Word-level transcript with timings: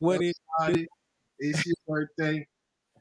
What 0.00 0.22
it? 0.22 0.36
It's 1.38 1.66
your 1.66 1.76
birthday. 1.86 2.46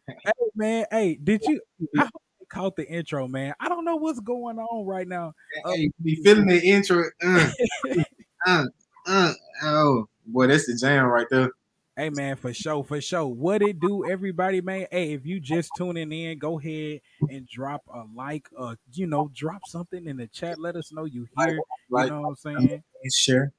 Hey 0.08 0.32
man, 0.54 0.86
hey, 0.92 1.16
did 1.16 1.46
you? 1.46 1.62
I 1.98 2.04
hope 2.04 2.22
you 2.42 2.46
caught 2.50 2.76
the 2.76 2.86
intro, 2.86 3.28
man. 3.28 3.54
I 3.60 3.70
don't 3.70 3.86
know 3.86 3.96
what's 3.96 4.20
going 4.20 4.60
on 4.60 4.86
right 4.86 5.08
now. 5.08 5.34
Hey, 5.66 5.90
be 6.04 6.16
feeling 6.16 6.48
the 6.48 6.62
intro. 6.62 7.06
Uh, 7.24 7.50
uh, 8.46 8.66
uh, 9.08 9.34
oh, 9.64 10.10
boy, 10.28 10.48
that's 10.48 10.68
the 10.68 10.76
jam 10.76 11.06
right 11.06 11.28
there. 11.32 11.52
Hey 11.96 12.10
man, 12.10 12.36
for 12.36 12.54
sure, 12.54 12.84
for 12.84 13.00
sure. 13.00 13.28
What 13.28 13.62
it 13.62 13.80
do, 13.80 14.06
everybody, 14.06 14.60
man? 14.60 14.88
Hey, 14.92 15.14
if 15.14 15.26
you 15.26 15.40
just 15.40 15.72
tuning 15.78 16.12
in, 16.12 16.38
go 16.38 16.60
ahead 16.60 17.00
and 17.30 17.48
drop 17.48 17.82
a 17.94 18.04
like, 18.14 18.50
uh, 18.58 18.76
you 18.94 19.08
know, 19.08 19.32
drop 19.34 19.62
something 19.68 20.06
in 20.06 20.18
the 20.18 20.28
chat. 20.28 20.60
Let 20.60 20.76
us 20.76 20.92
know 20.92 21.06
you 21.06 21.28
here. 21.38 21.56
You 21.56 21.64
Like, 21.90 22.10
know 22.10 22.22
what 22.22 22.28
I'm 22.30 22.36
saying? 22.36 22.84
share, 23.10 23.54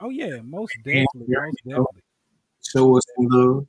Oh 0.00 0.10
yeah, 0.10 0.40
most 0.42 0.76
definitely, 0.82 1.26
most 1.28 1.56
definitely. 1.64 2.02
Show 2.70 2.96
us 2.96 3.04
some 3.16 3.26
love. 3.28 3.66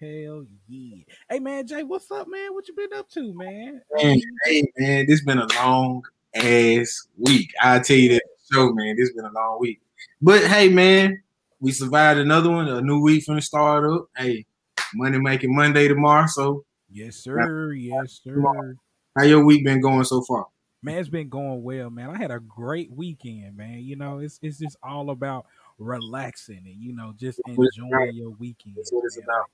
Hell 0.00 0.46
yeah. 0.68 1.04
Hey 1.28 1.38
man, 1.40 1.66
Jay, 1.66 1.82
what's 1.82 2.10
up, 2.10 2.26
man? 2.28 2.54
What 2.54 2.66
you 2.68 2.74
been 2.74 2.98
up 2.98 3.08
to, 3.10 3.34
man? 3.34 3.82
Man, 3.96 4.20
hey, 4.44 4.64
man, 4.78 5.06
this 5.06 5.22
been 5.24 5.38
a 5.38 5.46
long 5.56 6.02
ass 6.34 7.06
week. 7.18 7.52
I'll 7.60 7.82
tell 7.82 7.96
you 7.96 8.14
that 8.14 8.22
sure, 8.50 8.72
man. 8.72 8.96
This 8.96 9.12
been 9.12 9.26
a 9.26 9.32
long 9.32 9.58
week. 9.60 9.80
But 10.22 10.44
hey, 10.44 10.68
man, 10.68 11.22
we 11.60 11.72
survived 11.72 12.18
another 12.20 12.50
one. 12.50 12.68
A 12.68 12.80
new 12.80 13.00
week 13.02 13.24
from 13.24 13.36
the 13.36 13.42
start 13.42 13.84
up. 13.84 14.06
Hey, 14.16 14.46
money 14.94 15.18
making 15.18 15.54
Monday 15.54 15.88
tomorrow. 15.88 16.26
So, 16.26 16.64
Yes, 16.90 17.16
sir. 17.16 17.72
Yes, 17.72 18.20
sir. 18.24 18.76
how 19.16 19.24
your 19.24 19.44
week 19.44 19.64
been 19.64 19.80
going 19.80 20.04
so 20.04 20.22
far? 20.22 20.46
Man, 20.82 20.96
it's 20.98 21.10
been 21.10 21.28
going 21.28 21.62
well, 21.62 21.90
man. 21.90 22.08
I 22.08 22.16
had 22.16 22.30
a 22.30 22.40
great 22.40 22.90
weekend, 22.90 23.54
man. 23.56 23.80
You 23.80 23.96
know, 23.96 24.18
it's 24.18 24.38
it's 24.40 24.58
just 24.58 24.78
all 24.82 25.10
about 25.10 25.44
relaxing 25.80 26.62
and 26.64 26.76
you 26.76 26.94
know 26.94 27.12
just 27.16 27.40
That's 27.46 27.56
what 27.56 27.66
it's 27.68 27.78
enjoying 27.78 28.14
your 28.14 28.30
weekend. 28.30 28.76
That's 28.76 28.92
what 28.92 29.04
it's 29.04 29.16
man. 29.16 29.24
about. 29.24 29.46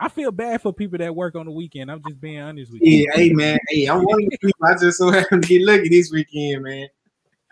I 0.00 0.08
feel 0.08 0.30
bad 0.30 0.62
for 0.62 0.72
people 0.72 0.98
that 0.98 1.14
work 1.14 1.34
on 1.34 1.46
the 1.46 1.52
weekend. 1.52 1.90
I'm 1.90 2.02
just 2.06 2.20
being 2.20 2.38
honest 2.38 2.72
with 2.72 2.82
you. 2.82 3.06
Yeah, 3.06 3.10
hey 3.14 3.30
man, 3.30 3.58
hey, 3.68 3.86
I'm 3.86 4.02
one 4.02 4.22
of 4.22 4.30
the 4.30 4.38
people. 4.38 4.66
I 4.66 4.74
just 4.78 4.98
so 4.98 5.10
happened 5.10 5.42
to 5.42 5.48
get 5.48 5.62
lucky 5.62 5.88
this 5.88 6.10
weekend, 6.12 6.62
man. 6.62 6.88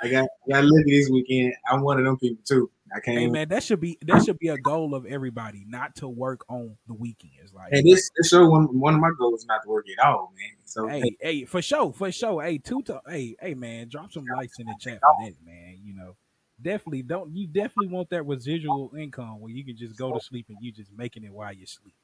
I 0.00 0.08
got 0.08 0.28
I 0.48 0.52
got 0.52 0.64
lucky 0.64 0.90
this 0.90 1.08
weekend. 1.10 1.54
I'm 1.70 1.80
one 1.80 1.98
of 1.98 2.04
them 2.04 2.18
people 2.18 2.42
too. 2.44 2.70
I 2.94 3.00
can't. 3.00 3.18
Hey 3.18 3.26
man, 3.26 3.48
that 3.48 3.62
should 3.62 3.80
be 3.80 3.98
that 4.02 4.24
should 4.24 4.38
be 4.38 4.48
a 4.48 4.58
goal 4.58 4.94
of 4.94 5.06
everybody, 5.06 5.64
not 5.66 5.96
to 5.96 6.08
work 6.08 6.44
on 6.48 6.76
the 6.86 6.94
weekends. 6.94 7.52
Like, 7.52 7.72
Hey, 7.72 7.82
this 7.82 8.10
this 8.16 8.28
show 8.28 8.48
one 8.48 8.78
one 8.78 8.94
of 8.94 9.00
my 9.00 9.10
goals 9.18 9.40
is 9.40 9.46
not 9.46 9.62
to 9.64 9.68
work 9.68 9.86
at 9.98 10.06
all, 10.06 10.32
man. 10.36 10.52
So 10.64 10.86
hey, 10.86 11.16
hey, 11.20 11.44
for 11.44 11.62
sure, 11.62 11.92
for 11.92 12.12
sure. 12.12 12.42
Hey, 12.42 12.58
two 12.58 12.82
to 12.82 13.00
hey, 13.08 13.36
hey 13.40 13.54
man, 13.54 13.88
drop 13.88 14.12
some 14.12 14.24
likes 14.36 14.58
in 14.58 14.66
the 14.66 14.74
chat 14.78 15.00
for 15.00 15.24
that, 15.24 15.34
man. 15.44 15.78
You 15.82 15.94
know, 15.94 16.16
definitely 16.60 17.02
don't 17.02 17.34
you 17.34 17.46
definitely 17.46 17.88
want 17.88 18.08
that 18.10 18.24
residual 18.24 18.90
income 18.98 19.40
where 19.40 19.52
you 19.52 19.64
can 19.64 19.76
just 19.76 19.96
go 19.96 20.12
to 20.12 20.20
sleep 20.20 20.46
and 20.48 20.58
you 20.60 20.72
just 20.72 20.90
making 20.96 21.24
it 21.24 21.32
while 21.32 21.52
you 21.52 21.66
sleep. 21.66 21.94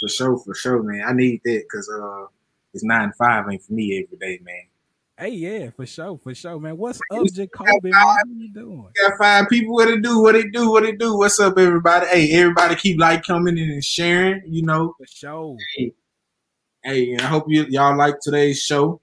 for 0.00 0.08
sure, 0.08 0.38
for 0.38 0.54
sure, 0.54 0.82
man. 0.82 1.04
I 1.06 1.12
need 1.12 1.40
that 1.44 1.62
because 1.64 1.88
uh, 1.88 2.26
it's 2.72 2.84
nine 2.84 3.12
five 3.18 3.44
ain't 3.50 3.62
for 3.62 3.72
me 3.72 4.04
every 4.04 4.18
day, 4.18 4.40
man. 4.44 4.62
Hey, 5.18 5.30
yeah, 5.30 5.70
for 5.70 5.86
sure, 5.86 6.18
for 6.18 6.34
sure, 6.34 6.58
man. 6.60 6.76
What's 6.76 7.00
up, 7.10 7.26
Jacoby? 7.32 7.90
What 7.90 8.26
you 8.36 8.52
doing? 8.52 8.88
Got 9.00 9.18
five 9.18 9.48
people. 9.48 9.72
What 9.74 9.88
it 9.88 10.02
do? 10.02 10.20
What 10.20 10.34
it 10.34 10.52
do? 10.52 10.70
What 10.70 10.84
it 10.84 10.98
do? 10.98 11.16
What's 11.16 11.40
up, 11.40 11.56
everybody? 11.56 12.06
Hey, 12.06 12.30
everybody, 12.32 12.74
keep 12.76 13.00
like 13.00 13.24
coming 13.24 13.56
in 13.56 13.70
and 13.70 13.82
sharing. 13.82 14.42
You 14.46 14.62
know, 14.62 14.94
For 14.98 15.06
sure. 15.06 15.56
hey, 16.84 17.12
and 17.12 17.22
I 17.22 17.26
hope 17.26 17.46
you 17.48 17.64
y'all 17.70 17.96
like 17.96 18.16
today's 18.20 18.60
show. 18.60 19.00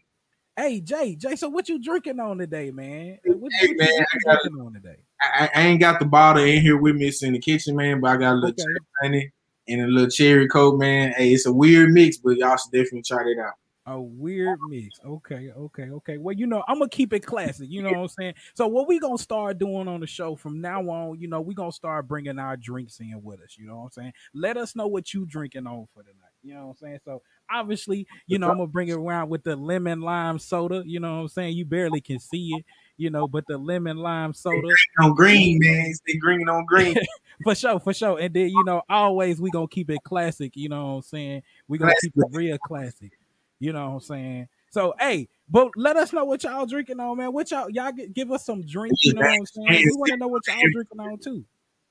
Hey, 0.56 0.82
Jay, 0.82 1.16
Jay. 1.16 1.36
So 1.36 1.50
what 1.50 1.68
you 1.68 1.82
drinking 1.82 2.20
on 2.20 2.38
today, 2.38 2.70
man? 2.70 3.18
What, 3.26 3.52
Hey, 3.60 3.68
what 3.70 3.78
man, 3.78 3.90
I 3.90 4.18
got- 4.26 4.42
drinking 4.44 4.62
on 4.62 4.74
today? 4.74 4.98
I, 5.22 5.50
I 5.56 5.62
ain't 5.62 5.80
got 5.80 6.00
the 6.00 6.06
bottle 6.06 6.44
in 6.44 6.62
here 6.62 6.78
with 6.78 6.96
me. 6.96 7.08
It's 7.08 7.24
in 7.24 7.34
the 7.34 7.40
kitchen, 7.40 7.76
man. 7.76 8.02
But 8.02 8.12
I 8.12 8.18
got 8.18 8.34
a 8.34 8.36
little 8.36 8.50
Okay. 8.50 8.62
cherry 8.64 8.80
honey 9.02 9.32
and 9.68 9.82
a 9.82 9.88
little 9.88 10.10
cherry 10.10 10.48
coke, 10.48 10.78
man. 10.78 11.14
Hey, 11.14 11.34
it's 11.34 11.46
a 11.46 11.54
weird 11.54 11.92
mix, 11.92 12.18
but 12.18 12.38
y'all 12.38 12.58
should 12.58 12.72
definitely 12.72 13.04
try 13.04 13.24
that 13.24 13.42
out. 13.42 13.54
A 13.86 14.00
weird 14.00 14.62
mix. 14.64 15.00
Okay, 15.06 15.52
okay, 15.52 15.90
okay. 15.90 16.18
Well, 16.18 16.34
you 16.36 16.46
know, 16.48 16.64
I'm 16.70 16.80
gonna 16.80 16.90
keep 16.90 17.12
it 17.14 17.26
classic. 17.26 17.70
You 17.70 17.82
know 17.82 17.92
what 17.92 17.98
I'm 18.00 18.08
saying? 18.08 18.34
So, 18.54 18.66
what 18.68 18.88
we 18.88 18.98
gonna 19.00 19.18
start 19.18 19.58
doing 19.58 19.88
on 19.90 20.00
the 20.00 20.08
show 20.08 20.36
from 20.38 20.62
now 20.62 20.82
on? 20.90 21.20
You 21.20 21.28
know, 21.28 21.42
we 21.42 21.54
gonna 21.54 21.72
start 21.72 22.08
bringing 22.08 22.40
our 22.40 22.56
drinks 22.56 23.00
in 23.02 23.22
with 23.22 23.42
us. 23.42 23.58
You 23.58 23.68
know 23.68 23.78
what 23.78 23.84
I'm 23.86 23.92
saying? 23.92 24.14
Let 24.34 24.56
us 24.56 24.76
know 24.76 24.88
what 24.88 25.14
you 25.14 25.26
drinking 25.26 25.68
on 25.68 25.88
for 25.94 26.02
the 26.04 26.12
night. 26.12 26.32
You 26.44 26.54
know 26.54 26.68
what 26.68 26.70
I'm 26.72 26.76
saying? 26.78 27.00
So, 27.04 27.22
obviously, 27.54 28.08
you 28.28 28.40
know, 28.40 28.50
I'm 28.50 28.58
gonna 28.58 28.68
bring 28.68 28.90
it 28.90 28.98
around 28.98 29.30
with 29.30 29.44
the 29.44 29.56
lemon 29.56 30.02
lime 30.02 30.40
soda. 30.40 30.84
You 30.86 31.00
know 31.00 31.16
what 31.16 31.22
I'm 31.22 31.28
saying? 31.28 31.56
You 31.56 31.66
barely 31.66 32.02
can 32.02 32.20
see 32.20 32.50
it. 32.58 32.66
You 32.98 33.10
know, 33.10 33.28
but 33.28 33.46
the 33.48 33.58
lemon 33.58 33.98
lime 33.98 34.34
soda 34.34 34.68
On 35.00 35.14
green, 35.14 35.60
man. 35.60 35.94
Stay 35.94 36.18
green 36.18 36.48
on 36.48 36.66
green. 36.66 36.96
for 37.44 37.56
sure, 37.56 37.80
for 37.80 37.94
sure. 37.94 38.20
And 38.20 38.34
then 38.34 38.50
you 38.50 38.64
know, 38.64 38.82
always 38.90 39.42
we 39.42 39.50
gonna 39.52 39.68
keep 39.68 39.90
it 39.90 40.00
classic. 40.04 40.56
You 40.56 40.70
know 40.70 40.86
what 40.86 40.92
I'm 40.92 41.02
saying? 41.04 41.44
We 41.68 41.78
gonna 41.78 41.94
keep 42.02 42.14
it 42.16 42.28
real 42.32 42.58
classic. 42.60 43.12
You 43.60 43.74
know 43.74 43.90
what 43.90 43.94
I'm 43.96 44.00
saying? 44.02 44.48
So 44.72 44.96
hey, 45.00 45.30
but 45.50 45.70
let 45.76 45.98
us 45.98 46.14
know 46.14 46.26
what 46.26 46.44
y'all 46.44 46.66
drinking 46.66 47.00
on, 47.00 47.18
man. 47.18 47.32
What 47.32 47.52
y'all 47.52 47.70
y'all 47.70 47.92
give 47.92 48.32
us 48.32 48.46
some 48.46 48.64
drinks. 48.64 49.04
You 49.04 49.14
know 49.14 49.22
what 49.22 49.32
I'm 49.32 49.46
saying? 49.46 49.86
We 49.86 49.92
want 49.96 50.12
to 50.12 50.18
know 50.18 50.28
what 50.28 50.48
y'all 50.48 50.58
drinking 50.72 51.00
on 51.00 51.18
too. 51.20 51.46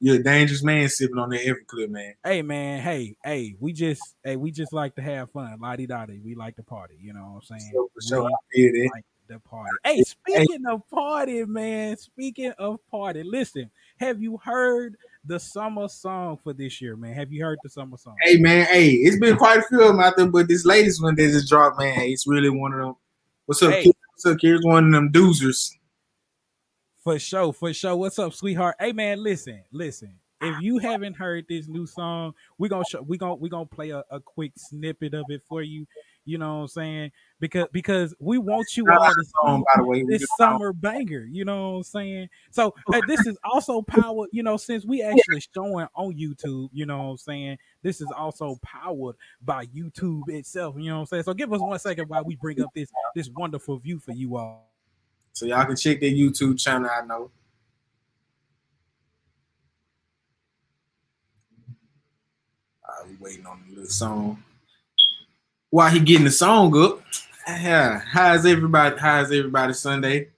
You're 0.04 0.16
a 0.16 0.22
dangerous 0.22 0.64
man 0.64 0.88
sipping 0.88 1.16
on 1.16 1.30
that 1.30 1.42
every 1.46 1.64
clip, 1.64 1.88
man. 1.88 2.14
Hey 2.24 2.42
man, 2.42 2.82
hey, 2.82 3.14
hey, 3.22 3.54
we 3.60 3.72
just 3.72 4.02
hey, 4.24 4.34
we 4.34 4.50
just 4.50 4.72
like 4.72 4.96
to 4.96 5.00
have 5.00 5.30
fun. 5.30 5.56
Lottie 5.60 5.86
dottie. 5.86 6.18
We 6.18 6.34
like 6.34 6.56
to 6.56 6.64
party, 6.64 6.96
you 7.00 7.12
know 7.12 7.20
what 7.20 7.44
I'm 7.52 7.60
saying? 7.60 7.70
So 7.72 7.88
for 7.94 8.02
sure, 8.02 8.30
We 8.52 8.90
like 8.92 9.04
the 9.28 9.38
party. 9.38 9.70
Hey, 9.84 10.02
speaking 10.02 10.66
of 10.68 10.82
party, 10.90 11.44
man. 11.44 11.96
Speaking 11.96 12.50
of 12.58 12.80
party, 12.90 13.22
listen. 13.22 13.70
Have 13.98 14.20
you 14.20 14.40
heard 14.42 14.96
the 15.24 15.38
summer 15.38 15.86
song 15.86 16.36
for 16.42 16.52
this 16.52 16.80
year, 16.80 16.96
man? 16.96 17.14
Have 17.14 17.32
you 17.32 17.44
heard 17.44 17.60
the 17.62 17.70
summer 17.70 17.96
song? 17.96 18.16
Hey 18.22 18.38
man, 18.38 18.66
hey, 18.66 18.88
it's 18.88 19.20
been 19.20 19.36
quite 19.36 19.58
a 19.58 19.62
few 19.62 19.82
of 19.82 19.86
them 19.86 20.00
out 20.00 20.16
there, 20.16 20.26
but 20.26 20.48
this 20.48 20.64
latest 20.64 21.00
one 21.00 21.14
that 21.14 21.28
just 21.28 21.48
dropped, 21.48 21.78
man, 21.78 22.00
it's 22.00 22.26
really 22.26 22.50
one 22.50 22.72
of 22.72 22.80
them. 22.80 22.94
What's 23.46 23.62
up, 23.62 23.70
Hey. 23.70 23.92
What's 24.14 24.26
up? 24.26 24.36
It's 24.42 24.66
one 24.66 24.86
of 24.86 24.90
them 24.90 25.12
doozers. 25.12 25.70
For 27.02 27.18
sure, 27.18 27.52
for 27.52 27.72
sure. 27.72 27.96
What's 27.96 28.18
up, 28.20 28.32
sweetheart? 28.32 28.76
Hey 28.78 28.92
man, 28.92 29.22
listen, 29.22 29.62
listen. 29.72 30.14
If 30.40 30.60
you 30.60 30.78
haven't 30.78 31.14
heard 31.14 31.46
this 31.48 31.68
new 31.68 31.86
song, 31.86 32.34
we're 32.58 32.68
gonna 32.68 32.84
show 32.88 33.02
we 33.02 33.18
gonna 33.18 33.36
we 33.36 33.48
gonna 33.48 33.66
play 33.66 33.90
a, 33.90 34.04
a 34.10 34.20
quick 34.20 34.52
snippet 34.56 35.14
of 35.14 35.26
it 35.28 35.42
for 35.48 35.62
you. 35.62 35.86
You 36.24 36.38
know 36.38 36.54
what 36.56 36.60
I'm 36.62 36.68
saying? 36.68 37.12
Because 37.40 37.66
because 37.72 38.14
we 38.20 38.38
want 38.38 38.76
you 38.76 38.86
all 38.90 38.98
to 39.04 39.24
Song, 39.40 39.64
by 39.74 39.82
the 39.82 39.84
way, 39.84 40.04
this 40.04 40.24
summer 40.38 40.72
banger. 40.72 41.24
You 41.24 41.44
know 41.44 41.70
what 41.70 41.76
I'm 41.78 41.82
saying? 41.84 42.28
So 42.50 42.74
uh, 42.92 43.00
this 43.08 43.26
is 43.26 43.36
also 43.44 43.82
powered, 43.82 44.30
you 44.32 44.44
know, 44.44 44.56
since 44.56 44.84
we 44.84 45.02
actually 45.02 45.42
showing 45.54 45.86
on 45.94 46.14
YouTube, 46.14 46.70
you 46.72 46.86
know 46.86 46.98
what 46.98 47.10
I'm 47.10 47.16
saying? 47.18 47.58
This 47.82 48.00
is 48.00 48.08
also 48.16 48.58
powered 48.62 49.16
by 49.44 49.66
YouTube 49.66 50.28
itself. 50.28 50.76
You 50.78 50.90
know 50.90 50.96
what 50.96 51.00
I'm 51.00 51.06
saying? 51.06 51.22
So 51.24 51.34
give 51.34 51.52
us 51.52 51.60
one 51.60 51.78
second 51.80 52.08
while 52.08 52.24
we 52.24 52.36
bring 52.36 52.60
up 52.60 52.70
this 52.74 52.90
this 53.16 53.28
wonderful 53.28 53.78
view 53.78 53.98
for 53.98 54.12
you 54.12 54.36
all. 54.36 54.71
So 55.32 55.46
y'all 55.46 55.64
can 55.64 55.76
check 55.76 56.00
their 56.00 56.10
YouTube 56.10 56.60
channel. 56.60 56.90
I 56.90 57.04
know. 57.06 57.30
We 63.08 63.16
waiting 63.20 63.46
on 63.46 63.60
the 63.66 63.74
little 63.74 63.90
song. 63.90 64.44
While 65.70 65.90
he 65.90 65.98
getting 65.98 66.24
the 66.24 66.30
song 66.30 66.76
up, 66.80 67.02
yeah. 67.48 67.98
How's 67.98 68.46
everybody? 68.46 68.96
How's 68.96 69.32
everybody 69.32 69.72
Sunday? 69.72 70.28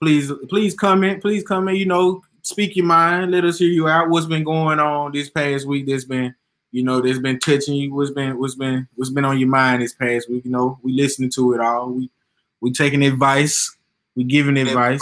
Please, 0.00 0.30
please 0.48 0.74
comment. 0.76 1.20
Please 1.20 1.42
comment. 1.42 1.76
You 1.76 1.86
know, 1.86 2.22
speak 2.42 2.76
your 2.76 2.86
mind. 2.86 3.32
Let 3.32 3.44
us 3.44 3.58
hear 3.58 3.68
you 3.68 3.88
out. 3.88 4.10
What's 4.10 4.26
been 4.26 4.44
going 4.44 4.78
on 4.78 5.10
this 5.10 5.28
past 5.28 5.66
week? 5.66 5.88
That's 5.88 6.04
been, 6.04 6.32
you 6.70 6.84
know, 6.84 7.00
that's 7.00 7.18
been 7.18 7.40
touching 7.40 7.74
you. 7.74 7.92
What's 7.92 8.12
been, 8.12 8.38
what's 8.38 8.54
been, 8.54 8.86
what's 8.94 9.10
been 9.10 9.24
on 9.24 9.38
your 9.38 9.48
mind 9.48 9.82
this 9.82 9.94
past 9.94 10.30
week? 10.30 10.44
You 10.44 10.52
know, 10.52 10.78
we 10.82 10.92
listening 10.92 11.30
to 11.30 11.54
it 11.54 11.60
all. 11.60 11.90
We, 11.90 12.10
we 12.60 12.72
taking 12.72 13.02
advice. 13.02 13.76
We 14.18 14.24
giving 14.24 14.58
advice. 14.58 15.00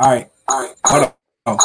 All 0.00 0.10
right. 0.10 0.28
All 0.48 0.60
right. 0.60 0.74
Hold 0.86 1.12
on. 1.46 1.58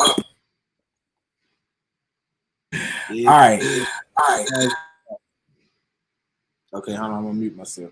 Yeah. 3.11 3.31
All 3.31 3.39
right. 3.39 3.87
All 4.19 4.39
right. 4.39 4.71
Okay, 6.75 6.93
hold 6.93 7.11
on. 7.11 7.17
I'm 7.17 7.23
gonna 7.23 7.33
mute 7.33 7.57
myself. 7.57 7.89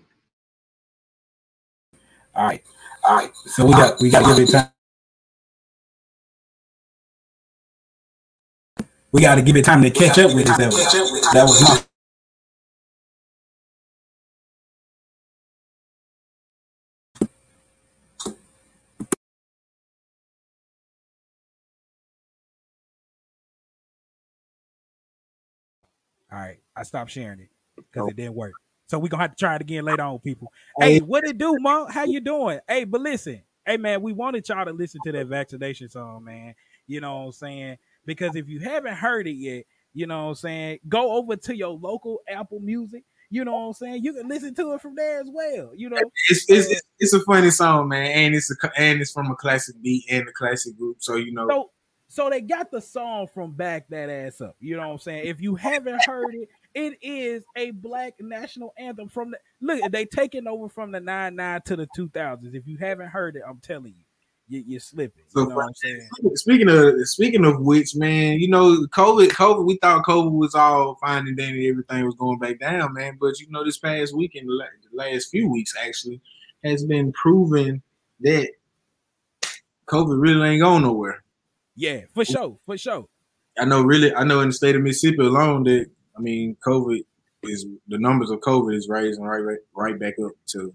All 2.36 2.46
right. 2.46 2.62
All 3.02 3.16
right. 3.16 3.34
So 3.46 3.66
we 3.66 3.72
got 3.72 4.00
we 4.00 4.10
got 4.10 4.20
to 4.20 4.36
give 4.36 4.48
it 4.48 4.52
time. 4.52 4.70
We 9.18 9.22
got 9.22 9.34
to 9.34 9.42
give 9.42 9.56
it 9.56 9.64
time 9.64 9.82
to 9.82 9.90
catch 9.90 10.16
up 10.20 10.32
with 10.32 10.46
this. 10.46 10.56
That 10.56 10.68
was, 10.68 11.32
that 11.32 11.42
was 11.42 11.60
my. 11.60 11.82
All 26.30 26.38
right, 26.38 26.58
I 26.76 26.84
stopped 26.84 27.10
sharing 27.10 27.40
it. 27.40 27.48
because 27.74 28.06
oh. 28.06 28.10
it 28.10 28.14
didn't 28.14 28.36
work. 28.36 28.52
So 28.86 29.00
we're 29.00 29.08
gonna 29.08 29.24
have 29.24 29.32
to 29.32 29.36
try 29.36 29.56
it 29.56 29.62
again 29.62 29.84
later 29.84 30.02
on, 30.02 30.20
people. 30.20 30.52
Hey, 30.78 31.00
what 31.00 31.24
it 31.24 31.38
do, 31.38 31.56
Monk? 31.58 31.90
How 31.90 32.04
you 32.04 32.20
doing? 32.20 32.60
Hey, 32.68 32.84
but 32.84 33.00
listen, 33.00 33.42
hey 33.66 33.78
man, 33.78 34.00
we 34.00 34.12
wanted 34.12 34.48
y'all 34.48 34.64
to 34.64 34.70
listen 34.72 35.00
to 35.06 35.10
that 35.10 35.26
vaccination 35.26 35.88
song, 35.88 36.22
man. 36.22 36.54
You 36.86 37.00
know 37.00 37.16
what 37.16 37.24
I'm 37.24 37.32
saying? 37.32 37.78
Because 38.08 38.36
if 38.36 38.48
you 38.48 38.58
haven't 38.60 38.94
heard 38.94 39.26
it 39.26 39.34
yet, 39.34 39.66
you 39.92 40.06
know 40.06 40.24
what 40.24 40.28
I'm 40.30 40.34
saying, 40.36 40.78
go 40.88 41.12
over 41.12 41.36
to 41.36 41.54
your 41.54 41.76
local 41.76 42.20
Apple 42.26 42.58
Music. 42.58 43.04
You 43.28 43.44
know 43.44 43.52
what 43.52 43.66
I'm 43.66 43.72
saying? 43.74 44.02
You 44.02 44.14
can 44.14 44.26
listen 44.26 44.54
to 44.54 44.72
it 44.72 44.80
from 44.80 44.94
there 44.94 45.20
as 45.20 45.28
well. 45.30 45.72
You 45.76 45.90
know, 45.90 45.98
it's 46.30 46.46
it's, 46.48 46.82
it's, 46.98 47.12
a 47.12 47.20
funny 47.20 47.50
song, 47.50 47.88
man, 47.88 48.06
and 48.06 48.34
it's 48.34 48.50
a 48.50 48.54
and 48.78 49.02
it's 49.02 49.12
from 49.12 49.30
a 49.30 49.36
classic 49.36 49.74
beat 49.82 50.06
and 50.10 50.26
a 50.26 50.32
classic 50.32 50.78
group. 50.78 50.96
So 51.00 51.16
you 51.16 51.32
know, 51.32 51.46
so 51.50 51.70
so 52.08 52.30
they 52.30 52.40
got 52.40 52.70
the 52.70 52.80
song 52.80 53.26
from 53.34 53.52
back 53.52 53.90
that 53.90 54.08
ass 54.08 54.40
up. 54.40 54.56
You 54.58 54.76
know 54.78 54.88
what 54.88 54.94
I'm 54.94 54.98
saying? 55.00 55.26
If 55.26 55.42
you 55.42 55.56
haven't 55.56 56.02
heard 56.06 56.34
it, 56.34 56.48
it 56.74 56.98
is 57.02 57.42
a 57.56 57.72
black 57.72 58.14
national 58.20 58.72
anthem 58.78 59.10
from 59.10 59.32
the 59.32 59.38
look. 59.60 59.92
They 59.92 60.06
taking 60.06 60.46
over 60.46 60.70
from 60.70 60.92
the 60.92 61.00
nine 61.00 61.36
nine 61.36 61.60
to 61.66 61.76
the 61.76 61.86
two 61.94 62.08
thousands. 62.08 62.54
If 62.54 62.66
you 62.66 62.78
haven't 62.78 63.08
heard 63.08 63.36
it, 63.36 63.42
I'm 63.46 63.58
telling 63.58 63.92
you 63.94 64.04
you, 64.48 64.76
are 64.76 64.80
slipping. 64.80 65.24
You 65.34 65.48
know 65.48 65.54
what 65.54 65.66
I'm 65.66 65.74
saying? 65.74 66.08
Speaking 66.34 66.68
of 66.68 66.94
speaking 67.08 67.44
of 67.44 67.60
which, 67.60 67.94
man, 67.94 68.40
you 68.40 68.48
know, 68.48 68.86
COVID, 68.92 69.28
COVID, 69.28 69.64
we 69.64 69.76
thought 69.76 70.04
COVID 70.04 70.32
was 70.32 70.54
all 70.54 70.96
fine 70.96 71.26
and 71.26 71.36
dandy, 71.36 71.68
everything 71.68 72.04
was 72.04 72.14
going 72.14 72.38
back 72.38 72.58
down, 72.58 72.94
man. 72.94 73.18
But 73.20 73.38
you 73.40 73.46
know, 73.50 73.64
this 73.64 73.78
past 73.78 74.16
weekend, 74.16 74.48
the 74.48 74.68
last 74.92 75.30
few 75.30 75.48
weeks 75.50 75.74
actually, 75.80 76.20
has 76.64 76.84
been 76.84 77.12
proven 77.12 77.82
that 78.20 78.50
COVID 79.86 80.20
really 80.20 80.48
ain't 80.48 80.62
going 80.62 80.82
nowhere. 80.82 81.22
Yeah, 81.76 82.02
for 82.14 82.24
sure, 82.24 82.58
for 82.66 82.76
sure. 82.76 83.06
I 83.58 83.64
know, 83.64 83.82
really, 83.82 84.14
I 84.14 84.24
know 84.24 84.40
in 84.40 84.48
the 84.48 84.54
state 84.54 84.76
of 84.76 84.82
Mississippi 84.82 85.22
alone 85.22 85.64
that 85.64 85.86
I 86.16 86.20
mean, 86.20 86.56
COVID 86.66 87.04
is 87.44 87.66
the 87.86 87.98
numbers 87.98 88.30
of 88.30 88.40
COVID 88.40 88.74
is 88.74 88.88
rising 88.88 89.22
right 89.22 89.58
right 89.74 89.98
back 89.98 90.14
up 90.24 90.32
to 90.48 90.74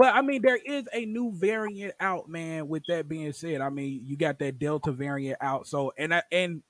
but 0.00 0.14
I 0.14 0.22
mean, 0.22 0.40
there 0.40 0.56
is 0.56 0.84
a 0.94 1.04
new 1.04 1.30
variant 1.30 1.92
out, 2.00 2.26
man. 2.26 2.68
With 2.68 2.84
that 2.88 3.06
being 3.06 3.34
said, 3.34 3.60
I 3.60 3.68
mean, 3.68 4.00
you 4.02 4.16
got 4.16 4.38
that 4.38 4.58
Delta 4.58 4.92
variant 4.92 5.36
out. 5.42 5.66
So, 5.66 5.92
and 5.98 6.14
I, 6.14 6.22
and 6.32 6.62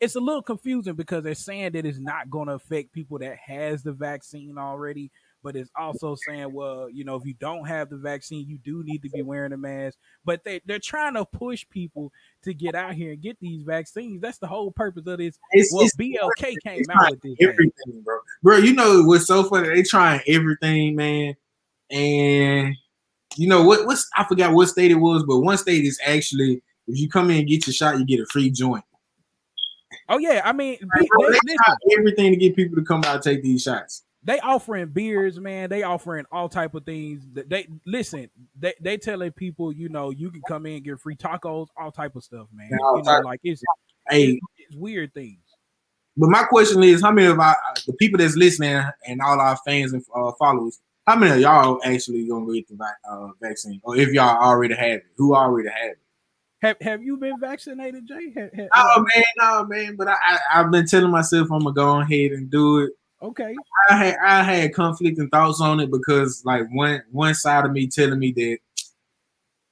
it's 0.00 0.16
a 0.16 0.20
little 0.20 0.42
confusing 0.42 0.94
because 0.94 1.22
they're 1.22 1.36
saying 1.36 1.70
that 1.74 1.86
it's 1.86 2.00
not 2.00 2.30
going 2.30 2.48
to 2.48 2.54
affect 2.54 2.90
people 2.90 3.20
that 3.20 3.36
has 3.36 3.84
the 3.84 3.92
vaccine 3.92 4.58
already, 4.58 5.12
but 5.44 5.54
it's 5.54 5.70
also 5.78 6.16
saying, 6.26 6.52
well, 6.52 6.90
you 6.90 7.04
know, 7.04 7.14
if 7.14 7.24
you 7.24 7.34
don't 7.34 7.64
have 7.68 7.90
the 7.90 7.96
vaccine, 7.96 8.48
you 8.48 8.58
do 8.58 8.82
need 8.82 9.04
to 9.04 9.08
be 9.08 9.22
wearing 9.22 9.52
a 9.52 9.56
mask. 9.56 9.96
But 10.24 10.42
they 10.42 10.60
they're 10.66 10.80
trying 10.80 11.14
to 11.14 11.24
push 11.24 11.64
people 11.70 12.10
to 12.42 12.52
get 12.52 12.74
out 12.74 12.94
here 12.94 13.12
and 13.12 13.22
get 13.22 13.38
these 13.38 13.62
vaccines. 13.62 14.20
That's 14.20 14.38
the 14.38 14.48
whole 14.48 14.72
purpose 14.72 15.06
of 15.06 15.18
this. 15.18 15.38
It's, 15.52 15.72
well, 15.72 15.84
it's, 15.84 15.94
BLK 15.94 16.56
came 16.64 16.82
out 16.92 17.12
with 17.12 17.20
this, 17.20 17.36
everything, 17.40 18.02
bro. 18.02 18.18
Bro, 18.42 18.56
you 18.56 18.72
know 18.72 19.04
what's 19.04 19.28
so 19.28 19.44
funny? 19.44 19.68
They 19.68 19.84
trying 19.84 20.22
everything, 20.26 20.96
man 20.96 21.36
and 21.90 22.74
you 23.36 23.48
know 23.48 23.64
what? 23.64 23.86
What's 23.86 24.08
I 24.16 24.24
forgot 24.24 24.52
what 24.52 24.68
state 24.68 24.90
it 24.90 24.96
was, 24.96 25.24
but 25.24 25.40
one 25.40 25.58
state 25.58 25.84
is 25.84 25.98
actually 26.04 26.62
if 26.86 26.98
you 26.98 27.08
come 27.08 27.30
in 27.30 27.38
and 27.38 27.48
get 27.48 27.66
your 27.66 27.74
shot, 27.74 27.98
you 27.98 28.04
get 28.04 28.20
a 28.20 28.26
free 28.26 28.50
joint. 28.50 28.84
Oh 30.08 30.18
yeah, 30.18 30.42
I 30.44 30.52
mean, 30.52 30.76
they, 30.98 31.08
they 31.46 31.56
everything 31.98 32.32
to 32.32 32.36
get 32.36 32.56
people 32.56 32.76
to 32.76 32.84
come 32.84 33.04
out 33.04 33.14
and 33.14 33.22
take 33.22 33.42
these 33.42 33.62
shots. 33.62 34.02
They 34.22 34.40
offering 34.40 34.86
beers, 34.86 35.38
man. 35.38 35.68
They 35.68 35.82
offering 35.82 36.24
all 36.32 36.48
type 36.48 36.74
of 36.74 36.84
things. 36.84 37.26
They 37.32 37.68
listen. 37.86 38.30
They 38.58 38.74
they 38.80 38.96
telling 38.96 39.32
people, 39.32 39.72
you 39.72 39.88
know, 39.88 40.10
you 40.10 40.30
can 40.30 40.42
come 40.48 40.66
in 40.66 40.74
and 40.74 40.84
get 40.84 41.00
free 41.00 41.16
tacos, 41.16 41.68
all 41.76 41.92
type 41.92 42.16
of 42.16 42.24
stuff, 42.24 42.48
man. 42.52 42.68
you 42.70 43.02
know, 43.02 43.20
like 43.20 43.40
it's, 43.44 43.62
hey, 44.08 44.24
it's, 44.30 44.46
it's 44.58 44.76
weird 44.76 45.12
things. 45.14 45.40
But 46.16 46.30
my 46.30 46.44
question 46.44 46.82
is, 46.82 47.02
how 47.02 47.10
many 47.10 47.26
of 47.28 47.38
our 47.38 47.56
the 47.86 47.92
people 47.94 48.18
that's 48.18 48.36
listening 48.36 48.82
and 49.06 49.20
all 49.20 49.40
our 49.40 49.56
fans 49.66 49.92
and 49.92 50.02
uh, 50.14 50.32
followers, 50.38 50.80
how 51.06 51.16
many 51.16 51.32
of 51.32 51.40
y'all 51.40 51.80
actually 51.84 52.26
gonna 52.26 52.52
get 52.52 52.68
the 52.68 52.84
uh, 53.08 53.28
vaccine, 53.40 53.80
or 53.82 53.96
if 53.96 54.10
y'all 54.10 54.42
already 54.42 54.74
have 54.74 55.00
it? 55.00 55.06
Who 55.16 55.34
already 55.34 55.68
have 55.68 55.90
it? 55.92 55.98
Have 56.62 56.76
Have 56.80 57.02
you 57.02 57.16
been 57.18 57.38
vaccinated, 57.38 58.06
Jay? 58.06 58.32
Have, 58.34 58.52
have, 58.54 58.68
oh 58.74 59.04
man, 59.14 59.24
no 59.38 59.66
man. 59.66 59.96
But 59.96 60.08
I, 60.08 60.14
I 60.14 60.38
have 60.58 60.70
been 60.70 60.86
telling 60.86 61.10
myself 61.10 61.48
I'm 61.52 61.60
gonna 61.60 61.74
go 61.74 62.00
ahead 62.00 62.32
and 62.32 62.50
do 62.50 62.78
it. 62.78 62.92
Okay. 63.22 63.54
I 63.90 63.96
had 63.96 64.16
I 64.24 64.42
had 64.42 64.74
conflicting 64.74 65.28
thoughts 65.28 65.60
on 65.60 65.80
it 65.80 65.90
because 65.90 66.42
like 66.44 66.64
one 66.72 67.02
one 67.10 67.34
side 67.34 67.66
of 67.66 67.72
me 67.72 67.86
telling 67.86 68.18
me 68.18 68.32
that 68.32 68.58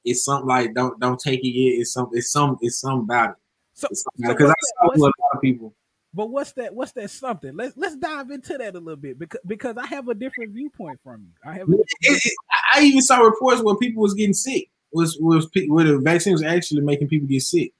it's 0.04 0.24
something 0.24 0.48
like 0.48 0.74
don't 0.74 1.00
don't 1.00 1.18
take 1.18 1.40
it 1.40 1.48
yet. 1.48 1.80
It's 1.80 1.92
some 1.92 2.10
it's 2.12 2.30
some 2.30 2.58
it's 2.60 2.80
something 2.80 3.04
about 3.04 3.30
it. 3.30 3.36
So 3.74 3.88
because 4.18 4.48
so 4.48 4.50
I 4.50 4.86
saw 4.86 4.94
a 4.94 5.00
lot 5.00 5.12
of 5.34 5.40
people 5.40 5.74
but 6.14 6.30
what's 6.30 6.52
that? 6.52 6.74
What's 6.74 6.92
that 6.92 7.10
something? 7.10 7.56
Let's 7.56 7.76
let's 7.76 7.96
dive 7.96 8.30
into 8.30 8.58
that 8.58 8.74
a 8.74 8.78
little 8.78 8.96
bit 8.96 9.18
because 9.18 9.40
because 9.46 9.76
I 9.78 9.86
have 9.86 10.08
a 10.08 10.14
different 10.14 10.52
viewpoint 10.52 11.00
from 11.02 11.22
you. 11.22 11.50
I 11.50 11.54
have. 11.54 11.68
It, 11.68 11.86
it, 12.02 12.34
I 12.74 12.82
even 12.82 13.00
saw 13.00 13.18
reports 13.18 13.62
where 13.62 13.76
people 13.76 14.02
was 14.02 14.14
getting 14.14 14.34
sick. 14.34 14.68
Was 14.92 15.16
was 15.18 15.48
where 15.68 15.86
the 15.86 15.98
vaccine 15.98 16.34
was 16.34 16.42
actually 16.42 16.82
making 16.82 17.08
people 17.08 17.26
get 17.26 17.40
sick. 17.40 17.72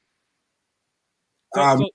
So, 1.55 1.61
um, 1.61 1.79
so, 1.79 1.89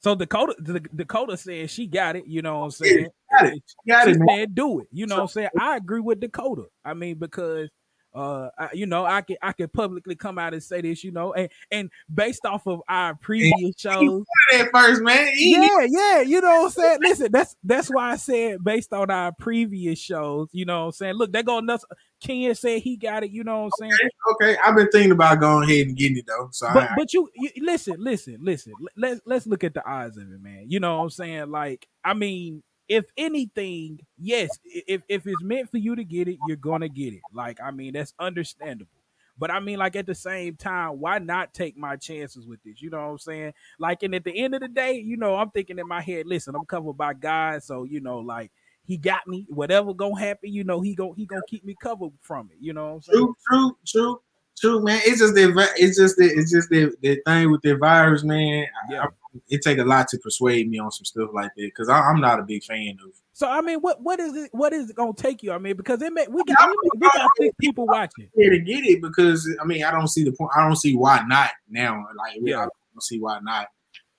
so 0.00 0.14
Dakota 0.16 0.56
the, 0.58 0.80
Dakota 0.80 1.36
said 1.36 1.70
she 1.70 1.86
got 1.86 2.16
it. 2.16 2.26
You 2.26 2.42
know 2.42 2.58
what 2.58 2.64
I'm 2.64 2.70
saying? 2.72 3.08
got 3.30 3.46
it. 3.46 3.62
Got 3.86 4.04
she 4.06 4.10
it. 4.12 4.20
Said, 4.28 4.54
do 4.56 4.80
it. 4.80 4.88
You 4.90 5.06
know 5.06 5.14
what 5.14 5.22
I'm 5.22 5.28
saying? 5.28 5.48
I 5.60 5.76
agree 5.76 6.00
with 6.00 6.18
Dakota. 6.18 6.64
I 6.84 6.94
mean 6.94 7.18
because 7.18 7.68
uh 8.14 8.48
I, 8.58 8.70
you 8.72 8.86
know 8.86 9.04
i 9.04 9.20
can 9.20 9.36
i 9.42 9.52
can 9.52 9.68
publicly 9.68 10.16
come 10.16 10.38
out 10.38 10.52
and 10.52 10.62
say 10.62 10.80
this 10.80 11.04
you 11.04 11.10
know 11.10 11.34
and 11.34 11.48
and 11.70 11.90
based 12.12 12.46
off 12.46 12.66
of 12.66 12.80
our 12.88 13.14
previous 13.14 13.74
shows 13.78 14.24
at 14.54 14.68
first 14.72 15.02
man? 15.02 15.32
Yeah 15.36 15.86
yeah 15.88 16.20
you 16.22 16.40
know 16.40 16.62
what 16.62 16.64
i'm 16.64 16.70
saying? 16.70 16.98
Listen 17.02 17.28
that's 17.30 17.56
that's 17.62 17.88
why 17.88 18.12
i 18.12 18.16
said 18.16 18.64
based 18.64 18.92
on 18.92 19.10
our 19.10 19.32
previous 19.32 19.98
shows 19.98 20.48
you 20.52 20.64
know 20.64 20.80
what 20.80 20.86
i'm 20.86 20.92
saying? 20.92 21.14
Look 21.14 21.32
they 21.32 21.42
go 21.42 21.60
nuts 21.60 21.84
ken 22.20 22.54
said 22.54 22.82
he 22.82 22.96
got 22.96 23.22
it 23.22 23.30
you 23.30 23.44
know 23.44 23.64
what 23.64 23.72
i'm 23.80 23.90
saying? 23.90 24.10
Okay, 24.30 24.52
okay. 24.52 24.60
i've 24.64 24.74
been 24.74 24.88
thinking 24.90 25.12
about 25.12 25.38
going 25.38 25.68
ahead 25.68 25.86
and 25.86 25.96
getting 25.96 26.16
it 26.16 26.26
though 26.26 26.48
so 26.50 26.68
but, 26.72 26.90
I, 26.90 26.94
but 26.96 27.12
you, 27.12 27.28
you 27.34 27.50
listen 27.60 27.96
listen 27.98 28.38
listen 28.40 28.72
let's 28.96 29.20
let's 29.24 29.46
look 29.46 29.62
at 29.62 29.74
the 29.74 29.88
odds 29.88 30.16
of 30.16 30.24
it 30.24 30.42
man 30.42 30.64
you 30.68 30.80
know 30.80 30.96
what 30.96 31.04
i'm 31.04 31.10
saying? 31.10 31.50
Like 31.50 31.86
i 32.04 32.14
mean 32.14 32.62
if 32.88 33.04
anything, 33.16 34.00
yes, 34.18 34.50
if 34.64 35.02
if 35.08 35.26
it's 35.26 35.42
meant 35.42 35.70
for 35.70 35.78
you 35.78 35.94
to 35.96 36.04
get 36.04 36.28
it, 36.28 36.38
you're 36.46 36.56
gonna 36.56 36.88
get 36.88 37.12
it. 37.12 37.20
Like, 37.32 37.60
I 37.62 37.70
mean, 37.70 37.92
that's 37.92 38.14
understandable. 38.18 38.90
But 39.38 39.50
I 39.52 39.60
mean, 39.60 39.78
like 39.78 39.94
at 39.94 40.06
the 40.06 40.14
same 40.14 40.56
time, 40.56 40.98
why 40.98 41.18
not 41.18 41.54
take 41.54 41.76
my 41.76 41.96
chances 41.96 42.46
with 42.46 42.62
this? 42.64 42.82
You 42.82 42.90
know 42.90 42.98
what 42.98 43.12
I'm 43.12 43.18
saying? 43.18 43.54
Like, 43.78 44.02
and 44.02 44.14
at 44.14 44.24
the 44.24 44.36
end 44.36 44.54
of 44.54 44.60
the 44.60 44.68
day, 44.68 44.94
you 44.94 45.16
know, 45.16 45.36
I'm 45.36 45.50
thinking 45.50 45.78
in 45.78 45.86
my 45.86 46.00
head, 46.00 46.26
listen, 46.26 46.54
I'm 46.56 46.64
covered 46.64 46.94
by 46.94 47.14
God, 47.14 47.62
so 47.62 47.84
you 47.84 48.00
know, 48.00 48.18
like 48.18 48.50
he 48.84 48.96
got 48.96 49.26
me. 49.26 49.46
Whatever 49.50 49.94
gonna 49.94 50.18
happen, 50.18 50.52
you 50.52 50.64
know, 50.64 50.80
he 50.80 50.94
go 50.94 51.12
he 51.12 51.26
gonna 51.26 51.42
keep 51.46 51.64
me 51.64 51.76
covered 51.80 52.10
from 52.22 52.48
it. 52.50 52.58
You 52.60 52.72
know 52.72 52.86
what 52.86 52.94
I'm 52.94 53.02
saying? 53.02 53.18
True, 53.18 53.36
true, 53.50 53.76
true, 53.86 54.20
true, 54.58 54.82
man. 54.82 55.00
It's 55.04 55.20
just 55.20 55.34
the 55.34 55.70
it's 55.76 55.96
just 55.96 56.16
the 56.16 56.24
it's 56.24 56.50
just 56.52 56.68
the, 56.70 56.94
the 57.02 57.20
thing 57.26 57.50
with 57.50 57.62
the 57.62 57.76
virus, 57.76 58.24
man. 58.24 58.66
Yeah. 58.90 59.04
I, 59.04 59.08
it 59.48 59.62
take 59.62 59.78
a 59.78 59.84
lot 59.84 60.08
to 60.08 60.18
persuade 60.18 60.68
me 60.68 60.78
on 60.78 60.90
some 60.90 61.04
stuff 61.04 61.30
like 61.32 61.50
that 61.56 61.62
because 61.62 61.88
I'm 61.88 62.20
not 62.20 62.40
a 62.40 62.42
big 62.42 62.64
fan 62.64 62.96
of. 63.04 63.12
So 63.32 63.48
I 63.48 63.60
mean, 63.60 63.78
what 63.80 64.02
what 64.02 64.18
is 64.20 64.34
it? 64.34 64.50
What 64.52 64.72
is 64.72 64.90
it 64.90 64.96
gonna 64.96 65.12
take 65.12 65.42
you? 65.42 65.52
I 65.52 65.58
mean, 65.58 65.76
because 65.76 66.02
it 66.02 66.12
may, 66.12 66.26
we 66.28 66.42
got 66.44 66.68
we, 66.68 66.90
we 66.96 67.08
got 67.08 67.30
six 67.38 67.54
people 67.60 67.86
watching. 67.86 68.28
Yeah, 68.34 68.50
to 68.50 68.58
get 68.58 68.84
it 68.84 69.00
because 69.00 69.48
I 69.60 69.64
mean, 69.64 69.84
I 69.84 69.90
don't 69.90 70.08
see 70.08 70.24
the 70.24 70.32
point. 70.32 70.50
I 70.56 70.66
don't 70.66 70.76
see 70.76 70.96
why 70.96 71.22
not 71.26 71.50
now. 71.68 72.04
Like, 72.16 72.38
yeah, 72.40 72.58
I 72.58 72.62
don't 72.62 73.02
see 73.02 73.20
why 73.20 73.38
not. 73.40 73.68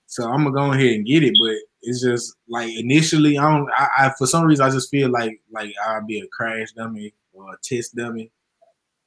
So 0.06 0.24
I'm 0.24 0.44
gonna 0.44 0.52
go 0.52 0.72
ahead 0.72 0.92
and 0.92 1.06
get 1.06 1.22
it, 1.22 1.34
but 1.40 1.56
it's 1.82 2.02
just 2.02 2.34
like 2.48 2.70
initially, 2.70 3.38
I 3.38 3.42
don't. 3.42 3.70
I, 3.76 3.88
I 3.98 4.12
for 4.16 4.26
some 4.26 4.44
reason 4.44 4.64
I 4.64 4.70
just 4.70 4.90
feel 4.90 5.10
like 5.10 5.40
like 5.50 5.74
I'll 5.86 6.04
be 6.04 6.20
a 6.20 6.26
crash 6.28 6.72
dummy 6.72 7.12
or 7.32 7.52
a 7.52 7.56
test 7.62 7.94
dummy. 7.94 8.30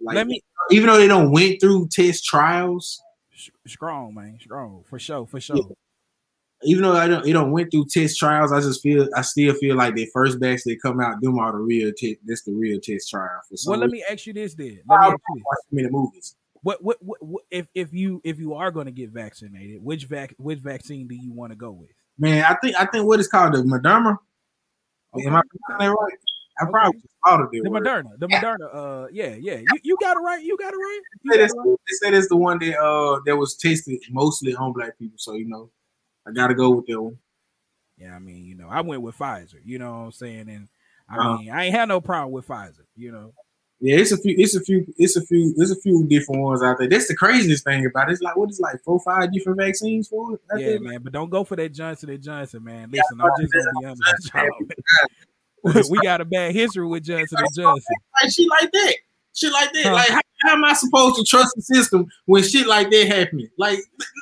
Like, 0.03 0.15
Let 0.15 0.27
me, 0.27 0.41
even 0.71 0.87
though 0.87 0.97
they 0.97 1.07
don't 1.07 1.31
went 1.31 1.61
through 1.61 1.87
test 1.89 2.25
trials. 2.25 3.01
Strong 3.65 4.13
man, 4.13 4.37
strong 4.39 4.83
for 4.87 4.99
sure, 4.99 5.25
for 5.25 5.39
sure. 5.39 5.57
Yeah 5.57 5.75
even 6.65 6.83
though 6.83 6.93
I 6.93 7.07
don't, 7.07 7.27
it 7.27 7.33
don't 7.33 7.51
went 7.51 7.71
through 7.71 7.85
test 7.85 8.17
trials, 8.17 8.51
I 8.51 8.59
just 8.61 8.81
feel, 8.81 9.07
I 9.15 9.21
still 9.21 9.53
feel 9.55 9.75
like 9.75 9.95
the 9.95 10.09
first 10.13 10.39
batch 10.39 10.63
they 10.65 10.75
come 10.75 10.99
out, 10.99 11.21
them 11.21 11.37
are 11.39 11.51
the 11.51 11.57
real 11.57 11.91
test. 11.95 12.15
This 12.25 12.43
the 12.43 12.53
real 12.53 12.79
test 12.79 13.09
trial 13.09 13.41
for 13.49 13.57
some. 13.57 13.71
Well, 13.71 13.79
let 13.79 13.89
me 13.89 14.03
ask 14.09 14.25
you 14.25 14.33
this 14.33 14.55
then. 14.55 14.79
Let 14.87 14.99
me 14.99 15.05
ask 15.07 15.19
you 15.71 15.83
this. 15.83 15.91
movies. 15.91 16.35
What, 16.61 16.81
what, 16.83 16.97
what, 17.01 17.21
what, 17.21 17.43
if 17.51 17.67
if 17.75 17.93
you 17.93 18.21
if 18.23 18.39
you 18.39 18.53
are 18.53 18.71
going 18.71 18.85
to 18.85 18.91
get 18.91 19.09
vaccinated, 19.09 19.83
which 19.83 20.05
vac 20.05 20.33
which 20.37 20.59
vaccine 20.59 21.07
do 21.07 21.15
you 21.15 21.33
want 21.33 21.51
to 21.51 21.57
go 21.57 21.71
with? 21.71 21.89
Man, 22.17 22.45
I 22.45 22.55
think 22.55 22.79
I 22.79 22.85
think 22.85 23.05
what 23.05 23.19
is 23.19 23.27
called 23.27 23.53
the 23.53 23.59
Moderna. 23.59 24.17
Okay. 25.13 25.27
Am 25.27 25.35
I 25.35 25.41
that 25.79 25.87
right? 25.87 26.13
I 26.59 26.63
okay. 26.63 26.71
probably 26.71 27.01
thought 27.25 27.41
of 27.41 27.51
the 27.51 27.61
Moderna. 27.61 28.19
The 28.19 28.27
Moderna. 28.27 28.75
Uh, 28.75 29.07
yeah, 29.11 29.35
yeah. 29.39 29.57
You, 29.57 29.79
you 29.83 29.97
got 29.99 30.17
it 30.17 30.19
right. 30.19 30.43
You 30.43 30.57
got 30.57 30.73
it 30.73 30.77
right. 30.77 31.01
You 31.23 31.31
they, 31.31 31.47
said 31.47 31.57
right. 31.57 31.77
they 31.87 31.95
said 31.95 32.13
it's 32.13 32.29
the 32.29 32.37
one 32.37 32.59
that 32.59 32.79
uh 32.79 33.19
that 33.25 33.35
was 33.35 33.55
tested 33.55 33.99
mostly 34.11 34.55
on 34.55 34.73
black 34.73 34.97
people. 34.99 35.17
So 35.17 35.33
you 35.33 35.47
know, 35.47 35.71
I 36.27 36.31
gotta 36.31 36.53
go 36.53 36.71
with 36.71 36.85
that 36.87 37.01
one. 37.01 37.17
Yeah, 37.97 38.15
I 38.15 38.19
mean, 38.19 38.45
you 38.45 38.55
know, 38.55 38.67
I 38.69 38.81
went 38.81 39.01
with 39.01 39.17
Pfizer. 39.17 39.59
You 39.63 39.79
know 39.79 39.91
what 39.91 39.97
I'm 39.97 40.11
saying? 40.11 40.49
And 40.49 40.67
I 41.09 41.17
uh, 41.17 41.37
mean, 41.37 41.49
I 41.51 41.65
ain't 41.65 41.75
had 41.75 41.87
no 41.87 42.01
problem 42.01 42.31
with 42.31 42.47
Pfizer. 42.47 42.85
You 42.95 43.11
know. 43.11 43.33
Yeah, 43.79 43.97
it's 43.97 44.13
a 44.13 44.17
few, 44.17 44.33
it's 44.37 44.55
a 44.55 44.61
few, 44.61 44.85
it's 44.97 45.17
a 45.17 45.21
few, 45.25 45.53
there's 45.57 45.71
a 45.71 45.81
few 45.81 46.07
different 46.07 46.41
ones 46.41 46.63
out 46.63 46.77
there. 46.77 46.87
That's 46.87 47.09
the 47.09 47.15
craziest 47.15 47.65
thing 47.65 47.85
about 47.85 48.07
it. 48.07 48.13
It's 48.13 48.21
like 48.21 48.37
what 48.37 48.49
is 48.49 48.61
like 48.61 48.81
four, 48.81 48.97
five 49.01 49.33
different 49.33 49.59
vaccines 49.59 50.07
for 50.07 50.35
it. 50.35 50.41
yeah, 50.57 50.77
man, 50.77 51.01
but 51.03 51.11
don't 51.11 51.29
go 51.29 51.43
for 51.43 51.57
that 51.57 51.73
Johnson 51.73 52.09
and 52.11 52.23
Johnson, 52.23 52.63
man. 52.63 52.89
Listen, 52.91 53.17
yeah, 53.17 53.25
I'm 53.25 53.41
just 53.41 53.53
gonna 53.53 53.71
be 53.81 53.85
honest 53.87 54.31
we 55.63 55.99
got 55.99 56.21
a 56.21 56.25
bad 56.25 56.53
history 56.53 56.85
with 56.85 57.03
Johnson 57.03 57.39
and 57.39 57.47
Johnson. 57.55 57.95
Like 58.21 58.31
shit 58.31 58.47
like 58.49 58.71
that. 58.71 58.95
Shit 59.33 59.51
like 59.51 59.73
that. 59.73 59.85
Huh. 59.85 59.93
Like 59.93 60.09
how, 60.09 60.21
how, 60.43 60.53
am 60.53 60.63
I 60.63 60.73
supposed 60.73 61.15
to 61.15 61.23
trust 61.23 61.53
the 61.55 61.61
system 61.61 62.05
when 62.25 62.43
shit 62.43 62.67
like 62.67 62.91
that 62.91 63.07
happens? 63.07 63.49
Like 63.57 63.79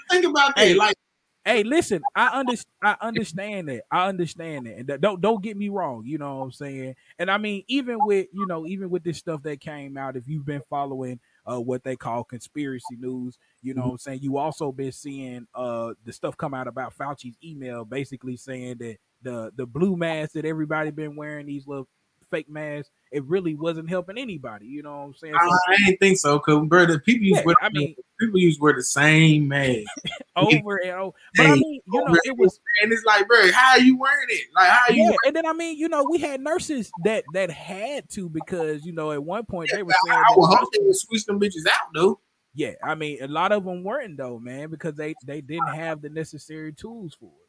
think 0.10 0.26
about 0.26 0.56
that. 0.56 0.66
Hey, 0.66 0.74
like 0.74 0.96
Hey, 1.44 1.64
listen, 1.64 2.04
I 2.16 2.28
understand. 2.28 2.72
I 2.84 2.96
understand 3.02 3.70
that. 3.70 3.84
I 3.90 4.08
understand 4.08 4.68
that. 4.68 4.78
And 4.78 5.02
don't 5.02 5.20
don't 5.20 5.42
get 5.42 5.58
me 5.58 5.70
wrong. 5.70 6.04
You 6.06 6.20
know 6.20 6.38
what 6.38 6.44
I'm 6.44 6.52
saying. 6.52 6.96
And 7.18 7.32
I 7.32 7.40
mean, 7.40 7.64
even 7.68 7.98
with 8.00 8.28
you 8.32 8.46
know, 8.46 8.68
even 8.68 8.92
with 8.92 9.04
this 9.04 9.18
stuff 9.18 9.42
that 9.44 9.60
came 9.60 9.98
out, 9.98 10.16
if 10.16 10.28
you've 10.28 10.46
been 10.46 10.62
following 10.70 11.20
uh, 11.52 11.60
what 11.60 11.84
they 11.84 11.96
call 11.96 12.24
conspiracy 12.24 12.96
news, 13.00 13.40
you 13.64 13.74
know 13.74 13.82
mm-hmm. 13.82 13.88
what 13.90 13.94
I'm 13.94 13.98
saying. 14.00 14.20
You 14.22 14.38
also 14.38 14.72
been 14.72 14.92
seeing 14.92 15.48
uh 15.56 15.94
the 16.06 16.14
stuff 16.14 16.38
come 16.38 16.54
out 16.54 16.68
about 16.68 16.96
Fauci's 16.96 17.38
email, 17.44 17.86
basically 17.86 18.38
saying 18.38 18.78
that 18.78 18.98
the 19.22 19.52
the 19.56 19.66
blue 19.66 19.96
mask 19.96 20.34
that 20.34 20.46
everybody 20.46 20.92
been 20.92 21.16
wearing, 21.16 21.46
these 21.46 21.68
little 21.68 21.88
fake 22.32 22.50
masks, 22.50 22.90
it 23.12 23.24
really 23.26 23.56
wasn't 23.56 23.90
helping 23.90 24.18
anybody. 24.18 24.66
You 24.66 24.82
know 24.82 24.98
what 24.98 25.04
I'm 25.04 25.14
saying? 25.16 25.34
So, 25.34 25.52
I, 25.52 25.78
didn't 25.78 26.00
think 26.00 26.18
so, 26.18 26.40
cause 26.40 26.66
bro, 26.68 26.86
the 26.86 27.00
people 27.00 27.28
yeah, 27.28 27.44
wear, 27.46 27.56
I 27.62 27.70
mean 27.70 27.94
people 28.20 28.40
use 28.40 28.60
wear 28.60 28.74
the 28.74 28.84
same 28.84 29.48
mask 29.48 29.86
over 30.36 30.78
and 30.78 30.92
over. 30.92 31.18
But 31.36 31.46
I 31.46 31.56
mean, 31.56 31.82
you 31.86 32.06
know, 32.06 32.18
it 32.24 32.38
was 32.38 32.60
and 32.82 32.92
it's 32.92 33.04
like, 33.06 33.28
bro, 33.28 33.52
how 33.52 33.72
are 33.72 33.80
you 33.80 33.98
wearing 33.98 34.28
it? 34.30 34.48
Like 34.56 34.70
how 34.70 34.94
you? 34.94 35.04
Yeah, 35.04 35.16
and 35.28 35.36
then 35.36 35.46
I 35.46 35.54
mean, 35.54 35.78
you 35.78 35.90
know, 35.90 36.06
we 36.10 36.18
had 36.18 36.42
nurses 36.42 36.92
that 37.04 37.26
that 37.34 37.52
had 37.52 38.10
to 38.12 38.30
because 38.30 38.86
you 38.86 38.94
know 38.94 39.12
at 39.12 39.24
one 39.24 39.46
point 39.46 39.70
yeah, 39.72 39.78
they 39.78 39.84
were 39.84 39.94
saying 40.08 40.18
I, 40.18 40.32
I 40.32 40.36
would 40.36 40.48
hope 40.48 40.70
they 40.74 40.84
would 40.84 40.96
switch 40.96 41.26
them 41.26 41.40
bitches 41.40 41.68
out 41.68 41.90
though. 41.94 42.20
Yeah, 42.54 42.74
I 42.84 42.96
mean, 42.96 43.20
a 43.22 43.28
lot 43.28 43.54
of 43.54 43.64
them 43.64 43.84
weren't 43.84 44.18
though, 44.18 44.40
man, 44.40 44.70
because 44.70 44.96
they 44.96 45.16
they 45.26 45.42
didn't 45.42 45.74
have 45.74 46.02
the 46.02 46.10
necessary 46.10 46.74
tools 46.74 47.16
for 47.20 47.28
it. 47.28 47.41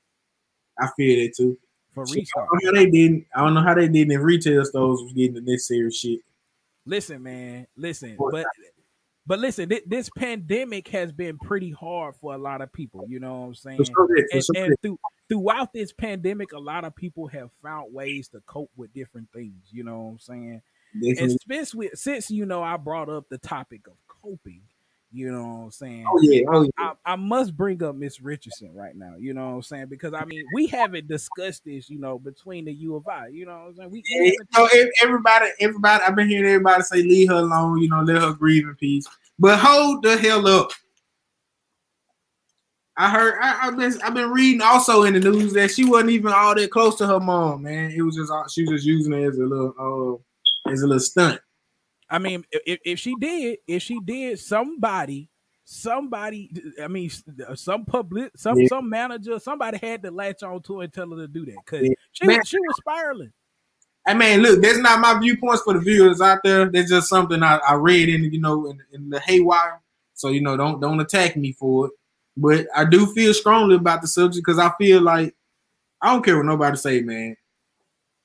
I 0.79 0.89
feel 0.97 1.27
it 1.27 1.37
too 1.37 1.59
for 1.95 2.05
restart. 2.05 2.49
I 2.49 2.59
don't 2.61 2.75
know 2.75 2.81
how 2.81 2.85
they 2.85 2.91
didn't. 2.91 3.27
I 3.35 3.41
don't 3.41 3.55
know 3.55 3.63
how 3.63 3.75
they 3.75 3.89
didn't 3.89 4.13
in 4.13 4.21
retail 4.21 4.65
stores 4.65 5.01
was 5.03 5.13
getting 5.13 5.35
the 5.35 5.41
necessary 5.41 5.91
shit. 5.91 6.21
Listen, 6.85 7.23
man. 7.23 7.67
Listen, 7.77 8.17
but 8.19 8.47
but 9.27 9.39
listen, 9.39 9.69
th- 9.69 9.85
this 9.87 10.11
pandemic 10.11 10.89
has 10.89 11.13
been 11.13 11.39
pretty 11.39 11.71
hard 11.71 12.17
for 12.17 12.35
a 12.35 12.39
lot 12.39 12.61
of 12.61 12.73
people. 12.73 13.05
You 13.09 13.21
know 13.21 13.43
what 13.43 13.47
I'm 13.47 13.55
saying? 13.55 13.81
and, 14.33 14.45
and 14.57 14.77
through, 14.83 14.99
throughout 15.29 15.73
this 15.73 15.93
pandemic, 15.93 16.53
a 16.53 16.59
lot 16.59 16.85
of 16.85 16.97
people 16.97 17.29
have 17.29 17.51
found 17.63 17.95
ways 17.95 18.29
to 18.31 18.41
cope 18.47 18.71
with 18.77 18.93
different 18.93 19.29
things. 19.33 19.69
You 19.71 19.85
know 19.85 20.01
what 20.01 20.11
I'm 20.11 20.19
saying? 20.19 20.63
Definitely. 20.95 21.37
Especially 21.37 21.91
since 21.95 22.31
you 22.31 22.47
know 22.47 22.63
I 22.63 22.77
brought 22.77 23.09
up 23.09 23.29
the 23.29 23.39
topic 23.39 23.87
of 23.87 23.95
coping. 24.09 24.63
You 25.15 25.31
know 25.31 25.43
what 25.43 25.65
I'm 25.65 25.71
saying? 25.71 26.07
Oh 26.09 26.19
yeah, 26.23 26.43
oh 26.49 26.63
yeah. 26.63 26.71
I, 26.79 27.13
I 27.13 27.17
must 27.17 27.55
bring 27.55 27.83
up 27.83 27.95
Miss 27.95 28.21
Richardson 28.21 28.73
right 28.75 28.97
now. 28.97 29.15
You 29.19 29.35
know 29.35 29.51
what 29.51 29.57
I'm 29.57 29.63
saying? 29.63 29.87
Because 29.87 30.15
I 30.15 30.25
mean, 30.25 30.45
we 30.55 30.67
haven't 30.67 31.07
discussed 31.07 31.65
this, 31.67 31.91
you 31.91 31.99
know, 31.99 32.19
between 32.19 32.65
the 32.65 32.73
U 32.73 32.97
of 32.97 33.07
I. 33.07 33.27
You 33.27 33.45
know 33.45 33.53
what 33.53 33.69
I'm 33.69 33.77
saying? 33.77 33.91
We, 33.91 34.03
yeah, 34.07 34.23
you 34.25 34.45
know, 34.57 34.69
everybody, 35.03 35.51
everybody. 35.61 36.03
I've 36.03 36.17
been 36.17 36.29
hearing 36.29 36.51
everybody 36.51 36.83
say, 36.83 37.03
"Leave 37.03 37.29
her 37.29 37.37
alone." 37.37 37.79
You 37.79 37.91
know, 37.91 38.01
let 38.01 38.23
her 38.23 38.33
grieve 38.33 38.67
in 38.67 38.75
peace. 38.77 39.07
But 39.39 39.59
hold 39.59 40.03
the 40.03 40.17
hell 40.17 40.47
up. 40.47 40.71
I 42.97 43.11
heard 43.11 43.39
I, 43.41 43.53
have 43.65 43.77
been 43.77 44.01
I've 44.03 44.15
been 44.15 44.31
reading 44.31 44.63
also 44.63 45.05
in 45.05 45.15
the 45.15 45.21
news 45.21 45.53
that 45.55 45.71
she 45.71 45.85
wasn't 45.85 46.11
even 46.11 46.33
all 46.33 46.55
that 46.55 46.71
close 46.71 46.97
to 46.97 47.07
her 47.07 47.21
mom, 47.21 47.63
man. 47.63 47.91
It 47.91 48.03
was 48.03 48.17
just 48.17 48.33
she 48.55 48.63
was 48.63 48.71
just 48.71 48.87
using 48.87 49.13
it 49.13 49.27
as 49.27 49.39
a 49.39 49.45
little 49.45 50.23
uh 50.67 50.71
as 50.71 50.83
a 50.83 50.87
little 50.87 51.01
stunt. 51.01 51.41
I 52.13 52.19
mean, 52.19 52.45
if, 52.53 52.79
if 52.85 52.99
she 52.99 53.15
did, 53.19 53.59
if 53.67 53.83
she 53.83 53.99
did, 53.99 54.39
somebody, 54.39 55.31
somebody, 55.65 56.51
I 56.83 56.87
mean, 56.87 57.11
uh, 57.49 57.55
some 57.55 57.87
public, 57.87 58.33
some 58.37 58.59
yeah. 58.59 58.69
some 58.69 58.91
manager, 58.91 59.39
somebody 59.39 59.79
had 59.79 60.03
to 60.03 60.11
latch 60.11 60.43
on 60.43 60.61
to 60.65 60.79
her 60.79 60.85
and 60.85 60.93
tell 60.93 61.09
her 61.09 61.17
to 61.17 61.27
do 61.27 61.47
that 61.47 61.57
because 61.65 61.89
yeah. 61.89 61.95
she 62.13 62.27
Man, 62.27 62.39
was, 62.39 62.49
she 62.49 62.59
was 62.59 62.77
spiraling. 62.77 63.33
I 64.07 64.13
mean, 64.13 64.43
look, 64.43 64.61
that's 64.61 64.77
not 64.79 65.01
my 65.01 65.19
viewpoints 65.19 65.63
for 65.63 65.73
the 65.73 65.81
viewers 65.81 66.21
out 66.21 66.41
there. 66.45 66.71
That's 66.71 66.91
just 66.91 67.09
something 67.09 67.43
I, 67.43 67.57
I 67.57 67.75
read 67.75 68.11
in, 68.11 68.31
you 68.31 68.41
know, 68.41 68.69
in, 68.69 68.79
in 68.93 69.09
the 69.09 69.21
haywire. 69.21 69.81
So 70.13 70.29
you 70.29 70.43
know, 70.43 70.55
don't 70.55 70.81
don't 70.81 71.01
attack 71.01 71.35
me 71.39 71.53
for 71.53 71.87
it. 71.87 71.93
But 72.37 72.67
I 72.77 72.85
do 72.85 73.07
feel 73.15 73.33
strongly 73.33 73.77
about 73.77 74.03
the 74.03 74.09
subject 74.09 74.45
because 74.45 74.59
I 74.59 74.71
feel 74.77 75.01
like 75.01 75.35
I 76.03 76.13
don't 76.13 76.23
care 76.23 76.37
what 76.37 76.45
nobody 76.45 76.77
say, 76.77 77.01
man 77.01 77.37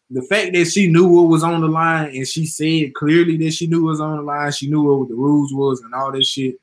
the 0.09 0.21
fact 0.21 0.53
that 0.53 0.65
she 0.65 0.87
knew 0.87 1.07
what 1.07 1.27
was 1.27 1.43
on 1.43 1.61
the 1.61 1.67
line 1.67 2.15
and 2.15 2.27
she 2.27 2.45
said 2.45 2.93
clearly 2.93 3.35
that 3.37 3.51
she 3.51 3.67
knew 3.67 3.83
what 3.83 3.91
was 3.91 4.01
on 4.01 4.17
the 4.17 4.23
line, 4.23 4.51
she 4.51 4.69
knew 4.69 4.81
what 4.81 5.09
the 5.09 5.15
rules 5.15 5.53
was 5.53 5.81
and 5.81 5.93
all 5.93 6.11
this 6.11 6.27
shit. 6.27 6.55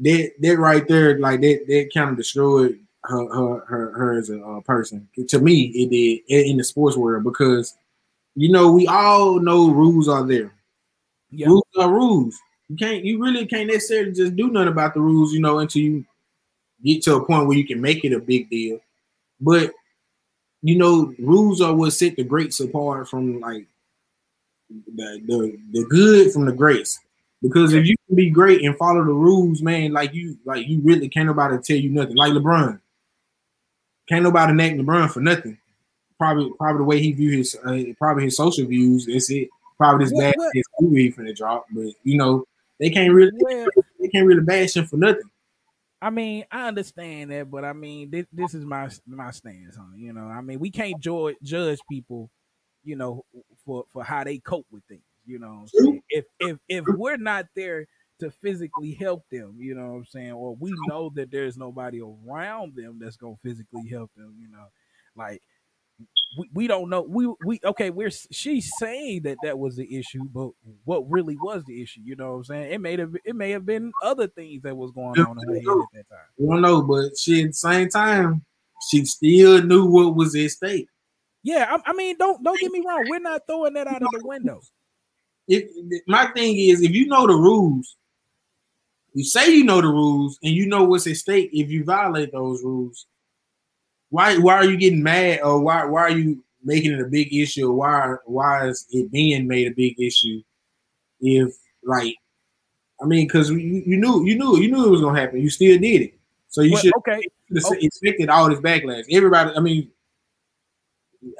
That 0.00 0.32
that 0.40 0.58
right 0.58 0.86
there, 0.86 1.18
like 1.18 1.40
that, 1.40 1.64
that 1.66 1.90
kind 1.94 2.10
of 2.10 2.16
destroyed 2.16 2.78
her 3.04 3.26
her 3.34 3.64
her, 3.66 3.92
her 3.92 4.18
as 4.18 4.28
a 4.28 4.42
uh, 4.42 4.60
person. 4.60 5.08
To 5.28 5.38
me, 5.38 5.62
it 5.74 5.90
did 6.28 6.46
in 6.46 6.56
the 6.56 6.64
sports 6.64 6.96
world 6.96 7.24
because 7.24 7.74
you 8.34 8.50
know 8.50 8.72
we 8.72 8.86
all 8.86 9.40
know 9.40 9.70
rules 9.70 10.08
are 10.08 10.26
there. 10.26 10.52
Yep. 11.30 11.48
Rules 11.48 11.64
are 11.78 11.90
rules. 11.90 12.36
You 12.68 12.76
can't 12.76 13.04
you 13.04 13.22
really 13.22 13.46
can't 13.46 13.68
necessarily 13.68 14.12
just 14.12 14.36
do 14.36 14.50
nothing 14.50 14.68
about 14.68 14.94
the 14.94 15.00
rules, 15.00 15.32
you 15.32 15.40
know, 15.40 15.60
until 15.60 15.82
you 15.82 16.04
get 16.82 17.02
to 17.04 17.16
a 17.16 17.24
point 17.24 17.46
where 17.46 17.56
you 17.56 17.66
can 17.66 17.80
make 17.80 18.04
it 18.04 18.12
a 18.12 18.20
big 18.20 18.50
deal. 18.50 18.80
But 19.40 19.72
you 20.64 20.78
know, 20.78 21.14
rules 21.18 21.60
are 21.60 21.74
what 21.74 21.90
set 21.92 22.16
the 22.16 22.24
greats 22.24 22.58
apart 22.58 23.06
from 23.06 23.38
like 23.38 23.66
the 24.70 25.20
the, 25.26 25.58
the 25.72 25.84
good 25.90 26.32
from 26.32 26.46
the 26.46 26.52
greats. 26.52 26.98
Because 27.42 27.74
if 27.74 27.84
you 27.84 27.94
can 28.06 28.16
be 28.16 28.30
great 28.30 28.64
and 28.64 28.74
follow 28.78 29.04
the 29.04 29.12
rules, 29.12 29.60
man, 29.60 29.92
like 29.92 30.14
you 30.14 30.38
like 30.46 30.66
you 30.66 30.80
really 30.82 31.10
can't 31.10 31.26
nobody 31.26 31.58
tell 31.58 31.76
you 31.76 31.90
nothing. 31.90 32.16
Like 32.16 32.32
LeBron, 32.32 32.80
can't 34.08 34.22
nobody 34.22 34.54
name 34.54 34.78
LeBron 34.78 35.10
for 35.10 35.20
nothing. 35.20 35.58
Probably 36.16 36.50
probably 36.58 36.78
the 36.78 36.84
way 36.84 36.98
he 36.98 37.12
view 37.12 37.36
his 37.36 37.54
uh, 37.66 37.82
probably 37.98 38.24
his 38.24 38.38
social 38.38 38.66
views. 38.66 39.04
That's 39.04 39.30
it. 39.30 39.50
Probably 39.76 40.06
this 40.06 40.18
bad 40.18 40.34
his 40.54 40.64
movie 40.80 41.10
for 41.10 41.24
the 41.24 41.34
drop, 41.34 41.66
but 41.72 41.92
you 42.04 42.16
know 42.16 42.46
they 42.80 42.88
can't 42.88 43.12
really 43.12 43.32
they 44.00 44.08
can't 44.08 44.26
really 44.26 44.40
bash 44.40 44.78
him 44.78 44.86
for 44.86 44.96
nothing. 44.96 45.28
I 46.04 46.10
mean, 46.10 46.44
I 46.50 46.68
understand 46.68 47.30
that, 47.30 47.50
but 47.50 47.64
I 47.64 47.72
mean, 47.72 48.10
this, 48.10 48.26
this 48.30 48.52
is 48.52 48.62
my 48.62 48.90
my 49.06 49.30
stance 49.30 49.78
on 49.78 49.94
it. 49.96 50.00
You 50.00 50.12
know, 50.12 50.26
I 50.26 50.42
mean, 50.42 50.60
we 50.60 50.70
can't 50.70 51.00
judge 51.00 51.36
judge 51.42 51.78
people, 51.90 52.30
you 52.84 52.94
know, 52.94 53.24
for 53.64 53.84
for 53.90 54.04
how 54.04 54.22
they 54.22 54.36
cope 54.36 54.66
with 54.70 54.84
things. 54.84 55.00
You 55.24 55.38
know, 55.38 55.64
if 56.10 56.26
if 56.38 56.58
if 56.68 56.84
we're 56.86 57.16
not 57.16 57.46
there 57.56 57.86
to 58.20 58.30
physically 58.30 58.92
help 58.92 59.22
them, 59.30 59.56
you 59.58 59.74
know 59.74 59.92
what 59.92 59.96
I'm 59.96 60.04
saying, 60.04 60.32
or 60.32 60.54
we 60.54 60.74
know 60.88 61.10
that 61.14 61.30
there's 61.30 61.56
nobody 61.56 62.02
around 62.02 62.76
them 62.76 62.98
that's 63.00 63.16
gonna 63.16 63.36
physically 63.42 63.88
help 63.88 64.10
them, 64.14 64.36
you 64.38 64.48
know, 64.48 64.66
like 65.16 65.40
we, 66.36 66.50
we 66.52 66.66
don't 66.66 66.88
know. 66.88 67.02
We 67.02 67.32
we 67.44 67.60
okay 67.64 67.90
we're 67.90 68.10
she's 68.30 68.70
saying 68.78 69.22
that 69.22 69.38
that 69.42 69.58
was 69.58 69.76
the 69.76 69.96
issue 69.96 70.24
but 70.32 70.50
what 70.84 71.10
really 71.10 71.36
was 71.36 71.64
the 71.64 71.82
issue 71.82 72.00
you 72.04 72.16
know 72.16 72.32
what 72.32 72.38
i'm 72.38 72.44
saying? 72.44 72.72
It 72.72 72.80
may 72.80 72.96
have 72.96 73.14
it 73.24 73.36
may 73.36 73.50
have 73.50 73.66
been 73.66 73.92
other 74.02 74.26
things 74.26 74.62
that 74.62 74.76
was 74.76 74.90
going 74.92 75.18
on 75.20 75.38
in 75.42 75.48
her 75.48 75.54
head 75.54 75.62
at 75.62 75.92
that 75.92 76.08
time. 76.08 76.26
We 76.38 76.48
don't 76.48 76.62
know 76.62 76.82
but 76.82 77.16
she 77.18 77.42
at 77.42 77.48
the 77.48 77.52
same 77.54 77.88
time 77.88 78.44
she 78.90 79.04
still 79.04 79.62
knew 79.62 79.86
what 79.86 80.14
was 80.14 80.34
at 80.36 80.50
stake. 80.50 80.88
Yeah 81.42 81.66
I, 81.70 81.90
I 81.90 81.92
mean 81.92 82.16
don't 82.18 82.42
don't 82.42 82.60
get 82.60 82.72
me 82.72 82.82
wrong 82.86 83.04
we're 83.08 83.20
not 83.20 83.42
throwing 83.46 83.74
that 83.74 83.86
out 83.86 84.02
of 84.02 84.08
the 84.10 84.22
window. 84.24 84.60
If 85.46 85.64
my 86.06 86.26
thing 86.28 86.56
is 86.56 86.82
if 86.82 86.92
you 86.92 87.06
know 87.06 87.26
the 87.26 87.34
rules 87.34 87.96
you 89.12 89.24
say 89.24 89.54
you 89.54 89.64
know 89.64 89.80
the 89.80 89.88
rules 89.88 90.38
and 90.42 90.52
you 90.52 90.66
know 90.66 90.84
what's 90.84 91.06
at 91.06 91.16
stake 91.16 91.50
if 91.52 91.70
you 91.70 91.84
violate 91.84 92.32
those 92.32 92.62
rules 92.62 93.06
why 94.14 94.38
why 94.38 94.54
are 94.54 94.64
you 94.64 94.76
getting 94.76 95.02
mad 95.02 95.40
or 95.42 95.58
why 95.58 95.84
why 95.86 96.02
are 96.02 96.16
you 96.16 96.40
making 96.62 96.92
it 96.92 97.00
a 97.00 97.06
big 97.06 97.34
issue? 97.34 97.68
Or 97.68 97.74
why 97.74 98.14
why 98.26 98.68
is 98.68 98.86
it 98.90 99.10
being 99.10 99.48
made 99.48 99.66
a 99.66 99.74
big 99.74 100.00
issue? 100.00 100.40
If 101.20 101.52
like, 101.82 102.14
I 103.02 103.06
mean, 103.06 103.26
because 103.26 103.50
you, 103.50 103.56
you 103.58 103.96
knew 103.96 104.24
you 104.24 104.38
knew 104.38 104.60
you 104.60 104.70
knew 104.70 104.86
it 104.86 104.90
was 104.90 105.00
gonna 105.00 105.20
happen. 105.20 105.40
You 105.40 105.50
still 105.50 105.76
did 105.80 106.02
it, 106.02 106.14
so 106.46 106.60
you 106.60 106.74
well, 106.74 106.82
should 106.82 106.94
okay. 106.98 107.16
okay. 107.16 107.28
Oh. 107.64 107.74
expected 107.80 108.28
all 108.28 108.48
this 108.48 108.60
backlash. 108.60 109.04
Everybody, 109.10 109.56
I 109.56 109.60
mean, 109.60 109.90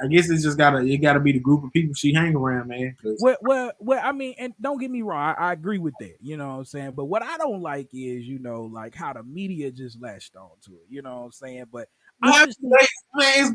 I 0.02 0.08
guess 0.08 0.28
it's 0.28 0.42
just 0.42 0.58
gotta 0.58 0.78
it 0.78 0.96
gotta 0.96 1.20
be 1.20 1.30
the 1.30 1.38
group 1.38 1.62
of 1.62 1.72
people 1.72 1.94
she 1.94 2.12
hang 2.12 2.34
around, 2.34 2.66
man. 2.66 2.96
Well, 3.20 3.36
well, 3.40 3.72
well. 3.78 4.00
I 4.02 4.10
mean, 4.10 4.34
and 4.36 4.52
don't 4.60 4.80
get 4.80 4.90
me 4.90 5.02
wrong, 5.02 5.36
I, 5.38 5.50
I, 5.50 5.52
agree 5.52 5.78
with 5.78 5.94
that. 6.00 6.16
You 6.20 6.36
know 6.36 6.48
what 6.48 6.54
I'm 6.54 6.64
saying. 6.64 6.92
But 6.96 7.04
what 7.04 7.22
I 7.22 7.36
don't 7.38 7.62
like 7.62 7.86
is, 7.92 8.24
you 8.24 8.40
know, 8.40 8.62
like 8.62 8.96
how 8.96 9.12
the 9.12 9.22
media 9.22 9.70
just 9.70 10.02
latched 10.02 10.34
on 10.34 10.50
to 10.64 10.72
it. 10.72 10.86
You 10.88 11.02
know 11.02 11.18
what 11.18 11.24
I'm 11.26 11.32
saying. 11.32 11.66
But 11.70 11.88
Man, 12.20 12.48
it's, 12.48 13.52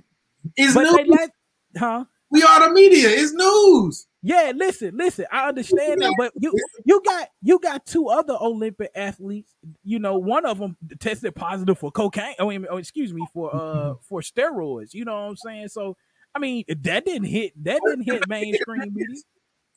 it's 0.55 0.75
news. 0.75 1.29
Huh? 1.77 2.05
We 2.29 2.43
are 2.43 2.67
the 2.67 2.73
media. 2.73 3.09
It's 3.09 3.33
news. 3.33 4.07
Yeah, 4.21 4.51
listen, 4.53 4.97
listen. 4.97 5.25
I 5.31 5.47
understand 5.47 6.01
that, 6.01 6.13
but 6.17 6.33
you 6.37 6.53
you 6.83 7.01
got 7.05 7.29
you 7.41 7.57
got 7.59 7.85
two 7.85 8.09
other 8.09 8.35
Olympic 8.39 8.91
athletes. 8.93 9.55
You 9.85 9.99
know, 9.99 10.17
one 10.17 10.45
of 10.45 10.59
them 10.59 10.75
tested 10.99 11.35
positive 11.35 11.79
for 11.79 11.89
cocaine. 11.89 12.35
I 12.37 12.45
mean, 12.45 12.65
oh, 12.69 12.77
excuse 12.77 13.13
me, 13.13 13.25
for 13.33 13.55
uh 13.55 13.93
for 14.01 14.19
steroids. 14.21 14.93
You 14.93 15.05
know 15.05 15.13
what 15.13 15.29
I'm 15.29 15.37
saying? 15.37 15.69
So, 15.69 15.95
I 16.35 16.39
mean, 16.39 16.65
that 16.67 17.05
didn't 17.05 17.27
hit 17.27 17.53
that 17.63 17.79
didn't 17.85 18.03
hit 18.03 18.27
mainstream 18.27 18.93
media. 18.93 19.23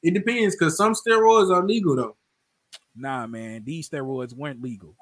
It 0.02 0.14
depends, 0.14 0.56
cause 0.56 0.76
some 0.76 0.94
steroids 0.94 1.54
are 1.54 1.64
legal 1.64 1.94
though. 1.94 2.16
Nah, 2.96 3.28
man, 3.28 3.62
these 3.62 3.88
steroids 3.88 4.34
weren't 4.34 4.60
legal. 4.60 4.96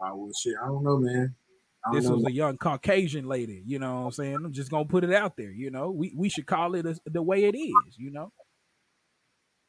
Oh 0.00 0.16
well, 0.16 0.32
shit. 0.32 0.54
I 0.60 0.66
don't 0.66 0.82
know, 0.82 0.98
man. 0.98 1.36
This 1.92 2.06
was 2.06 2.24
a 2.26 2.32
young 2.32 2.56
Caucasian 2.58 3.26
lady. 3.26 3.62
You 3.66 3.78
know 3.78 3.94
what 3.94 4.06
I'm 4.06 4.12
saying? 4.12 4.34
I'm 4.36 4.52
just 4.52 4.70
gonna 4.70 4.84
put 4.84 5.04
it 5.04 5.12
out 5.12 5.36
there. 5.36 5.50
You 5.50 5.70
know, 5.70 5.90
we 5.90 6.12
we 6.14 6.28
should 6.28 6.46
call 6.46 6.74
it 6.74 6.86
a, 6.86 6.98
the 7.06 7.22
way 7.22 7.44
it 7.44 7.56
is. 7.56 7.96
You 7.96 8.10
know. 8.10 8.32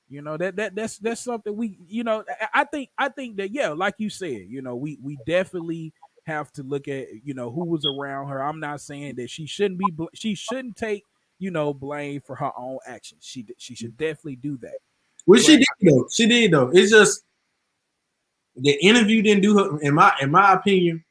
You 0.09 0.21
know 0.21 0.35
that 0.35 0.57
that 0.57 0.75
that's 0.75 0.97
that's 0.97 1.21
something 1.21 1.55
we 1.55 1.79
you 1.87 2.03
know 2.03 2.25
I 2.53 2.65
think 2.65 2.89
I 2.97 3.07
think 3.07 3.37
that 3.37 3.53
yeah 3.53 3.69
like 3.69 3.95
you 3.97 4.09
said 4.09 4.41
you 4.49 4.61
know 4.61 4.75
we 4.75 4.99
we 5.01 5.17
definitely 5.25 5.93
have 6.25 6.51
to 6.53 6.63
look 6.63 6.89
at 6.89 7.07
you 7.23 7.33
know 7.33 7.49
who 7.49 7.63
was 7.63 7.85
around 7.85 8.27
her. 8.27 8.43
I'm 8.43 8.59
not 8.59 8.81
saying 8.81 9.15
that 9.15 9.29
she 9.29 9.45
shouldn't 9.45 9.79
be 9.79 9.85
she 10.13 10.35
shouldn't 10.35 10.75
take 10.75 11.05
you 11.39 11.49
know 11.49 11.73
blame 11.73 12.19
for 12.19 12.35
her 12.35 12.51
own 12.57 12.79
actions. 12.85 13.23
She 13.25 13.45
she 13.57 13.73
should 13.73 13.95
definitely 13.95 14.35
do 14.35 14.57
that. 14.57 14.79
Well, 15.25 15.39
but, 15.39 15.45
she 15.45 15.57
did 15.57 15.67
though. 15.81 16.07
She 16.11 16.27
did 16.27 16.51
though. 16.51 16.71
It's 16.73 16.91
just 16.91 17.23
the 18.57 18.71
interview 18.85 19.21
didn't 19.21 19.43
do 19.43 19.57
her 19.57 19.79
in 19.79 19.93
my 19.93 20.13
in 20.21 20.29
my 20.29 20.53
opinion. 20.53 21.05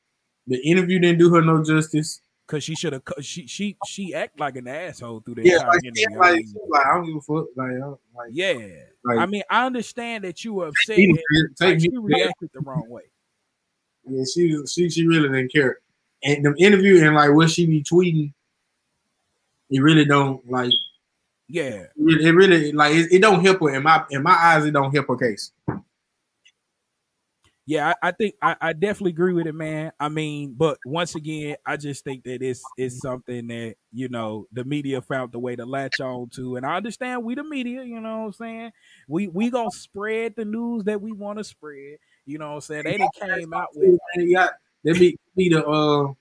The 0.46 0.58
interview 0.58 0.98
didn't 0.98 1.18
do 1.18 1.32
her 1.34 1.42
no 1.42 1.62
justice. 1.62 2.20
Cause 2.46 2.64
she 2.64 2.74
should 2.74 2.92
have, 2.92 3.02
she 3.20 3.46
she 3.46 3.76
she 3.86 4.12
act 4.12 4.40
like 4.40 4.56
an 4.56 4.66
asshole 4.66 5.20
through 5.20 5.36
the 5.36 5.44
yeah, 5.44 5.58
like, 5.68 5.84
interview. 5.84 6.18
Like, 6.18 6.44
like, 6.68 6.84
I 6.84 6.94
don't 6.94 7.06
give 7.06 7.14
a 7.14 7.20
fuck. 7.20 7.46
Like, 7.54 7.70
like 7.78 8.30
yeah, 8.32 8.54
like, 9.04 9.18
I 9.18 9.26
mean, 9.26 9.44
I 9.48 9.66
understand 9.66 10.24
that 10.24 10.44
you 10.44 10.54
were 10.54 10.66
upset. 10.66 10.98
And, 10.98 11.16
like, 11.60 11.78
she 11.78 11.90
reacted 11.96 12.50
the 12.52 12.58
wrong 12.62 12.88
way. 12.88 13.04
Yeah, 14.04 14.24
she 14.34 14.66
she 14.66 14.90
she 14.90 15.06
really 15.06 15.28
didn't 15.28 15.52
care. 15.52 15.78
And 16.24 16.44
the 16.44 16.52
interview 16.58 17.04
and 17.04 17.14
like 17.14 17.32
what 17.32 17.50
she 17.50 17.66
be 17.66 17.84
tweeting, 17.84 18.32
it 19.70 19.80
really 19.80 20.04
don't 20.04 20.44
like. 20.50 20.72
Yeah, 21.46 21.86
it, 21.94 22.20
it 22.20 22.32
really 22.32 22.72
like 22.72 22.96
it, 22.96 23.12
it, 23.12 23.22
don't 23.22 23.44
help 23.44 23.60
her 23.60 23.72
in 23.74 23.84
my 23.84 24.04
in 24.10 24.24
my 24.24 24.32
eyes. 24.32 24.64
It 24.64 24.72
don't 24.72 24.92
help 24.92 25.06
her 25.06 25.16
case 25.16 25.52
yeah, 27.70 27.94
I, 28.02 28.08
I 28.08 28.10
think 28.10 28.34
I, 28.42 28.56
I, 28.60 28.72
definitely 28.72 29.12
agree 29.12 29.32
with 29.32 29.46
it, 29.46 29.54
man. 29.54 29.92
I 30.00 30.08
mean, 30.08 30.54
but 30.58 30.78
once 30.84 31.14
again, 31.14 31.54
I 31.64 31.76
just 31.76 32.02
think 32.02 32.24
that 32.24 32.42
it's 32.42 32.64
it's 32.76 32.98
something 32.98 33.46
that 33.46 33.76
you 33.92 34.08
know 34.08 34.48
the 34.50 34.64
media 34.64 35.00
found 35.00 35.30
the 35.30 35.38
way 35.38 35.54
to 35.54 35.64
latch 35.64 36.00
on 36.00 36.30
to, 36.30 36.56
and 36.56 36.66
I 36.66 36.76
understand 36.76 37.22
we 37.22 37.36
the 37.36 37.44
media, 37.44 37.84
you 37.84 38.00
know 38.00 38.22
what 38.22 38.26
I'm 38.26 38.32
saying. 38.32 38.72
We 39.06 39.28
we 39.28 39.50
gonna 39.50 39.70
spread 39.70 40.34
the 40.34 40.44
news 40.44 40.82
that 40.84 41.00
we 41.00 41.12
want 41.12 41.38
to 41.38 41.44
spread. 41.44 41.98
You 42.26 42.38
know 42.38 42.48
what 42.48 42.54
I'm 42.54 42.60
saying. 42.62 42.82
They 42.86 42.96
done 42.98 43.08
came 43.20 43.54
out 43.54 43.68
with 43.72 44.00
they 44.16 44.32
got 44.32 44.54
they 44.82 44.92
be 44.94 45.16
be 45.36 45.48
the 45.50 45.64
uh 45.64 46.12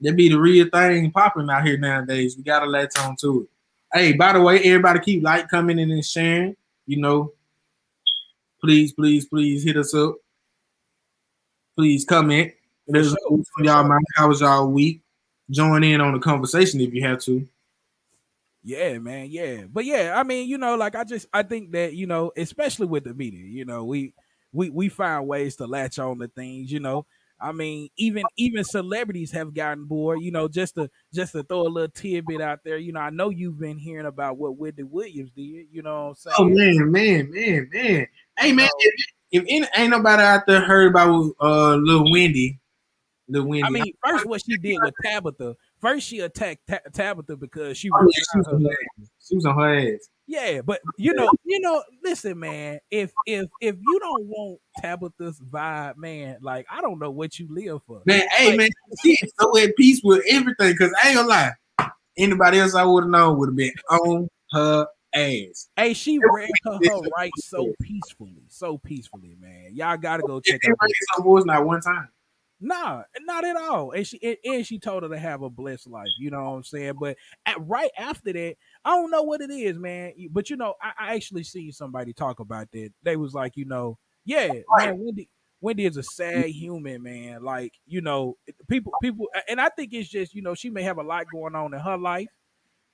they 0.00 0.10
be 0.10 0.28
the 0.28 0.40
real 0.40 0.68
thing 0.72 1.12
popping 1.12 1.48
out 1.48 1.64
here 1.64 1.78
nowadays. 1.78 2.36
We 2.36 2.42
gotta 2.42 2.66
latch 2.66 2.98
on 2.98 3.14
to 3.20 3.42
it. 3.42 3.96
Hey, 3.96 4.12
by 4.14 4.32
the 4.32 4.40
way, 4.40 4.58
everybody 4.58 4.98
keep 4.98 5.22
like 5.22 5.48
coming 5.50 5.78
in 5.78 5.92
and 5.92 6.04
sharing. 6.04 6.56
You 6.84 7.00
know, 7.00 7.32
please, 8.60 8.92
please, 8.92 9.26
please 9.26 9.62
hit 9.62 9.76
us 9.76 9.94
up 9.94 10.16
please 11.76 12.04
comment. 12.04 12.52
There's 12.88 13.08
sure. 13.08 13.42
y'all 13.58 13.84
mind. 13.84 14.04
How 14.16 14.28
was 14.28 14.40
y'all 14.40 14.70
week? 14.70 15.02
Join 15.50 15.84
in 15.84 16.00
on 16.00 16.12
the 16.14 16.18
conversation 16.18 16.80
if 16.80 16.92
you 16.92 17.02
have 17.02 17.20
to. 17.20 17.46
Yeah, 18.64 18.98
man. 18.98 19.28
Yeah, 19.30 19.64
but 19.72 19.84
yeah, 19.84 20.14
I 20.16 20.24
mean, 20.24 20.48
you 20.48 20.58
know, 20.58 20.74
like 20.74 20.96
I 20.96 21.04
just 21.04 21.26
I 21.32 21.44
think 21.44 21.70
that 21.72 21.94
you 21.94 22.06
know, 22.06 22.32
especially 22.36 22.86
with 22.86 23.04
the 23.04 23.14
media, 23.14 23.44
you 23.44 23.64
know, 23.64 23.84
we 23.84 24.12
we 24.52 24.70
we 24.70 24.88
find 24.88 25.28
ways 25.28 25.56
to 25.56 25.66
latch 25.66 26.00
on 26.00 26.18
to 26.18 26.26
things. 26.26 26.72
You 26.72 26.80
know, 26.80 27.06
I 27.40 27.52
mean, 27.52 27.90
even 27.96 28.24
even 28.36 28.64
celebrities 28.64 29.30
have 29.32 29.54
gotten 29.54 29.84
bored. 29.84 30.20
You 30.20 30.32
know, 30.32 30.48
just 30.48 30.74
to 30.74 30.90
just 31.14 31.32
to 31.32 31.44
throw 31.44 31.62
a 31.62 31.68
little 31.68 31.90
tidbit 31.90 32.40
out 32.40 32.60
there. 32.64 32.76
You 32.76 32.92
know, 32.92 33.00
I 33.00 33.10
know 33.10 33.30
you've 33.30 33.60
been 33.60 33.78
hearing 33.78 34.06
about 34.06 34.36
what 34.36 34.56
Wendy 34.56 34.82
Williams 34.82 35.30
did. 35.30 35.66
You 35.70 35.82
know, 35.82 36.08
what 36.08 36.18
I'm 36.26 36.50
oh, 36.50 36.54
saying? 36.56 36.80
Oh 36.80 36.88
man, 36.88 36.90
man, 36.90 37.30
man, 37.30 37.70
man. 37.72 38.06
Hey 38.36 38.52
man, 38.52 38.68
if 38.78 38.94
any, 39.32 39.66
ain't 39.76 39.90
nobody 39.90 40.22
out 40.22 40.46
there 40.46 40.64
heard 40.64 40.90
about 40.90 41.32
uh 41.40 41.74
little 41.76 42.10
Wendy, 42.10 42.58
little 43.28 43.48
Wendy. 43.48 43.64
I 43.64 43.70
mean, 43.70 43.92
first 44.04 44.26
what 44.26 44.42
she 44.44 44.56
did 44.56 44.78
with 44.82 44.94
Tabitha. 45.02 45.56
First, 45.80 46.06
she 46.06 46.20
attacked 46.20 46.70
Tabitha 46.92 47.36
because 47.36 47.76
she, 47.76 47.90
oh, 47.92 48.00
yeah, 48.00 48.22
she, 48.32 48.38
was 48.38 48.46
her 48.46 48.76
she 49.20 49.34
was 49.34 49.46
on 49.46 49.58
her 49.58 49.94
ass. 49.94 50.08
Yeah, 50.28 50.60
but 50.62 50.80
you 50.96 51.14
know, 51.14 51.30
you 51.44 51.60
know, 51.60 51.82
listen, 52.02 52.38
man. 52.38 52.80
If 52.90 53.12
if 53.26 53.48
if 53.60 53.76
you 53.80 53.98
don't 54.00 54.26
want 54.26 54.60
Tabitha's 54.80 55.40
vibe, 55.40 55.96
man, 55.96 56.38
like 56.40 56.66
I 56.70 56.80
don't 56.80 56.98
know 56.98 57.10
what 57.10 57.38
you 57.38 57.46
live 57.50 57.80
for. 57.86 58.02
Man, 58.06 58.26
hey 58.32 58.56
man, 58.56 58.70
she 59.02 59.12
is 59.22 59.32
so 59.38 59.56
at 59.58 59.76
peace 59.76 60.00
with 60.02 60.22
everything. 60.28 60.76
Cause 60.76 60.92
I 61.02 61.08
ain't 61.08 61.16
gonna 61.16 61.28
lie, 61.28 61.52
anybody 62.18 62.58
else 62.58 62.74
I 62.74 62.84
would 62.84 63.04
have 63.04 63.10
known 63.10 63.38
would 63.38 63.50
have 63.50 63.56
been 63.56 63.72
on 63.90 64.28
her 64.52 64.86
ass. 65.16 65.68
Hey, 65.76 65.94
she 65.94 66.18
read 66.18 66.50
her, 66.64 66.78
her 66.82 67.00
right 67.16 67.32
so 67.38 67.72
peacefully, 67.80 68.42
so 68.48 68.78
peacefully, 68.78 69.36
man. 69.40 69.70
Y'all 69.72 69.96
gotta 69.96 70.22
go 70.22 70.40
check 70.40 70.60
out. 70.68 70.76
Her 71.16 71.22
voice 71.22 71.44
not 71.44 71.64
one 71.64 71.80
time. 71.80 72.08
Nah, 72.58 73.02
not 73.20 73.44
at 73.44 73.56
all. 73.56 73.90
And 73.90 74.06
she 74.06 74.18
and, 74.22 74.36
and, 74.44 74.66
she 74.66 74.78
told 74.78 75.02
her 75.02 75.10
to 75.10 75.18
have 75.18 75.42
a 75.42 75.50
blessed 75.50 75.88
life. 75.88 76.08
You 76.18 76.30
know 76.30 76.42
what 76.42 76.56
I'm 76.56 76.64
saying? 76.64 76.94
But 76.98 77.16
at, 77.44 77.56
right 77.66 77.90
after 77.98 78.32
that, 78.32 78.56
I 78.84 78.90
don't 78.90 79.10
know 79.10 79.22
what 79.22 79.42
it 79.42 79.50
is, 79.50 79.78
man. 79.78 80.12
But 80.30 80.48
you 80.48 80.56
know, 80.56 80.74
I, 80.82 80.92
I 80.98 81.14
actually 81.14 81.44
see 81.44 81.70
somebody 81.70 82.12
talk 82.12 82.40
about 82.40 82.68
that. 82.72 82.90
They 83.02 83.16
was 83.16 83.34
like, 83.34 83.56
you 83.56 83.66
know, 83.66 83.98
yeah, 84.24 84.52
man, 84.78 84.98
Wendy. 84.98 85.28
Wendy 85.60 85.86
is 85.86 85.96
a 85.96 86.00
mm-hmm. 86.00 86.42
sad 86.42 86.44
human, 86.46 87.02
man. 87.02 87.42
Like, 87.42 87.72
you 87.86 88.00
know, 88.00 88.36
people, 88.68 88.92
people, 89.02 89.26
and 89.48 89.60
I 89.60 89.68
think 89.70 89.92
it's 89.92 90.08
just, 90.08 90.34
you 90.34 90.42
know, 90.42 90.54
she 90.54 90.70
may 90.70 90.82
have 90.82 90.98
a 90.98 91.02
lot 91.02 91.26
going 91.32 91.54
on 91.54 91.72
in 91.72 91.80
her 91.80 91.96
life, 91.96 92.28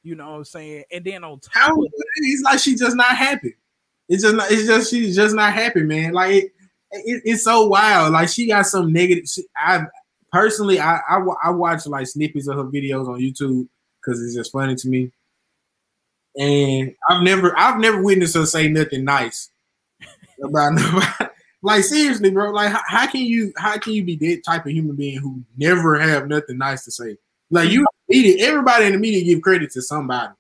you 0.03 0.15
know 0.15 0.31
what 0.31 0.37
I'm 0.37 0.45
saying? 0.45 0.85
And 0.91 1.05
then 1.05 1.25
on 1.25 1.39
top, 1.41 1.53
How, 1.55 1.77
it's 2.17 2.43
like 2.43 2.59
she's 2.59 2.81
just 2.81 2.97
not 2.97 3.17
happy. 3.17 3.55
It's 4.09 4.23
just, 4.23 4.35
not, 4.35 4.51
it's 4.51 4.67
just 4.67 4.91
she's 4.91 5.15
just 5.17 5.35
not 5.35 5.53
happy, 5.53 5.83
man. 5.83 6.13
Like 6.13 6.35
it, 6.35 6.53
it, 6.91 7.23
it's 7.25 7.45
so 7.45 7.67
wild. 7.67 8.13
Like 8.13 8.29
she 8.29 8.49
got 8.49 8.67
some 8.67 8.93
negative. 8.93 9.29
She, 9.29 9.45
I 9.57 9.85
personally, 10.33 10.81
I, 10.81 10.97
I 11.09 11.25
I 11.45 11.51
watch 11.51 11.87
like 11.87 12.07
snippets 12.07 12.49
of 12.49 12.57
her 12.57 12.65
videos 12.65 13.09
on 13.09 13.21
YouTube 13.21 13.69
because 14.01 14.23
it's 14.23 14.35
just 14.35 14.53
funny 14.53 14.75
to 14.75 14.89
me. 14.89 15.13
And 16.37 16.95
I've 17.09 17.23
never, 17.23 17.57
I've 17.59 17.79
never 17.79 18.03
witnessed 18.03 18.35
her 18.35 18.47
say 18.47 18.69
nothing 18.69 19.05
nice 19.05 19.51
about 20.43 20.75
nobody. 20.75 21.31
like 21.63 21.85
seriously, 21.85 22.31
bro. 22.31 22.51
Like 22.51 22.73
how, 22.73 22.81
how, 22.87 23.07
can 23.07 23.21
you, 23.21 23.53
how 23.57 23.79
can 23.79 23.93
you 23.93 24.03
be 24.03 24.17
that 24.17 24.43
type 24.45 24.67
of 24.67 24.73
human 24.73 24.97
being 24.97 25.19
who 25.19 25.43
never 25.57 25.99
have 25.99 26.27
nothing 26.29 26.59
nice 26.59 26.85
to 26.87 26.91
say? 26.91 27.17
Like 27.51 27.71
you, 27.71 27.87
everybody 28.41 28.87
in 28.87 28.93
the 28.93 28.99
media 28.99 29.25
give 29.25 29.43
credit 29.43 29.71
to 29.73 29.83
somebody. 29.83 30.33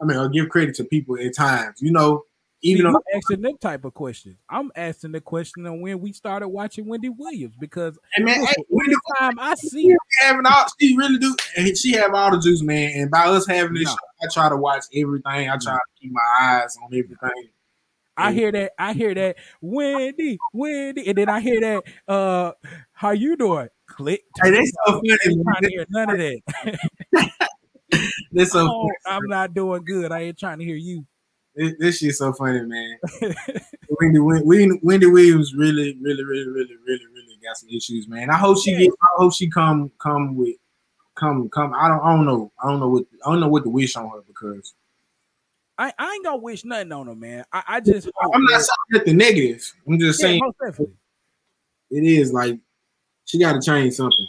I 0.00 0.04
mean, 0.04 0.18
or 0.18 0.28
give 0.28 0.48
credit 0.48 0.74
to 0.76 0.84
people 0.84 1.16
at 1.18 1.34
times. 1.34 1.80
You 1.80 1.92
know, 1.92 2.24
even 2.62 2.94
asking 3.14 3.42
that 3.42 3.60
type 3.60 3.84
of 3.84 3.94
question. 3.94 4.38
I'm 4.48 4.72
asking 4.74 5.12
the 5.12 5.20
question 5.20 5.66
on 5.66 5.80
when 5.80 6.00
we 6.00 6.12
started 6.12 6.48
watching 6.48 6.86
Wendy 6.86 7.10
Williams 7.10 7.54
because 7.58 7.98
and 8.16 8.24
man, 8.24 8.44
hey, 8.44 8.64
Wendy, 8.68 8.94
time 9.18 9.38
I 9.38 9.54
see 9.54 9.90
her 9.90 9.98
having 10.20 10.46
all 10.46 10.66
she 10.80 10.96
really 10.96 11.18
do, 11.18 11.36
and 11.56 11.76
she 11.76 11.92
have 11.92 12.14
all 12.14 12.30
the 12.30 12.38
juice, 12.40 12.62
man. 12.62 12.92
And 12.94 13.10
by 13.10 13.26
us 13.26 13.46
having 13.46 13.74
this, 13.74 13.84
no. 13.84 13.96
I 14.22 14.26
try 14.32 14.48
to 14.48 14.56
watch 14.56 14.84
everything. 14.94 15.50
I 15.50 15.56
try 15.58 15.74
to 15.74 15.80
keep 16.00 16.12
my 16.12 16.22
eyes 16.40 16.76
on 16.82 16.88
everything. 16.88 17.48
I 18.16 18.32
hear 18.32 18.52
that. 18.52 18.72
I 18.78 18.92
hear 18.92 19.14
that. 19.14 19.36
Wendy, 19.60 20.38
Wendy, 20.52 21.08
and 21.08 21.18
then 21.18 21.28
I 21.28 21.40
hear 21.40 21.60
that. 21.60 22.12
Uh, 22.12 22.52
how 22.92 23.10
you 23.10 23.36
doing? 23.36 23.68
Click. 23.86 24.22
Hey, 24.42 24.50
they 24.50 24.64
so 24.64 24.72
funny. 24.86 25.16
Trying 25.42 25.62
to 25.62 25.68
hear 25.68 25.86
none 25.90 26.10
of 26.10 26.18
that. 26.18 27.30
this 28.32 28.52
so 28.52 28.66
oh, 28.68 28.90
I'm 29.06 29.26
not 29.26 29.54
doing 29.54 29.84
good. 29.84 30.12
I 30.12 30.20
ain't 30.20 30.38
trying 30.38 30.58
to 30.58 30.64
hear 30.64 30.76
you. 30.76 31.04
This, 31.54 31.74
this 31.78 31.98
shit's 31.98 32.18
so 32.18 32.32
funny, 32.32 32.62
man. 32.62 32.98
Wendy, 34.00 34.18
Wendy, 34.18 34.78
Wendy 34.82 35.06
Williams 35.06 35.54
really, 35.54 35.96
really, 36.02 36.24
really, 36.24 36.48
really, 36.48 36.76
really, 36.86 37.06
really 37.06 37.38
got 37.44 37.56
some 37.56 37.68
issues, 37.68 38.08
man. 38.08 38.30
I 38.30 38.36
hope 38.36 38.58
she 38.62 38.72
yeah. 38.72 38.78
get. 38.78 38.90
I 38.90 39.06
hope 39.16 39.34
she 39.34 39.48
come, 39.48 39.92
come 40.00 40.36
with, 40.36 40.56
come, 41.14 41.48
come. 41.50 41.72
I 41.74 41.88
don't, 41.88 42.00
I 42.00 42.16
don't 42.16 42.26
know. 42.26 42.52
I 42.62 42.68
don't 42.68 42.80
know 42.80 42.88
what, 42.88 43.04
I 43.24 43.30
don't 43.30 43.40
know 43.40 43.48
what 43.48 43.64
to 43.64 43.70
wish 43.70 43.96
on 43.96 44.10
her 44.10 44.22
because. 44.26 44.74
I, 45.76 45.92
I 45.98 46.12
ain't 46.12 46.24
gonna 46.24 46.36
wish 46.36 46.64
nothing 46.64 46.92
on 46.92 47.06
her, 47.06 47.14
man. 47.14 47.44
I, 47.52 47.62
I 47.66 47.80
just 47.80 48.08
I'm 48.32 48.44
not 48.44 48.60
saying 48.60 49.04
the 49.06 49.14
negative. 49.14 49.72
I'm 49.88 49.98
just 49.98 50.20
yeah, 50.22 50.26
saying 50.26 50.40
it 51.90 52.04
is 52.04 52.32
like 52.32 52.58
she 53.24 53.38
got 53.38 53.54
to 53.54 53.60
change 53.60 53.94
something. 53.94 54.26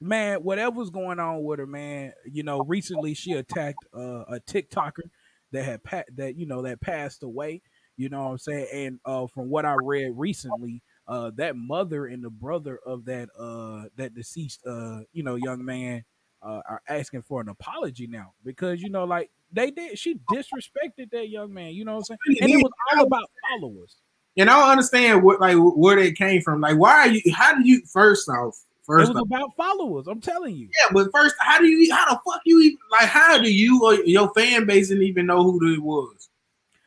Man, 0.00 0.38
whatever's 0.38 0.90
going 0.90 1.18
on 1.18 1.42
with 1.44 1.58
her, 1.58 1.66
man. 1.66 2.12
You 2.30 2.42
know, 2.42 2.60
recently 2.60 3.14
she 3.14 3.32
attacked 3.32 3.84
uh, 3.94 4.24
a 4.28 4.40
TikToker 4.40 5.10
that 5.52 5.64
had 5.64 5.84
pa- 5.84 6.04
that 6.16 6.36
you 6.36 6.46
know 6.46 6.62
that 6.62 6.80
passed 6.80 7.22
away. 7.22 7.62
You 7.96 8.08
know 8.08 8.24
what 8.24 8.30
I'm 8.32 8.38
saying? 8.38 8.66
And 8.72 9.00
uh, 9.04 9.26
from 9.26 9.48
what 9.48 9.64
I 9.64 9.74
read 9.82 10.12
recently, 10.14 10.82
uh, 11.08 11.30
that 11.36 11.56
mother 11.56 12.06
and 12.06 12.22
the 12.22 12.30
brother 12.30 12.78
of 12.86 13.04
that 13.06 13.28
uh, 13.38 13.88
that 13.96 14.14
deceased 14.14 14.60
uh, 14.66 15.00
you 15.12 15.22
know 15.22 15.36
young 15.36 15.64
man 15.64 16.04
uh, 16.46 16.62
are 16.68 16.82
asking 16.88 17.22
for 17.22 17.40
an 17.40 17.48
apology 17.48 18.06
now 18.06 18.32
because 18.44 18.80
you 18.80 18.88
know 18.88 19.04
like 19.04 19.30
they 19.52 19.70
did 19.70 19.98
she 19.98 20.18
disrespected 20.32 21.10
that 21.12 21.28
young 21.28 21.52
man. 21.52 21.72
You 21.72 21.84
know 21.84 21.96
what 21.96 22.10
I'm 22.10 22.18
saying? 22.26 22.38
And 22.42 22.50
it 22.50 22.56
was 22.56 22.72
all 22.92 23.04
about 23.04 23.28
followers. 23.50 23.96
And 24.38 24.50
I 24.50 24.60
don't 24.60 24.70
understand 24.70 25.22
what 25.22 25.40
like 25.40 25.56
where 25.56 25.96
they 25.96 26.12
came 26.12 26.42
from. 26.42 26.60
Like, 26.60 26.76
why 26.76 26.92
are 26.92 27.08
you? 27.08 27.22
How 27.34 27.54
do 27.54 27.66
you? 27.66 27.82
First 27.86 28.28
off, 28.28 28.58
first 28.82 29.10
it 29.10 29.14
was 29.14 29.22
off, 29.22 29.26
about 29.26 29.56
followers. 29.56 30.06
I'm 30.06 30.20
telling 30.20 30.54
you. 30.54 30.68
Yeah, 30.68 30.92
but 30.92 31.10
first, 31.12 31.34
how 31.40 31.58
do 31.58 31.66
you? 31.66 31.92
How 31.92 32.10
the 32.10 32.20
fuck 32.24 32.42
you 32.44 32.60
even? 32.60 32.78
Like, 32.92 33.08
how 33.08 33.38
do 33.38 33.52
you 33.52 33.82
or 33.82 33.94
your 34.04 34.32
fan 34.34 34.66
base 34.66 34.88
didn't 34.88 35.04
even 35.04 35.26
know 35.26 35.42
who 35.42 35.72
it 35.72 35.82
was? 35.82 36.28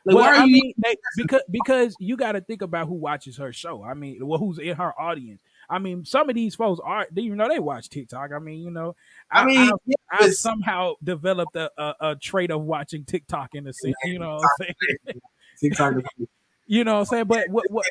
Like, 0.05 0.15
well, 0.15 0.25
why 0.25 0.37
are 0.37 0.41
I 0.41 0.45
you? 0.45 0.53
Mean, 0.53 0.73
they, 0.77 0.95
because 1.17 1.41
because 1.49 1.95
you 1.99 2.17
got 2.17 2.33
to 2.33 2.41
think 2.41 2.61
about 2.61 2.87
who 2.87 2.93
watches 2.93 3.37
her 3.37 3.51
show. 3.51 3.83
I 3.83 3.95
mean, 3.95 4.25
well, 4.25 4.39
who's 4.39 4.59
in 4.59 4.75
her 4.75 4.99
audience. 4.99 5.41
I 5.69 5.79
mean, 5.79 6.03
some 6.05 6.29
of 6.29 6.35
these 6.35 6.55
folks 6.55 6.81
are 6.83 7.07
even 7.15 7.37
know 7.37 7.47
they 7.47 7.59
watch 7.59 7.89
TikTok. 7.89 8.31
I 8.35 8.39
mean, 8.39 8.61
you 8.61 8.71
know, 8.71 8.95
I 9.31 9.45
mean, 9.45 9.71
I, 10.11 10.25
I 10.25 10.29
somehow 10.31 10.93
developed 11.03 11.55
a, 11.55 11.69
a, 11.77 11.95
a 12.11 12.15
trait 12.15 12.51
of 12.51 12.61
watching 12.63 13.05
TikTok 13.05 13.53
in 13.53 13.65
the 13.65 13.73
sense, 13.73 13.95
you 14.05 14.19
know 14.19 14.35
what 14.35 14.49
I'm 14.61 14.65
saying? 15.05 15.21
TikTok 15.59 15.93
You 16.67 16.83
know 16.83 16.93
what 16.93 16.99
I'm 16.99 17.05
saying? 17.05 17.25
But 17.25 17.49
what 17.49 17.65
what 17.69 17.85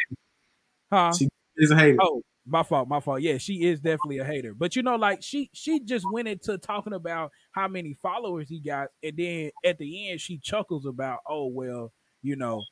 huh? 0.92 1.12
She- 1.12 1.28
is 1.56 1.72
a 1.72 1.76
hater. 1.76 1.98
Oh, 2.00 2.22
my 2.46 2.62
fault, 2.62 2.88
my 2.88 3.00
fault. 3.00 3.20
Yeah, 3.20 3.38
she 3.38 3.64
is 3.64 3.80
definitely 3.80 4.18
a 4.18 4.24
hater. 4.24 4.54
But 4.54 4.76
you 4.76 4.82
know, 4.82 4.94
like 4.96 5.22
she 5.22 5.50
she 5.52 5.80
just 5.80 6.06
went 6.12 6.28
into 6.28 6.56
talking 6.58 6.92
about 6.92 7.32
how 7.50 7.66
many 7.68 7.94
followers 7.94 8.48
he 8.48 8.60
got, 8.60 8.88
and 9.02 9.16
then 9.16 9.50
at 9.64 9.78
the 9.78 10.10
end 10.10 10.20
she 10.20 10.38
chuckles 10.38 10.86
about, 10.86 11.18
oh 11.28 11.46
well, 11.48 11.92
you 12.22 12.36
know, 12.36 12.62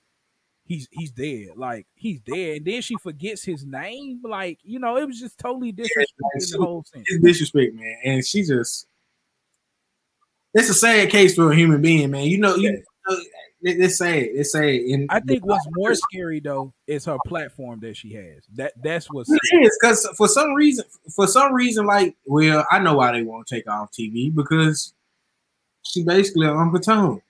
he's 0.66 0.88
he's 0.90 1.10
dead. 1.10 1.48
Like 1.56 1.86
he's 1.94 2.20
dead. 2.20 2.58
And 2.58 2.66
then 2.66 2.82
she 2.82 2.96
forgets 3.02 3.42
his 3.44 3.64
name. 3.64 4.20
Like, 4.22 4.58
you 4.62 4.78
know, 4.78 4.96
it 4.96 5.06
was 5.06 5.18
just 5.20 5.38
totally 5.38 5.72
disrespectful 5.72 6.30
in 6.34 6.40
the 6.50 6.58
whole 6.66 6.84
sense. 6.84 7.04
It's 7.08 7.24
disrespect, 7.24 7.74
man. 7.74 7.96
And 8.04 8.26
she 8.26 8.42
just 8.42 8.86
it's 10.54 10.68
a 10.70 10.74
sad 10.74 11.10
case 11.10 11.34
for 11.34 11.52
a 11.52 11.56
human 11.56 11.80
being, 11.82 12.10
man. 12.10 12.24
You 12.24 12.38
know, 12.38 12.56
you 12.56 12.72
know, 12.72 12.78
it- 13.62 13.80
it's 13.80 13.98
sad. 13.98 14.14
It's 14.32 14.52
sad. 14.52 14.62
And 14.64 15.08
I 15.10 15.18
think 15.20 15.44
what's 15.44 15.66
more 15.72 15.94
scary 15.94 16.40
though 16.40 16.72
is 16.86 17.04
her 17.06 17.16
platform 17.26 17.80
that 17.80 17.96
she 17.96 18.12
has. 18.12 18.44
That 18.54 18.72
that's 18.82 19.06
what's 19.10 19.30
It 19.30 19.40
is 19.62 19.78
because 19.80 20.06
for 20.16 20.28
some 20.28 20.52
reason, 20.54 20.84
for 21.14 21.26
some 21.26 21.52
reason, 21.52 21.84
like, 21.86 22.14
well, 22.26 22.64
I 22.70 22.78
know 22.78 22.94
why 22.94 23.12
they 23.12 23.22
won't 23.22 23.46
take 23.48 23.68
off 23.68 23.90
TV 23.92 24.32
because 24.32 24.92
she 25.82 26.04
basically 26.04 26.46
Uncle 26.46 26.78
Tom. 26.80 27.22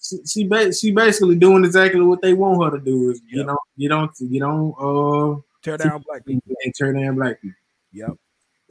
She 0.00 0.18
she, 0.26 0.46
ba- 0.46 0.72
she 0.72 0.92
basically 0.92 1.36
doing 1.36 1.64
exactly 1.64 2.00
what 2.02 2.20
they 2.22 2.32
want 2.34 2.62
her 2.72 2.78
to 2.78 2.84
do. 2.84 3.10
Is 3.10 3.20
you 3.26 3.38
Yep. 3.38 3.46
know 3.46 3.58
you 3.76 3.88
don't 3.88 4.10
you 4.20 4.40
don't 4.40 4.74
uh 4.78 5.40
tear 5.62 5.76
down 5.76 6.02
black 6.06 6.24
people. 6.24 6.54
and 6.64 6.74
turn 6.78 7.00
down 7.00 7.16
black 7.16 7.40
people. 7.40 7.56
Yep. 7.92 8.10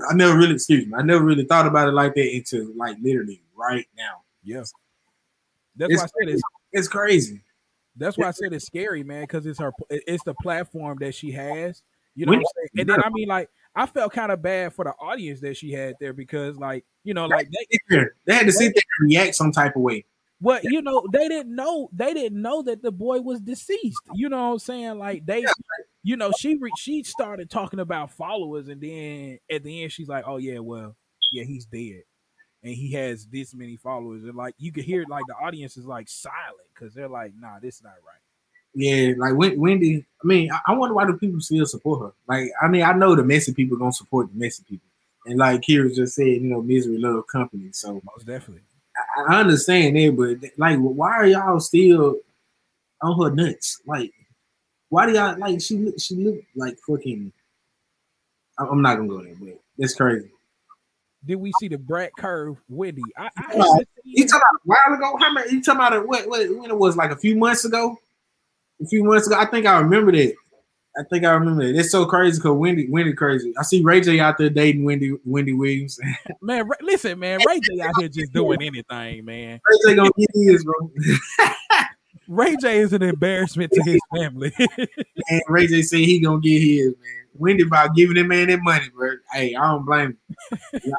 I 0.10 0.14
never 0.14 0.38
really 0.38 0.54
excuse 0.56 0.86
me. 0.86 0.94
I 0.96 1.02
never 1.02 1.24
really 1.24 1.46
thought 1.46 1.66
about 1.68 1.88
it 1.88 1.94
like 1.94 2.16
that 2.16 2.32
until 2.34 2.68
like 2.76 2.98
literally 3.02 3.42
right 3.56 3.88
now. 3.98 4.22
Yeah. 4.44 4.64
That's 5.78 5.94
It's 5.94 6.02
why 6.02 6.04
I 6.06 6.08
said 6.26 6.34
it's 6.34 6.42
It's 6.74 6.88
crazy. 6.88 7.42
That's 7.98 8.18
why 8.18 8.28
I 8.28 8.32
said 8.32 8.52
it's 8.54 8.66
scary, 8.66 9.04
man, 9.04 9.24
because 9.24 9.46
it's 9.46 9.60
her 9.60 9.72
it's 9.90 10.24
the 10.26 10.34
platform 10.36 10.98
that 11.00 11.16
she 11.16 11.32
has. 11.32 11.82
You 12.14 12.26
know 12.26 12.34
what 12.34 12.40
I'm 12.40 12.46
saying? 12.56 12.70
And 12.80 12.90
then 12.90 13.04
I 13.04 13.10
mean 13.10 13.28
like 13.28 13.50
I 13.76 13.86
felt 13.86 14.14
kind 14.14 14.32
of 14.32 14.42
bad 14.42 14.74
for 14.74 14.86
the 14.86 14.92
audience 14.92 15.42
that 15.42 15.58
she 15.58 15.72
had 15.72 15.96
there 16.00 16.14
because 16.14 16.58
like, 16.58 16.86
you 17.04 17.14
know, 17.14 17.26
like 17.26 17.50
they 17.52 18.00
They 18.26 18.34
had 18.34 18.46
to 18.46 18.52
sit 18.52 18.74
there 18.74 18.84
and 19.00 19.10
react 19.10 19.36
some 19.36 19.52
type 19.52 19.76
of 19.76 19.82
way. 19.82 20.06
Well, 20.42 20.60
you 20.64 20.82
know, 20.82 21.08
they 21.12 21.28
didn't 21.28 21.56
know 21.56 21.90
they 21.94 22.14
didn't 22.14 22.42
know 22.42 22.62
that 22.64 22.82
the 22.82 22.92
boy 22.92 23.22
was 23.22 23.40
deceased. 23.40 24.02
You 24.14 24.30
know 24.30 24.48
what 24.48 24.54
I'm 24.54 24.60
saying? 24.60 25.00
Like 25.00 25.26
they 25.26 25.46
you 26.04 26.18
know, 26.18 26.32
she 26.38 26.56
re- 26.58 26.72
she 26.78 27.04
started 27.04 27.50
talking 27.50 27.80
about 27.80 28.12
followers 28.12 28.68
and 28.68 28.82
then 28.82 29.40
at 29.50 29.64
the 29.64 29.84
end 29.84 29.92
she's 29.92 30.08
like, 30.08 30.26
"Oh 30.28 30.38
yeah, 30.38 30.60
well, 30.60 30.96
yeah, 31.32 31.44
he's 31.44 31.66
dead." 31.66 32.04
And 32.64 32.74
he 32.74 32.92
has 32.94 33.26
this 33.28 33.54
many 33.54 33.78
followers 33.78 34.24
and 34.24 34.36
like 34.36 34.56
you 34.58 34.72
could 34.72 34.84
hear 34.84 35.06
like 35.10 35.24
the 35.28 35.36
audience 35.36 35.78
is 35.78 35.86
like 35.86 36.10
silent 36.10 36.68
cuz 36.76 36.94
they're 36.94 37.08
like, 37.08 37.34
"Nah, 37.40 37.60
this 37.60 37.78
is 37.78 37.84
not 37.84 37.94
right." 38.06 38.22
Yeah, 38.76 39.14
like 39.18 39.34
Wendy. 39.58 40.06
I 40.22 40.28
mean, 40.28 40.52
I, 40.52 40.60
I 40.68 40.76
wonder 40.76 40.94
why 40.94 41.06
do 41.06 41.18
people 41.18 41.40
still 41.40 41.66
support 41.66 42.02
her? 42.02 42.14
Like, 42.28 42.52
I 42.62 42.68
mean, 42.68 42.84
I 42.84 42.92
know 42.92 43.16
the 43.16 43.24
messy 43.24 43.54
people 43.54 43.78
gonna 43.78 43.94
support 43.94 44.30
the 44.32 44.38
messy 44.38 44.64
people, 44.68 44.90
and 45.26 45.40
like 45.40 45.62
Kira 45.62 45.96
just 45.96 46.16
said, 46.16 46.28
you 46.28 46.42
know, 46.42 46.62
misery 46.62 46.98
love 46.98 47.26
company. 47.28 47.70
So 47.72 48.02
Most 48.06 48.26
definitely. 48.26 48.64
I, 49.18 49.40
understand 49.40 49.96
that, 49.96 50.16
but 50.16 50.50
like, 50.58 50.78
why 50.80 51.12
are 51.12 51.28
y'all 51.28 51.60
still 51.60 52.18
on 53.02 53.22
her 53.22 53.36
nuts? 53.36 53.82
Like, 53.86 54.12
why 54.90 55.06
do 55.06 55.14
y'all 55.14 55.38
like? 55.38 55.62
She 55.62 55.78
look, 55.78 55.96
she 56.00 56.16
look 56.16 56.42
like 56.56 56.78
fucking. 56.88 57.32
I'm 58.58 58.82
not 58.82 58.96
gonna 58.96 59.10
go 59.10 59.22
there, 59.24 59.36
but 59.40 59.60
that's 59.78 59.94
crazy. 59.94 60.30
did 61.26 61.36
we 61.36 61.52
see 61.60 61.68
the 61.68 61.78
Brad 61.78 62.12
Curve 62.18 62.58
Wendy? 62.70 63.02
I, 63.18 63.30
I. 63.36 63.80
You 64.04 64.28
talking 64.28 64.42
about 64.42 64.56
a 64.56 64.90
while 64.90 64.98
ago? 64.98 65.18
How 65.20 65.34
many? 65.34 65.52
You 65.52 65.62
talking 65.62 65.80
about 65.80 65.94
it? 65.94 66.08
What, 66.08 66.28
what? 66.30 66.48
When 66.58 66.70
it 66.70 66.78
was 66.78 66.96
like 66.96 67.12
a 67.12 67.18
few 67.18 67.36
months 67.36 67.66
ago? 67.66 67.98
A 68.82 68.86
few 68.86 69.04
months 69.04 69.28
ago, 69.28 69.38
I 69.38 69.46
think 69.46 69.66
I 69.66 69.80
remember 69.80 70.12
that. 70.12 70.34
I 70.98 71.04
think 71.10 71.26
I 71.26 71.32
remember 71.32 71.66
that. 71.66 71.78
It's 71.78 71.92
so 71.92 72.06
crazy 72.06 72.38
because 72.38 72.58
Wendy, 72.58 72.88
Wendy 72.90 73.14
crazy. 73.14 73.54
I 73.58 73.64
see 73.64 73.84
Ray 73.84 74.02
J 74.02 74.20
out 74.20 74.38
there 74.38 74.50
dating 74.50 74.86
Wendy, 74.86 75.18
Wendy 75.26 75.54
Williams. 75.54 76.00
Man, 76.42 76.68
Ray- 76.68 76.78
listen, 76.82 77.20
man, 77.20 77.40
Ray 77.46 77.60
J 77.60 77.82
out 77.82 77.96
here 78.00 78.08
just 78.08 78.32
doing 78.32 78.62
anything, 78.62 79.26
man. 79.26 79.60
Ray 79.70 79.78
J 79.92 79.96
gonna 79.96 80.12
get 80.18 80.30
his, 80.34 80.64
bro. 80.64 80.92
Ray 82.28 82.56
J 82.58 82.78
is 82.80 82.94
an 82.94 83.04
embarrassment 83.04 83.72
to 83.74 83.84
his 83.84 84.00
family. 84.16 84.54
And 84.58 85.42
Ray 85.48 85.68
J 85.68 85.82
said 85.82 86.00
he 86.00 86.20
gonna 86.20 86.40
get 86.40 86.62
his, 86.62 86.88
man. 86.88 87.25
Wendy 87.38 87.64
about 87.64 87.96
giving 87.96 88.16
that 88.16 88.26
man 88.26 88.48
that 88.48 88.62
money, 88.62 88.90
bro. 88.90 89.12
Hey, 89.32 89.56
I 89.56 89.72
don't 89.72 89.86
blame 89.86 90.18
him. 90.52 90.62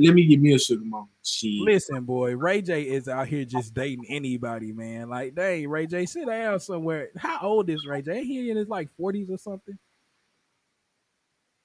Let 0.00 0.14
me 0.14 0.26
give 0.26 0.40
me 0.40 0.54
a 0.54 0.58
sugar 0.58 0.84
mama. 0.84 1.06
Shit. 1.22 1.60
listen, 1.62 2.04
boy, 2.04 2.34
Ray 2.36 2.62
J 2.62 2.82
is 2.82 3.08
out 3.08 3.28
here 3.28 3.44
just 3.44 3.74
dating 3.74 4.06
anybody, 4.08 4.72
man. 4.72 5.08
Like, 5.08 5.34
dang, 5.34 5.68
Ray 5.68 5.86
J, 5.86 6.06
sit 6.06 6.26
down 6.26 6.60
somewhere. 6.60 7.10
How 7.16 7.40
old 7.42 7.68
is 7.70 7.84
Ray 7.86 8.02
J? 8.02 8.18
Ain't 8.18 8.26
He 8.26 8.50
in 8.50 8.56
his 8.56 8.68
like 8.68 8.88
forties 8.96 9.30
or 9.30 9.38
something. 9.38 9.78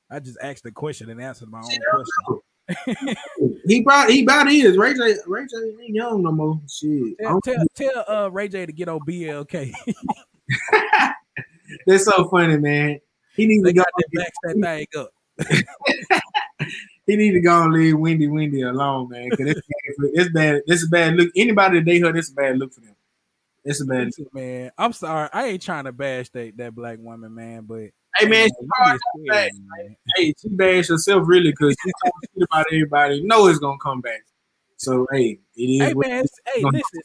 I 0.09 0.19
just 0.19 0.37
asked 0.41 0.63
the 0.63 0.71
question 0.71 1.09
and 1.09 1.21
answered 1.21 1.49
my 1.49 1.61
own 1.61 1.79
question. 1.91 2.41
He 3.67 3.81
about 3.81 4.09
he 4.09 4.23
about 4.23 4.49
his. 4.49 4.75
Ray 4.77 4.93
J 4.93 5.15
Ray 5.27 5.45
J 5.45 5.55
ain't 5.83 5.95
young 5.95 6.23
no 6.23 6.31
more. 6.31 6.59
Shit. 6.67 7.15
Tell, 7.19 7.39
tell, 7.41 7.65
tell 7.75 8.05
uh, 8.07 8.27
Ray 8.29 8.47
J 8.47 8.65
to 8.65 8.73
get 8.73 8.89
on 8.89 8.99
BLK. 9.01 9.71
That's 11.87 12.05
so 12.05 12.27
funny, 12.29 12.57
man. 12.57 12.99
He 13.35 13.47
needs 13.47 13.63
they 13.63 13.73
to 13.73 13.79
go. 13.79 13.83
to 13.83 14.07
backs 14.13 14.37
that 14.43 14.87
thing 14.87 15.01
up. 15.01 16.21
He 17.07 17.15
need 17.15 17.33
to 17.33 17.39
go 17.39 17.63
and 17.63 17.73
leave 17.73 17.97
Wendy 17.97 18.27
Wendy 18.27 18.63
alone, 18.63 19.09
man. 19.09 19.29
Cause 19.29 19.47
it's 19.47 19.61
bad. 19.61 20.09
It's 20.13 20.29
bad. 20.31 20.61
It's 20.65 20.83
a 20.83 20.87
bad 20.87 21.15
look. 21.15 21.29
Anybody 21.35 21.79
that 21.79 21.85
date 21.85 22.01
her, 22.01 22.15
it's 22.15 22.31
a 22.31 22.33
bad 22.33 22.57
look 22.57 22.73
for 22.73 22.81
them. 22.81 22.95
It's 23.63 23.81
a 23.81 23.85
bad. 23.85 24.05
Listen, 24.05 24.25
man, 24.33 24.71
I'm 24.77 24.91
sorry. 24.91 25.29
I 25.31 25.45
ain't 25.45 25.61
trying 25.61 25.83
to 25.83 25.91
bash 25.91 26.29
that, 26.29 26.57
that 26.57 26.73
black 26.73 26.97
woman, 26.99 27.33
man, 27.33 27.63
but 27.65 27.89
Hey 28.17 28.27
man, 28.27 28.49
man, 28.79 28.97
she 29.15 29.29
man. 29.29 29.49
hey, 30.15 30.33
she 30.41 30.49
bash 30.49 30.87
herself 30.87 31.23
really 31.27 31.51
because 31.51 31.75
she 31.83 31.91
talking 32.05 32.43
about 32.49 32.65
everybody. 32.71 33.21
Know 33.21 33.47
it's 33.47 33.59
gonna 33.59 33.77
come 33.77 34.01
back. 34.01 34.23
So 34.77 35.05
hey, 35.11 35.39
it 35.55 35.61
is. 35.61 35.87
Hey 35.87 35.93
man, 35.93 36.25
hey, 36.53 36.63
listen. 36.63 37.01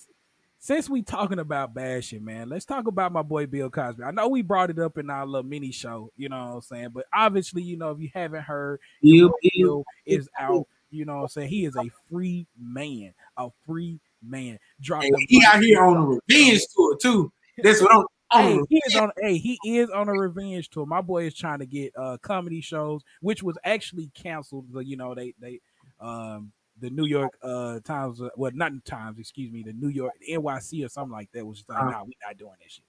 Since 0.63 0.91
we 0.91 1.01
talking 1.01 1.39
about 1.39 1.73
bashing, 1.73 2.23
man, 2.23 2.51
let's 2.51 2.67
talk 2.67 2.87
about 2.87 3.13
my 3.13 3.23
boy 3.23 3.47
Bill 3.47 3.71
Cosby. 3.71 4.03
I 4.05 4.11
know 4.11 4.29
we 4.29 4.43
brought 4.43 4.69
it 4.69 4.79
up 4.79 4.99
in 4.99 5.09
our 5.09 5.25
little 5.25 5.49
mini 5.49 5.73
show, 5.73 6.13
you 6.19 6.29
know 6.29 6.37
what 6.37 6.55
I'm 6.57 6.61
saying? 6.61 6.89
But 6.93 7.07
obviously, 7.15 7.63
you 7.63 7.79
know, 7.79 7.93
if 7.93 7.99
you 7.99 8.11
haven't 8.13 8.43
heard, 8.43 8.79
Bill, 9.03 9.85
is 10.05 10.29
out. 10.39 10.67
You 10.91 11.07
know 11.07 11.17
what 11.17 11.23
I'm 11.23 11.29
saying? 11.29 11.49
He 11.49 11.65
is 11.65 11.77
a 11.77 11.89
free 12.11 12.47
man, 12.61 13.15
a 13.39 13.49
free 13.67 14.01
man. 14.23 14.59
Dropped 14.83 15.05
hey, 15.05 15.13
he 15.29 15.43
out 15.47 15.63
here 15.63 15.83
on 15.83 15.97
a 15.97 16.05
revenge 16.05 16.61
tour 16.77 16.97
too. 17.01 17.33
That's 17.63 17.81
what 17.81 17.93
I'm. 17.95 18.05
Hey, 18.33 18.61
he 18.69 18.83
is 18.87 18.95
on. 18.97 19.13
Hey, 19.19 19.39
he 19.39 19.59
is 19.65 19.89
on 19.89 20.11
a 20.11 20.13
revenge 20.13 20.69
tour. 20.69 20.85
My 20.85 21.01
boy 21.01 21.25
is 21.25 21.35
trying 21.35 21.61
to 21.61 21.67
get 21.67 21.95
uh 21.97 22.19
comedy 22.21 22.61
shows, 22.61 23.03
which 23.23 23.43
was 23.43 23.57
actually 23.65 24.11
canceled. 24.15 24.67
But 24.71 24.85
you 24.87 24.99
know, 24.99 25.15
they 25.15 25.33
they 25.41 25.61
um 26.01 26.53
the 26.81 26.91
New 26.91 27.07
York 27.07 27.33
uh 27.43 27.81
Times, 27.81 28.21
uh, 28.21 28.29
well 28.37 28.53
not 28.55 28.73
Times, 28.85 29.19
excuse 29.19 29.53
me, 29.53 29.63
the 29.63 29.73
New 29.73 29.89
York 29.89 30.13
NYC 30.29 30.85
or 30.85 30.89
something 30.89 31.13
like 31.13 31.31
that 31.33 31.47
was 31.47 31.59
just 31.59 31.69
like, 31.69 31.79
Uh-huh. 31.79 31.91
nah, 31.91 32.05
we 32.05 32.13
not 32.27 32.37
doing 32.37 32.53
that 32.61 32.71
shit. 32.71 32.85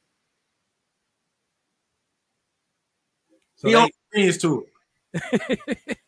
So 3.55 3.67
He 3.67 3.75
on 3.75 3.89
revenge 4.13 4.37
tour. 4.39 4.63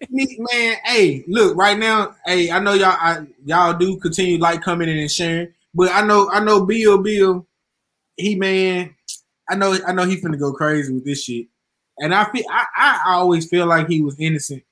Me, 0.10 0.38
man, 0.52 0.78
hey, 0.86 1.24
look, 1.28 1.58
right 1.58 1.78
now, 1.78 2.16
hey, 2.26 2.50
I 2.50 2.60
know 2.60 2.74
y'all 2.74 2.98
I, 3.00 3.26
y'all 3.46 3.74
do 3.78 3.98
continue 3.98 4.38
like 4.38 4.62
coming 4.62 4.88
in 4.88 4.98
and 4.98 5.12
sharing, 5.12 5.54
but 5.74 5.92
I 5.92 6.06
know 6.06 6.30
I 6.32 6.44
know 6.44 6.66
Bill 6.66 7.02
Bill, 7.02 7.46
he 8.16 8.36
man, 8.36 8.96
I 9.50 9.56
know 9.56 9.78
I 9.86 9.92
know 9.92 10.06
he 10.06 10.22
finna 10.22 10.40
go 10.40 10.54
crazy 10.54 10.94
with 10.94 11.06
this 11.06 11.24
shit. 11.24 11.48
And 12.00 12.14
I 12.14 12.26
feel 12.32 12.46
I, 12.50 12.66
I 12.76 13.14
always 13.14 13.48
feel 13.48 13.66
like 13.66 13.88
he 13.88 14.02
was 14.02 14.16
innocent. 14.20 14.64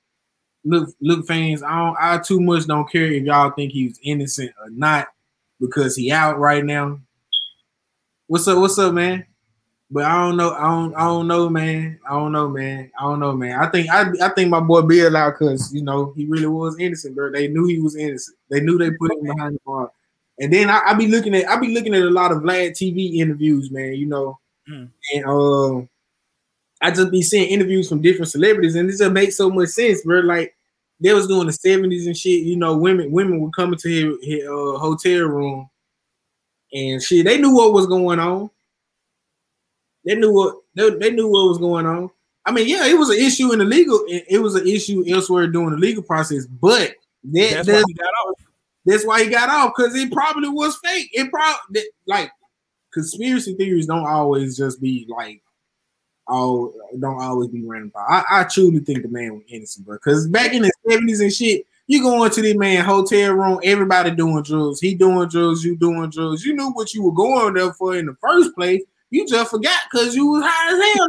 Look, 0.63 0.89
look, 1.01 1.25
fans, 1.25 1.63
I 1.63 1.75
don't 1.77 1.97
I 1.99 2.17
too 2.19 2.39
much 2.39 2.67
don't 2.67 2.89
care 2.89 3.05
if 3.05 3.23
y'all 3.23 3.51
think 3.51 3.71
he's 3.71 3.99
innocent 4.03 4.51
or 4.63 4.69
not 4.69 5.07
because 5.59 5.95
he 5.95 6.11
out 6.11 6.37
right 6.39 6.63
now. 6.63 6.99
What's 8.27 8.47
up? 8.47 8.59
What's 8.59 8.77
up, 8.77 8.93
man? 8.93 9.25
But 9.89 10.05
I 10.05 10.17
don't 10.25 10.37
know. 10.37 10.51
I 10.51 10.61
don't. 10.61 10.95
I 10.95 11.01
don't 11.01 11.27
know, 11.27 11.49
man. 11.49 11.99
I 12.07 12.11
don't 12.11 12.31
know, 12.31 12.47
man. 12.47 12.91
I 12.97 13.03
don't 13.03 13.19
know, 13.19 13.33
man. 13.33 13.59
I 13.59 13.67
think 13.69 13.89
I. 13.89 14.05
I 14.21 14.29
think 14.29 14.49
my 14.49 14.61
boy 14.61 14.83
Bill 14.83 15.17
out 15.17 15.33
because 15.37 15.73
you 15.73 15.83
know 15.83 16.13
he 16.15 16.25
really 16.25 16.45
was 16.45 16.77
innocent, 16.79 17.15
bro. 17.15 17.31
They 17.31 17.47
knew 17.49 17.65
he 17.67 17.79
was 17.79 17.95
innocent. 17.97 18.37
They 18.49 18.61
knew 18.61 18.77
they 18.77 18.91
put 18.91 19.11
him 19.11 19.23
behind 19.23 19.55
the 19.55 19.59
bar. 19.65 19.91
And 20.39 20.53
then 20.53 20.69
I, 20.69 20.81
I 20.85 20.93
be 20.93 21.07
looking 21.07 21.35
at. 21.35 21.49
I 21.49 21.59
be 21.59 21.73
looking 21.73 21.93
at 21.93 22.03
a 22.03 22.09
lot 22.09 22.31
of 22.31 22.37
Vlad 22.39 22.71
TV 22.71 23.15
interviews, 23.15 23.69
man. 23.71 23.93
You 23.93 24.05
know, 24.05 24.37
Mm. 24.69 24.89
and 25.15 25.25
uh, 25.25 25.85
I 26.81 26.91
just 26.91 27.11
be 27.11 27.21
seeing 27.21 27.49
interviews 27.49 27.87
from 27.87 28.01
different 28.01 28.31
celebrities, 28.31 28.75
and 28.75 28.89
this 28.89 28.99
just 28.99 29.11
makes 29.11 29.37
so 29.37 29.49
much 29.49 29.69
sense, 29.69 30.03
bro. 30.03 30.19
Like 30.21 30.55
they 30.99 31.13
was 31.13 31.27
doing 31.27 31.47
the 31.47 31.53
seventies 31.53 32.07
and 32.07 32.17
shit. 32.17 32.43
You 32.43 32.57
know, 32.57 32.77
women 32.77 33.11
women 33.11 33.39
were 33.39 33.51
coming 33.51 33.77
to 33.79 33.89
his, 33.89 34.25
his 34.25 34.47
uh, 34.47 34.77
hotel 34.79 35.25
room, 35.25 35.69
and 36.73 37.01
shit. 37.01 37.25
They 37.25 37.37
knew 37.37 37.53
what 37.53 37.73
was 37.73 37.87
going 37.87 38.19
on. 38.19 38.49
They 40.05 40.15
knew 40.15 40.33
what 40.33 40.55
they, 40.75 40.89
they 40.89 41.11
knew 41.11 41.27
what 41.29 41.49
was 41.49 41.57
going 41.59 41.85
on. 41.85 42.09
I 42.45 42.51
mean, 42.51 42.67
yeah, 42.67 42.87
it 42.87 42.97
was 42.97 43.09
an 43.09 43.19
issue 43.19 43.53
in 43.53 43.59
the 43.59 43.65
legal. 43.65 44.03
It, 44.07 44.25
it 44.27 44.39
was 44.39 44.55
an 44.55 44.67
issue 44.67 45.03
elsewhere 45.07 45.47
during 45.47 45.71
the 45.71 45.77
legal 45.77 46.01
process, 46.01 46.47
but 46.47 46.95
that, 47.25 47.65
That's 47.65 47.67
why 47.67 47.83
he 47.85 47.93
got 47.93 48.07
off. 48.07 48.35
that's 48.85 49.05
why 49.05 49.23
he 49.23 49.29
got 49.29 49.49
off 49.49 49.73
because 49.77 49.95
it 49.95 50.11
probably 50.11 50.49
was 50.49 50.75
fake. 50.83 51.09
It 51.13 51.29
probably 51.29 51.83
like 52.07 52.31
conspiracy 52.91 53.53
theories 53.53 53.85
don't 53.85 54.07
always 54.07 54.57
just 54.57 54.81
be 54.81 55.05
like 55.07 55.43
all 56.27 56.73
don't 56.99 57.21
always 57.21 57.49
be 57.49 57.63
random. 57.63 57.91
I, 57.95 58.23
I 58.29 58.43
truly 58.45 58.79
think 58.79 59.01
the 59.03 59.09
man 59.09 59.33
was 59.33 59.43
innocent, 59.47 59.85
bro. 59.85 59.95
Because 59.95 60.27
back 60.27 60.53
in 60.53 60.61
the 60.61 60.71
seventies 60.87 61.19
and 61.19 61.33
shit, 61.33 61.65
you 61.87 62.01
go 62.01 62.23
into 62.23 62.41
the 62.41 62.55
man 62.57 62.85
hotel 62.85 63.33
room, 63.33 63.59
everybody 63.63 64.11
doing 64.11 64.43
drugs. 64.43 64.79
He 64.79 64.95
doing 64.95 65.27
drugs, 65.29 65.63
you 65.63 65.75
doing 65.75 66.09
drugs. 66.09 66.45
You 66.45 66.55
knew 66.55 66.71
what 66.71 66.93
you 66.93 67.03
were 67.03 67.11
going 67.11 67.55
there 67.55 67.73
for 67.73 67.95
in 67.95 68.05
the 68.05 68.15
first 68.21 68.55
place. 68.55 68.81
You 69.09 69.27
just 69.27 69.51
forgot 69.51 69.77
because 69.91 70.15
you 70.15 70.25
was 70.27 70.43
high 70.45 70.73
as 70.73 70.95
hell. 70.95 71.07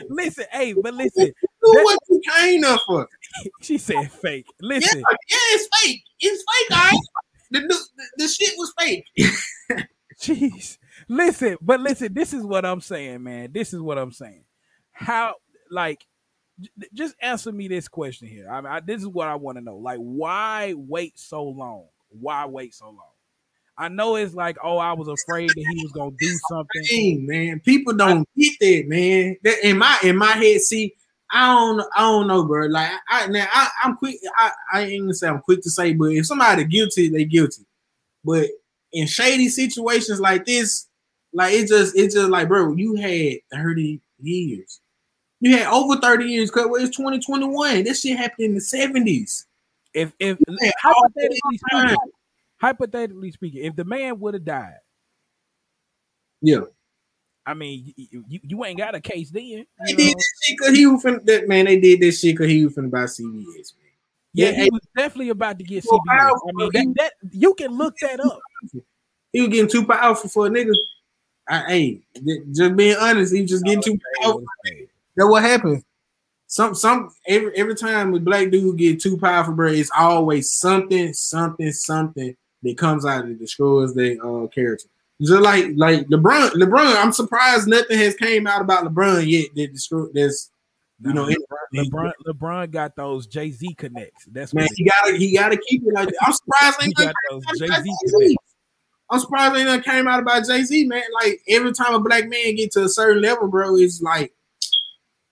Listen, 0.08 0.44
hey, 0.52 0.72
but 0.72 0.94
listen, 0.94 1.26
you 1.26 1.74
knew 1.74 1.84
what 1.84 1.98
you 2.08 2.20
came 2.30 2.60
there 2.60 2.78
for. 2.86 3.08
she 3.60 3.76
said 3.76 4.10
fake. 4.10 4.46
Yeah, 4.60 4.68
Listen, 4.68 4.98
yeah, 5.00 5.36
it's 5.50 5.68
fake. 5.82 6.02
It's 6.20 6.42
fake, 6.42 6.78
all 6.78 6.84
right? 6.84 7.00
the, 7.50 7.60
the, 7.60 8.04
the 8.18 8.28
shit 8.28 8.54
was 8.56 8.72
fake. 8.78 9.04
Jeez. 10.20 10.78
Listen, 11.08 11.56
but 11.60 11.80
listen, 11.80 12.12
this 12.14 12.32
is 12.32 12.44
what 12.44 12.64
I'm 12.64 12.80
saying, 12.80 13.22
man. 13.22 13.50
This 13.52 13.72
is 13.72 13.80
what 13.80 13.98
I'm 13.98 14.12
saying. 14.12 14.44
How, 14.92 15.34
like, 15.70 16.06
j- 16.60 16.70
just 16.92 17.16
answer 17.20 17.52
me 17.52 17.68
this 17.68 17.88
question 17.88 18.28
here. 18.28 18.48
I 18.50 18.60
mean, 18.60 18.72
I, 18.72 18.80
this 18.80 19.00
is 19.00 19.08
what 19.08 19.28
I 19.28 19.34
want 19.34 19.58
to 19.58 19.64
know. 19.64 19.76
Like, 19.76 19.98
why 19.98 20.74
wait 20.76 21.18
so 21.18 21.44
long? 21.44 21.86
Why 22.08 22.46
wait 22.46 22.74
so 22.74 22.86
long? 22.86 23.14
I 23.76 23.88
know 23.88 24.16
it's 24.16 24.34
like, 24.34 24.56
oh, 24.62 24.78
I 24.78 24.92
was 24.92 25.08
afraid 25.08 25.50
that 25.50 25.56
he 25.56 25.82
was 25.82 25.92
gonna 25.92 26.12
do 26.18 26.38
something. 26.48 26.84
thing, 26.84 27.26
man. 27.26 27.60
People 27.60 27.94
don't 27.94 28.28
get 28.36 28.52
that, 28.60 28.84
man. 28.86 29.36
That 29.42 29.66
in 29.66 29.78
my 29.78 29.98
in 30.04 30.16
my 30.16 30.30
head, 30.30 30.60
see, 30.60 30.94
I 31.30 31.46
don't 31.52 31.84
I 31.96 32.02
don't 32.02 32.28
know, 32.28 32.44
bro. 32.44 32.66
Like 32.66 32.92
I 33.08 33.26
now 33.26 33.46
I, 33.52 33.68
I'm 33.82 33.96
quick. 33.96 34.16
I, 34.36 34.52
I 34.72 34.80
ain't 34.82 35.02
gonna 35.02 35.14
say 35.14 35.28
I'm 35.28 35.40
quick 35.40 35.60
to 35.62 35.70
say, 35.70 35.92
but 35.92 36.12
if 36.12 36.26
somebody 36.26 36.64
guilty, 36.64 37.08
they 37.08 37.24
guilty. 37.24 37.66
But 38.24 38.48
in 38.92 39.08
shady 39.08 39.48
situations 39.48 40.20
like 40.20 40.46
this, 40.46 40.86
like 41.34 41.52
it 41.52 41.68
just 41.68 41.96
it's 41.96 42.14
just 42.14 42.30
like, 42.30 42.48
bro, 42.48 42.72
you 42.74 42.94
had 42.94 43.38
30 43.52 44.00
years. 44.20 44.80
You 45.40 45.56
had 45.58 45.66
over 45.66 46.00
30 46.00 46.24
years 46.24 46.50
because 46.50 46.68
it's 46.80 46.96
2021. 46.96 47.84
This 47.84 48.00
shit 48.00 48.16
happened 48.16 48.46
in 48.46 48.54
the 48.54 48.60
70s. 48.60 49.44
If 49.92 50.12
if 50.18 50.38
hypothetically 50.80 51.58
speaking, 51.58 51.96
hypothetically 52.56 53.30
speaking, 53.32 53.64
if 53.64 53.76
the 53.76 53.84
man 53.84 54.18
would 54.20 54.34
have 54.34 54.44
died, 54.44 54.78
Yeah. 56.40 56.60
I 57.46 57.52
mean, 57.52 57.92
you, 57.96 58.24
you, 58.26 58.40
you 58.42 58.64
ain't 58.64 58.78
got 58.78 58.94
a 58.94 59.00
case 59.00 59.30
then. 59.30 59.66
They 59.84 59.90
you 59.90 59.96
did 59.96 60.06
know? 60.06 60.14
this 60.16 60.32
shit 60.42 60.56
because 60.58 60.76
he 60.76 60.86
was 60.86 61.02
finna, 61.04 61.24
that 61.26 61.46
man, 61.46 61.66
they 61.66 61.78
did 61.78 62.00
this 62.00 62.20
shit 62.20 62.34
because 62.36 62.50
he 62.50 62.64
was 62.64 62.74
finna 62.74 62.90
buy 62.90 63.04
CBS, 63.04 63.74
man. 63.76 63.90
Yeah, 64.32 64.50
Yeah, 64.50 64.62
he 64.64 64.70
was 64.70 64.80
definitely 64.96 65.28
about 65.28 65.58
to 65.58 65.64
get 65.64 65.84
Well, 65.88 66.00
CBS. 66.08 66.38
I 66.48 66.52
mean, 66.54 66.94
that, 66.96 67.12
that 67.22 67.34
you 67.34 67.52
can 67.54 67.72
look 67.72 67.94
that 68.00 68.18
up. 68.20 68.40
he 69.32 69.40
was 69.42 69.50
getting 69.50 69.70
too 69.70 69.86
powerful 69.86 70.30
for 70.30 70.46
a 70.46 70.50
nigga. 70.50 70.72
I, 71.48 71.72
ain't 71.72 72.04
just 72.54 72.76
being 72.76 72.96
honest, 72.96 73.34
he 73.34 73.44
just 73.44 73.64
getting 73.64 73.82
too 73.82 73.98
powerful. 74.20 74.44
That 75.16 75.26
what 75.26 75.42
happened. 75.42 75.84
Some 76.46 76.74
some 76.74 77.10
every 77.26 77.56
every 77.56 77.74
time 77.74 78.14
a 78.14 78.20
black 78.20 78.50
dude 78.50 78.78
get 78.78 79.00
too 79.00 79.18
powerful, 79.18 79.54
bro, 79.54 79.72
it's 79.72 79.90
always 79.96 80.52
something, 80.52 81.12
something, 81.12 81.72
something 81.72 82.36
that 82.62 82.78
comes 82.78 83.04
out 83.04 83.26
that 83.26 83.38
destroys 83.38 83.94
their 83.94 84.16
uh 84.24 84.46
character. 84.48 84.88
Just 85.20 85.42
like 85.42 85.66
like 85.76 86.06
LeBron, 86.08 86.50
LeBron, 86.50 86.96
I'm 86.96 87.12
surprised 87.12 87.68
nothing 87.68 87.98
has 87.98 88.14
came 88.14 88.46
out 88.46 88.60
about 88.60 88.84
LeBron 88.84 89.26
yet 89.26 89.54
that 89.54 89.72
destroy 89.72 90.06
that's 90.12 90.50
you 91.04 91.12
know 91.12 91.28
Nah, 91.74 91.82
LeBron, 91.82 92.12
LeBron 92.26 92.70
got 92.70 92.94
those 92.94 93.26
Jay 93.26 93.50
Z 93.50 93.74
connects. 93.74 94.26
That's 94.26 94.54
man, 94.54 94.64
what 94.64 94.72
he 94.76 94.84
gotta 94.84 95.16
he 95.16 95.36
gotta 95.36 95.56
keep 95.56 95.82
it 95.82 95.92
like 95.92 96.08
that. 96.08 96.16
I'm 96.22 96.32
surprised 96.32 96.82
he 96.82 96.92
got 96.92 97.14
those 97.30 97.42
Jay 97.58 97.66
Z 97.66 97.72
connects. 97.72 98.12
Jay-Z. 98.20 98.36
I'm 99.10 99.20
surprised 99.20 99.56
ain't 99.56 99.66
nothing 99.66 99.82
came 99.82 100.08
out 100.08 100.20
about 100.20 100.46
Jay 100.46 100.62
Z, 100.62 100.86
man. 100.86 101.02
Like 101.22 101.40
every 101.48 101.72
time 101.72 101.94
a 101.94 102.00
black 102.00 102.28
man 102.28 102.54
get 102.56 102.72
to 102.72 102.84
a 102.84 102.88
certain 102.88 103.22
level, 103.22 103.48
bro, 103.48 103.76
it's 103.76 104.00
like 104.02 104.32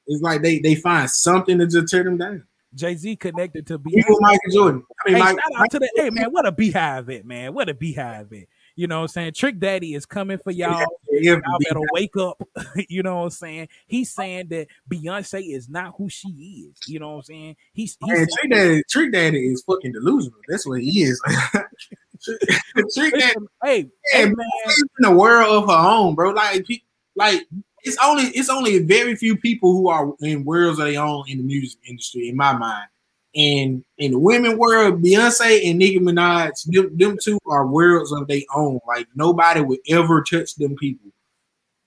it's 0.07 0.23
like 0.23 0.43
they 0.43 0.59
they 0.59 0.75
find 0.75 1.09
something 1.11 1.59
to 1.59 1.67
just 1.67 1.89
tear 1.89 2.05
them 2.05 2.19
down. 2.19 2.45
Jay 2.75 2.95
Z 2.95 3.17
connected 3.17 3.67
to 3.67 3.75
Even 3.75 4.15
Beyonce. 4.15 4.21
Michael 4.21 4.51
Jordan. 4.53 4.83
I 5.07 5.09
Hey, 5.11 5.15
mean, 5.15 5.25
Mike, 5.25 5.37
shout 5.53 5.61
out 5.63 5.71
to 5.71 5.79
the 5.79 5.91
hey 5.97 6.11
man, 6.11 6.33
what 6.33 6.47
a 6.47 6.53
beehive 6.53 7.09
it, 7.11 7.25
man. 7.27 7.55
What 7.55 7.69
a 7.69 7.75
beehive 7.75 8.33
it. 8.33 8.49
You 8.75 8.87
know 8.87 8.97
what 9.01 9.03
I'm 9.03 9.09
saying? 9.09 9.33
Trick 9.35 9.59
Daddy 9.59 9.95
is 9.95 10.07
coming 10.07 10.39
for 10.39 10.51
y'all. 10.51 10.87
yeah, 11.11 11.33
Y'all 11.33 11.59
better 11.61 11.81
wake 11.93 12.17
up. 12.17 12.41
you 12.89 13.03
know 13.03 13.17
what 13.19 13.25
I'm 13.25 13.31
saying? 13.31 13.69
He's 13.87 14.11
saying 14.11 14.49
that 14.49 14.69
Beyonce 14.91 15.55
is 15.55 15.69
not 15.69 15.93
who 15.99 16.09
she 16.09 16.29
is. 16.71 16.79
You 16.89 16.99
know 17.01 17.11
what 17.11 17.17
I'm 17.17 17.23
saying? 17.25 17.57
He's, 17.75 17.99
he's 18.01 18.09
man, 18.09 18.17
saying- 18.17 18.29
Trick 18.39 18.51
Daddy, 18.51 18.83
Trick 18.89 19.13
Daddy 19.13 19.47
is 19.53 19.63
fucking 19.67 19.93
delusional. 19.93 20.39
That's 20.49 20.67
what 20.67 20.81
he 20.81 21.03
is. 21.03 21.21
Listen, 22.77 23.09
hey, 23.65 23.91
Yeah, 24.13 24.19
hey 24.19 24.25
man. 24.27 24.37
in 24.99 25.05
a 25.05 25.13
world 25.13 25.65
of 25.65 25.69
her 25.69 25.89
own, 25.89 26.15
bro. 26.15 26.31
Like, 26.31 26.67
pe- 26.67 26.83
like 27.17 27.47
it's 27.85 27.99
only 28.03 28.25
it's 28.25 28.49
only 28.49 28.79
very 28.81 29.17
few 29.17 29.37
people 29.37 29.73
who 29.73 29.89
are 29.89 30.13
in 30.21 30.45
worlds 30.45 30.79
of 30.79 30.87
their 30.87 31.03
own 31.03 31.25
in 31.29 31.39
the 31.39 31.45
music 31.45 31.81
industry, 31.89 32.29
in 32.29 32.37
my 32.37 32.53
mind. 32.53 32.89
And 33.35 33.83
in 33.97 34.13
the 34.13 34.19
women 34.19 34.59
world, 34.59 35.03
Beyonce 35.03 35.67
and 35.69 35.79
Nicki 35.79 35.99
Minaj, 35.99 36.51
them, 36.67 36.97
them 36.97 37.17
two 37.23 37.39
are 37.47 37.67
worlds 37.67 38.13
of 38.13 38.29
their 38.29 38.43
own. 38.55 38.79
Like 38.87 39.09
nobody 39.15 39.61
would 39.61 39.81
ever 39.89 40.23
touch 40.23 40.55
them 40.57 40.77
people. 40.77 41.11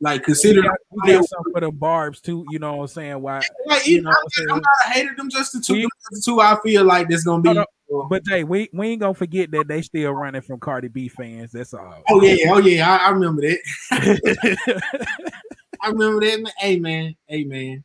Like 0.02 0.24
consider 0.24 0.62
got, 0.62 0.78
we 0.90 1.14
got 1.14 1.26
some 1.26 1.44
for 1.52 1.62
the 1.62 1.72
barbs 1.72 2.20
too. 2.20 2.46
You 2.50 2.60
know 2.60 2.78
what 2.78 2.84
I'm 2.84 2.88
saying? 2.88 3.22
Why? 3.22 3.42
like 3.66 3.88
you 3.88 4.02
know 4.02 4.10
I'm 4.10 4.56
I'm, 4.56 4.62
not 4.62 4.70
a 4.86 4.90
hater. 4.90 5.16
Them 5.16 5.30
just 5.30 5.54
the 5.54 5.62
two. 5.62 5.82
Just 5.82 5.92
the 6.12 6.22
two 6.26 6.42
I 6.42 6.58
feel 6.64 6.84
like 6.84 7.08
that's 7.08 7.24
gonna 7.24 7.42
be. 7.42 7.50
Hold 7.50 7.66
But 8.10 8.24
hey, 8.28 8.44
we, 8.44 8.70
we 8.74 8.90
ain't 8.90 9.02
gonna 9.02 9.14
forget 9.14 9.52
that 9.52 9.68
they 9.68 9.82
still 9.82 10.12
running 10.12 10.42
from 10.42 10.60
Cardi 10.60 10.88
B 10.88 11.08
fans. 11.08 11.52
That's 11.52 11.74
all. 11.74 12.04
Oh 12.10 12.22
yeah, 12.22 12.52
oh 12.52 12.58
yeah, 12.58 12.90
I, 12.90 13.08
I 13.08 13.10
remember 13.10 13.42
that. 13.42 13.60
I 15.82 15.90
remember 15.90 16.22
that. 16.22 16.42
Man. 16.42 16.54
Hey 16.58 16.80
man, 16.80 17.16
hey 17.28 17.44
man, 17.44 17.84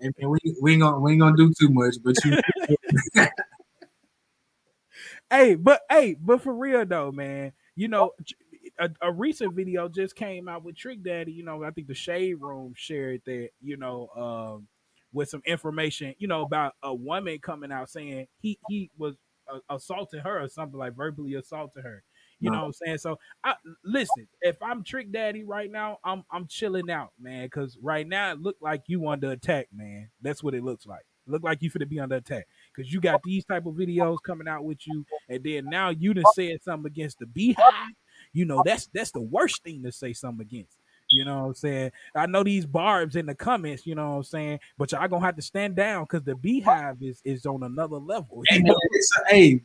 hey, 0.00 0.10
man 0.18 0.30
we, 0.30 0.38
we 0.60 0.72
ain't 0.72 0.82
gonna 0.82 0.98
we 0.98 1.12
ain't 1.12 1.20
gonna 1.20 1.36
do 1.36 1.52
too 1.58 1.68
much, 1.70 1.96
but 2.02 2.16
you 2.24 2.40
hey, 5.30 5.54
but 5.54 5.82
hey, 5.90 6.16
but 6.20 6.42
for 6.42 6.54
real 6.54 6.84
though, 6.84 7.12
man, 7.12 7.52
you 7.76 7.86
know, 7.86 8.12
a, 8.78 8.90
a 9.00 9.12
recent 9.12 9.54
video 9.54 9.88
just 9.88 10.16
came 10.16 10.48
out 10.48 10.64
with 10.64 10.76
Trick 10.76 11.04
Daddy. 11.04 11.32
You 11.32 11.44
know, 11.44 11.62
I 11.62 11.70
think 11.70 11.86
the 11.86 11.94
Shade 11.94 12.40
Room 12.40 12.74
shared 12.76 13.22
that. 13.26 13.50
You 13.62 13.76
know, 13.76 14.08
um, 14.16 14.66
with 15.12 15.28
some 15.28 15.42
information, 15.46 16.14
you 16.18 16.26
know, 16.26 16.42
about 16.42 16.74
a 16.82 16.94
woman 16.94 17.38
coming 17.38 17.70
out 17.70 17.88
saying 17.88 18.26
he 18.40 18.58
he 18.68 18.90
was 18.98 19.14
uh, 19.52 19.58
assaulting 19.74 20.20
her 20.20 20.42
or 20.42 20.48
something 20.48 20.78
like 20.78 20.96
verbally 20.96 21.34
assaulting 21.34 21.82
her. 21.82 22.02
You 22.38 22.50
know 22.50 22.58
what 22.58 22.66
I'm 22.66 22.72
saying? 22.74 22.98
So, 22.98 23.18
I, 23.44 23.54
listen, 23.82 24.28
if 24.42 24.56
I'm 24.62 24.84
Trick 24.84 25.10
Daddy 25.10 25.42
right 25.42 25.70
now, 25.70 25.98
I'm 26.04 26.22
I'm 26.30 26.46
chilling 26.46 26.90
out, 26.90 27.12
man, 27.18 27.46
because 27.46 27.78
right 27.80 28.06
now 28.06 28.32
it 28.32 28.40
look 28.40 28.56
like 28.60 28.82
you 28.88 29.08
under 29.08 29.30
attack, 29.30 29.68
man. 29.74 30.10
That's 30.20 30.42
what 30.42 30.54
it 30.54 30.62
looks 30.62 30.86
like. 30.86 31.06
Look 31.26 31.42
like 31.42 31.62
you 31.62 31.70
finna 31.70 31.88
be 31.88 31.98
under 31.98 32.16
attack 32.16 32.46
because 32.74 32.92
you 32.92 33.00
got 33.00 33.22
these 33.24 33.44
type 33.44 33.66
of 33.66 33.74
videos 33.74 34.18
coming 34.24 34.48
out 34.48 34.64
with 34.64 34.86
you, 34.86 35.06
and 35.28 35.42
then 35.42 35.64
now 35.64 35.88
you 35.88 36.12
done 36.12 36.24
said 36.34 36.62
something 36.62 36.86
against 36.86 37.18
the 37.18 37.26
Beehive. 37.26 37.94
You 38.32 38.44
know 38.44 38.62
that's 38.64 38.88
that's 38.92 39.12
the 39.12 39.22
worst 39.22 39.62
thing 39.62 39.82
to 39.82 39.92
say 39.92 40.12
something 40.12 40.46
against. 40.46 40.76
You 41.16 41.24
know 41.24 41.38
what 41.38 41.46
I'm 41.46 41.54
saying? 41.54 41.92
I 42.14 42.26
know 42.26 42.42
these 42.42 42.66
barbs 42.66 43.16
in 43.16 43.24
the 43.24 43.34
comments, 43.34 43.86
you 43.86 43.94
know 43.94 44.10
what 44.10 44.16
I'm 44.16 44.22
saying, 44.24 44.60
but 44.76 44.92
y'all 44.92 45.08
gonna 45.08 45.24
have 45.24 45.36
to 45.36 45.42
stand 45.42 45.74
down 45.74 46.04
because 46.04 46.22
the 46.24 46.34
Beehive 46.34 47.02
is 47.02 47.22
is 47.24 47.46
on 47.46 47.62
another 47.62 47.96
level. 47.96 48.42
hey, 48.50 48.58
man, 48.60 48.74
it's 48.90 49.18
a- 49.18 49.34
hey, 49.34 49.60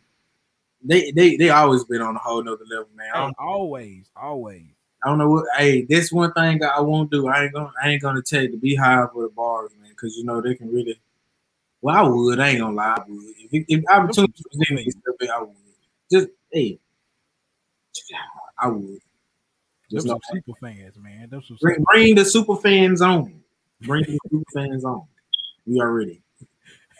they 0.82 1.12
they 1.12 1.36
they 1.36 1.50
always 1.50 1.84
been 1.84 2.02
on 2.02 2.16
a 2.16 2.20
whole 2.20 2.42
nother 2.42 2.64
level, 2.70 2.88
man. 2.96 3.12
Hey, 3.14 3.34
always, 3.38 4.10
always. 4.16 4.66
I 5.04 5.10
don't 5.10 5.18
know 5.18 5.30
what. 5.30 5.46
Hey, 5.58 5.82
this 5.82 6.10
one 6.10 6.32
thing 6.32 6.64
I 6.64 6.80
won't 6.80 7.12
do. 7.12 7.28
I 7.28 7.44
ain't 7.44 7.54
gonna 7.54 7.72
I 7.84 7.90
ain't 7.90 8.02
gonna 8.02 8.22
take 8.22 8.52
the 8.52 8.58
beehive 8.58 9.10
or 9.14 9.24
the 9.24 9.30
barbs, 9.30 9.74
man, 9.82 9.90
because 9.90 10.16
you 10.16 10.24
know 10.24 10.40
they 10.40 10.56
can 10.56 10.72
really. 10.72 11.02
Well, 11.82 11.96
I 11.98 12.08
would. 12.08 12.40
I 12.40 12.50
ain't 12.50 12.60
gonna 12.60 12.76
lie. 12.76 12.96
I 12.98 13.04
would. 13.10 13.26
If, 13.52 13.66
if 13.68 13.84
opportunity 13.92 14.44
was 14.54 14.68
in 14.70 15.30
I 15.30 15.42
would. 15.42 15.56
Just 16.10 16.28
hey, 16.52 16.80
I 18.58 18.68
would. 18.70 19.00
Those 19.92 20.04
Just 20.04 20.08
some 20.08 20.20
know, 20.34 20.42
super 20.46 20.60
fans, 20.60 20.98
man. 20.98 21.28
Those 21.30 21.48
some 21.48 21.58
bring, 21.60 21.84
bring 21.84 22.16
the 22.16 22.24
super 22.24 22.56
fans 22.56 23.02
on. 23.02 23.42
Bring 23.82 24.04
the 24.04 24.18
super 24.30 24.46
fans 24.54 24.86
on. 24.86 25.04
We 25.66 25.82
are 25.82 25.92
ready. 25.92 26.22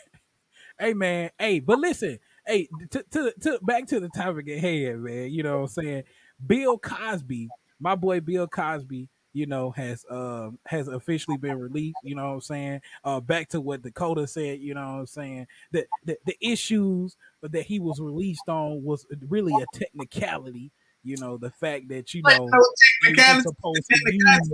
hey 0.78 0.92
man, 0.94 1.30
hey, 1.38 1.60
but 1.60 1.78
listen, 1.78 2.18
hey, 2.46 2.68
to, 2.90 3.02
to 3.10 3.32
to 3.40 3.58
back 3.62 3.86
to 3.86 4.00
the 4.00 4.10
topic 4.10 4.48
at 4.50 4.58
hand, 4.58 5.04
man. 5.04 5.30
You 5.30 5.42
know 5.42 5.60
what 5.60 5.62
I'm 5.62 5.84
saying? 5.84 6.02
Bill 6.46 6.78
Cosby, 6.78 7.48
my 7.80 7.94
boy 7.94 8.20
Bill 8.20 8.46
Cosby, 8.46 9.08
you 9.32 9.46
know, 9.46 9.70
has 9.70 10.04
um 10.10 10.58
has 10.66 10.88
officially 10.88 11.38
been 11.38 11.58
released, 11.58 11.98
you 12.02 12.14
know 12.14 12.26
what 12.26 12.34
I'm 12.34 12.40
saying? 12.42 12.80
Uh 13.04 13.20
back 13.20 13.48
to 13.50 13.60
what 13.60 13.82
Dakota 13.82 14.26
said, 14.26 14.60
you 14.60 14.74
know 14.74 14.80
what 14.80 15.00
I'm 15.00 15.06
saying? 15.06 15.46
The 15.70 15.86
the, 16.04 16.18
the 16.26 16.36
issues 16.40 17.16
that 17.42 17.62
he 17.64 17.78
was 17.78 18.00
released 18.00 18.48
on 18.48 18.82
was 18.84 19.06
really 19.28 19.54
a 19.54 19.78
technicality, 19.78 20.70
you 21.04 21.16
know, 21.18 21.36
the 21.36 21.50
fact 21.50 21.88
that 21.88 22.14
you 22.14 22.22
know 22.22 22.46
no 22.46 22.64
he 23.06 23.14
was 23.16 23.42
supposed 23.42 23.86
to 23.90 24.12
use 24.12 24.50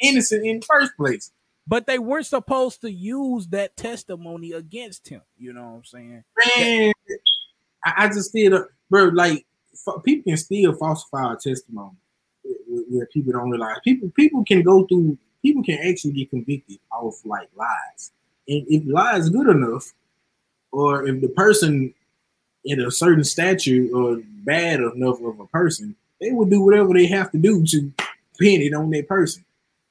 innocent 0.00 0.46
in 0.46 0.60
the 0.60 0.66
first 0.66 0.96
place. 0.96 1.30
but 1.66 1.86
they 1.86 1.98
weren't 1.98 2.26
supposed 2.26 2.80
to 2.80 2.90
use 2.90 3.46
that 3.48 3.76
testimony 3.76 4.52
against 4.52 5.08
him. 5.08 5.22
You 5.38 5.52
know 5.52 5.62
what 5.62 5.76
I'm 5.76 5.84
saying? 5.84 6.24
Man, 6.58 6.92
I, 7.84 7.92
I 8.04 8.08
just 8.08 8.32
feel, 8.32 8.66
bro, 8.90 9.04
like 9.06 9.44
f- 9.86 10.02
people 10.02 10.30
can 10.30 10.36
still 10.36 10.74
falsify 10.74 11.32
a 11.32 11.36
testimony 11.36 11.96
where 12.88 13.06
people 13.06 13.32
don't 13.32 13.50
realize. 13.50 13.76
People, 13.84 14.10
people 14.10 14.44
can 14.44 14.62
go 14.62 14.86
through. 14.86 15.18
People 15.42 15.62
can 15.62 15.78
actually 15.86 16.12
get 16.12 16.30
convicted 16.30 16.78
off 16.92 17.20
like 17.24 17.48
lies, 17.56 18.12
and 18.48 18.64
if 18.68 18.82
lies 18.86 19.28
good 19.28 19.48
enough, 19.48 19.92
or 20.70 21.06
if 21.06 21.20
the 21.20 21.28
person 21.28 21.92
in 22.64 22.80
a 22.80 22.90
certain 22.90 23.24
stature 23.24 23.88
or 23.94 24.20
bad 24.44 24.80
enough 24.80 25.20
of 25.22 25.40
a 25.40 25.46
person, 25.46 25.94
they 26.20 26.30
will 26.30 26.44
do 26.46 26.60
whatever 26.60 26.92
they 26.94 27.06
have 27.06 27.30
to 27.32 27.38
do 27.38 27.64
to 27.66 27.92
pin 28.38 28.60
it 28.62 28.74
on 28.74 28.90
that 28.90 29.08
person. 29.08 29.44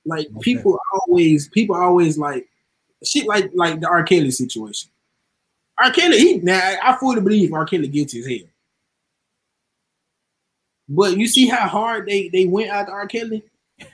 Like 0.06 0.28
Okay. 0.28 0.40
people 0.42 0.80
always, 0.94 1.48
people 1.50 1.76
always 1.76 2.18
like 2.18 2.48
shit 3.04 3.28
like 3.28 3.52
like 3.54 3.80
the 3.80 3.88
R. 3.88 4.04
Kelly 4.04 4.32
situation. 4.32 4.90
R. 5.78 5.92
Kelly, 5.92 6.20
he 6.20 6.38
now 6.40 6.76
I 6.84 6.96
fully 6.98 7.22
believe 7.22 7.54
R. 7.54 7.66
Kelly 7.66 7.88
guilty 7.88 8.20
as 8.20 8.28
hell. 8.28 8.50
But 10.90 11.18
you 11.18 11.28
see 11.28 11.48
how 11.48 11.68
hard 11.68 12.08
they 12.08 12.30
they 12.30 12.46
went 12.46 12.70
after 12.70 12.92
R. 12.92 13.08
Kelly. 13.08 13.44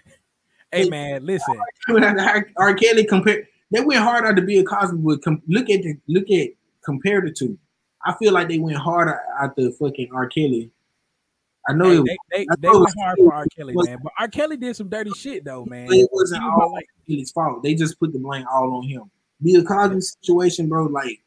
Hey 0.74 0.90
man, 0.90 1.26
listen. 1.26 1.58
R. 1.88 2.46
R. 2.58 2.74
Kelly 2.74 3.06
compared. 3.06 3.48
They 3.72 3.80
went 3.80 4.02
hard 4.02 4.26
after 4.26 4.42
Bill 4.42 4.66
Cosby. 4.66 4.98
But 4.98 5.24
com- 5.24 5.42
look 5.48 5.70
at 5.70 5.82
the 5.82 5.98
look 6.08 6.30
at 6.30 6.50
compare 6.84 7.22
the 7.22 7.32
two. 7.32 7.58
I 8.08 8.16
feel 8.18 8.34
like 8.34 8.48
they 8.48 8.58
went 8.60 8.78
harder 8.78 9.20
after 9.42 9.64
the 9.64 9.72
fucking 9.72 10.10
R. 10.14 10.28
Kelly. 10.28 10.72
I 11.70 11.74
know 11.74 11.90
Hey, 11.90 11.98
it, 11.98 12.06
they 12.32 12.38
they, 12.38 12.46
they 12.60 12.68
know 12.70 12.80
went 12.80 12.94
hard 12.98 13.18
for 13.18 13.34
R. 13.34 13.46
Kelly, 13.56 13.76
was- 13.76 13.88
man. 13.88 14.00
But 14.02 14.14
R. 14.18 14.28
Kelly 14.30 14.58
did 14.58 14.76
some 14.76 14.88
dirty 14.90 15.12
shit 15.12 15.44
though, 15.44 15.66
man. 15.66 15.92
it 15.92 16.08
wasn't 16.12 16.44
all 16.44 16.72
like, 16.72 16.86
Kelly's 17.08 17.32
fault. 17.32 17.62
They 17.64 17.76
just 17.76 18.00
put 18.00 18.14
the 18.14 18.20
blame 18.20 18.46
all 18.52 18.74
on 18.76 18.84
him. 18.88 19.12
Bill 19.44 19.64
Cosby 19.64 20.02
situation, 20.02 20.68
bro, 20.70 20.86
like 20.86 21.22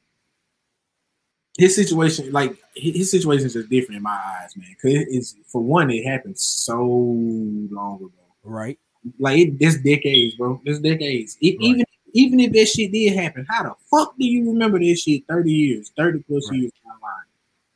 his 1.58 1.74
situation, 1.76 2.32
like 2.32 2.56
his 2.74 2.96
his 2.96 3.10
situation 3.10 3.46
is 3.46 3.52
just 3.52 3.68
different 3.68 3.98
in 3.98 4.02
my 4.02 4.18
eyes, 4.40 4.56
man. 4.56 4.74
Cause 4.80 4.92
it's 5.08 5.36
for 5.46 5.60
one, 5.62 5.90
it 5.90 6.04
happened 6.06 6.38
so 6.38 6.80
long 6.82 7.96
ago. 7.96 8.10
right. 8.42 8.78
Like 9.18 9.38
it, 9.38 9.58
this 9.58 9.78
decades, 9.78 10.34
bro. 10.36 10.60
This 10.64 10.78
decades. 10.78 11.36
It, 11.40 11.56
Right. 11.58 11.64
Even 11.68 11.84
even 12.12 12.40
if 12.40 12.52
that 12.52 12.66
shit 12.66 12.92
did 12.92 13.14
happen, 13.16 13.46
how 13.48 13.62
the 13.62 13.74
fuck 13.90 14.14
do 14.18 14.26
you 14.26 14.50
remember 14.50 14.78
this 14.78 15.02
shit 15.02 15.24
30 15.28 15.52
years, 15.52 15.92
30 15.96 16.20
plus 16.20 16.48
Right. 16.50 16.60
years 16.60 16.72
down? 16.84 16.94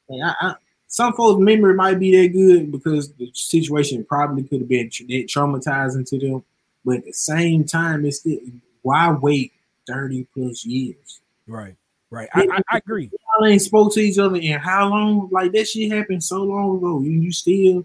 Like, 0.09 0.35
I, 0.41 0.47
I, 0.49 0.55
some 0.87 1.13
folks' 1.15 1.41
memory 1.41 1.75
might 1.75 1.99
be 1.99 2.17
that 2.17 2.29
good 2.29 2.71
because 2.71 3.13
the 3.15 3.31
situation 3.35 4.05
probably 4.05 4.45
could 4.45 4.61
have 4.61 4.69
been 4.69 4.89
traumatizing 4.89 6.09
to 6.09 6.19
them. 6.19 6.45
But 6.85 6.99
at 6.99 7.05
the 7.07 7.13
same 7.13 7.65
time, 7.65 8.05
it's 8.05 8.19
still 8.19 8.39
why 8.83 9.11
wait 9.11 9.53
30 9.87 10.29
plus 10.35 10.65
years? 10.65 11.21
Right. 11.47 11.75
Right. 12.11 12.29
I, 12.33 12.47
I, 12.53 12.63
I 12.71 12.77
agree. 12.79 13.11
Y'all 13.11 13.47
ain't 13.49 13.63
spoke 13.63 13.93
to 13.95 14.01
each 14.01 14.19
other 14.19 14.37
in 14.37 14.61
how 14.61 14.89
long? 14.89 15.29
Like 15.33 15.51
that 15.53 15.67
shit 15.67 15.91
happened 15.91 16.23
so 16.23 16.45
long 16.45 16.77
ago. 16.77 17.01
You, 17.01 17.11
you 17.11 17.33
still 17.33 17.85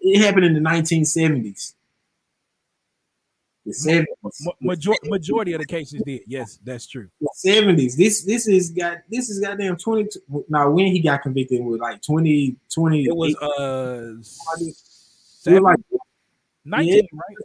it 0.00 0.20
happened 0.20 0.44
in 0.44 0.54
the 0.54 0.60
1970s. 0.60 1.74
The 3.64 3.72
70s. 3.72 4.06
Ma- 4.40 4.52
major- 4.60 4.92
majority 5.04 5.52
of 5.52 5.60
the 5.60 5.66
cases 5.66 6.02
did. 6.04 6.22
Yes, 6.26 6.58
that's 6.64 6.86
true. 6.86 7.08
seventies. 7.34 7.96
This 7.96 8.24
this 8.24 8.48
is 8.48 8.70
got 8.70 8.98
this 9.08 9.30
is 9.30 9.38
goddamn 9.38 9.76
twenty. 9.76 10.08
Now 10.48 10.70
when 10.70 10.86
he 10.86 10.98
got 11.00 11.22
convicted 11.22 11.62
was 11.62 11.78
like 11.78 12.02
20, 12.02 12.56
20 12.74 13.04
It 13.04 13.14
was 13.16 13.36
uh 13.36 14.14
it 15.46 15.52
was 15.54 15.62
like 15.62 15.78
19, 16.64 17.08
right? 17.12 17.36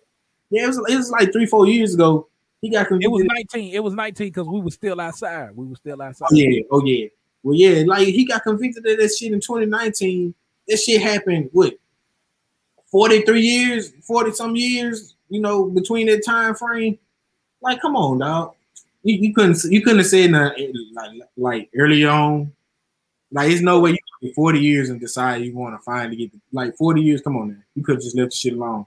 yeah, 0.49 0.63
it 0.63 0.67
was 0.67 0.77
it 0.89 0.95
was 0.95 1.11
like 1.11 1.31
three 1.31 1.45
four 1.45 1.67
years 1.67 1.93
ago. 1.93 2.27
He 2.61 2.71
got 2.71 2.87
convicted. 2.87 3.11
It 3.11 3.13
was 3.13 3.23
19. 3.53 3.73
It 3.75 3.83
was 3.83 3.93
19 3.93 4.27
because 4.27 4.47
we 4.47 4.59
were 4.59 4.71
still 4.71 4.99
outside. 4.99 5.55
We 5.55 5.67
were 5.67 5.75
still 5.75 6.01
outside. 6.01 6.29
oh 6.31 6.35
yeah, 6.35 6.61
oh 6.71 6.83
yeah. 6.83 7.07
Well 7.43 7.55
yeah, 7.55 7.83
like 7.85 8.07
he 8.07 8.25
got 8.25 8.41
convicted 8.41 8.85
of 8.87 8.97
that 8.97 9.15
shit 9.15 9.31
in 9.33 9.39
twenty 9.39 9.67
nineteen. 9.67 10.33
That 10.67 10.77
shit 10.77 10.99
happened 10.99 11.49
what 11.53 11.75
forty 12.91 13.21
three 13.21 13.41
years, 13.41 13.93
forty 14.01 14.31
some 14.31 14.55
years. 14.55 15.13
You 15.29 15.41
know 15.41 15.65
between 15.65 16.07
that 16.07 16.25
time 16.25 16.55
frame. 16.55 16.99
Like 17.61 17.81
come 17.81 17.95
on, 17.95 18.19
dog. 18.19 18.53
You, 19.03 19.15
you 19.15 19.33
couldn't 19.33 19.63
you 19.65 19.81
couldn't 19.81 19.99
have 19.99 20.07
said 20.07 20.31
nothing 20.31 20.73
eh, 20.75 20.79
like 20.93 21.21
like 21.37 21.69
early 21.75 22.05
on. 22.05 22.51
Like, 23.31 23.49
there's 23.49 23.61
no 23.61 23.79
way 23.79 23.91
you 23.91 23.97
can 23.97 24.29
be 24.29 24.33
40 24.33 24.59
years 24.59 24.89
and 24.89 24.99
decide 24.99 25.41
you 25.41 25.53
want 25.53 25.75
to 25.75 25.83
finally 25.83 26.15
get 26.15 26.31
the, 26.31 26.39
like 26.53 26.75
40 26.77 27.01
years. 27.01 27.21
Come 27.21 27.35
on, 27.35 27.49
man. 27.49 27.63
You 27.75 27.83
could 27.83 27.99
just 27.99 28.15
left 28.15 28.31
the 28.31 28.37
shit 28.37 28.53
alone. 28.53 28.85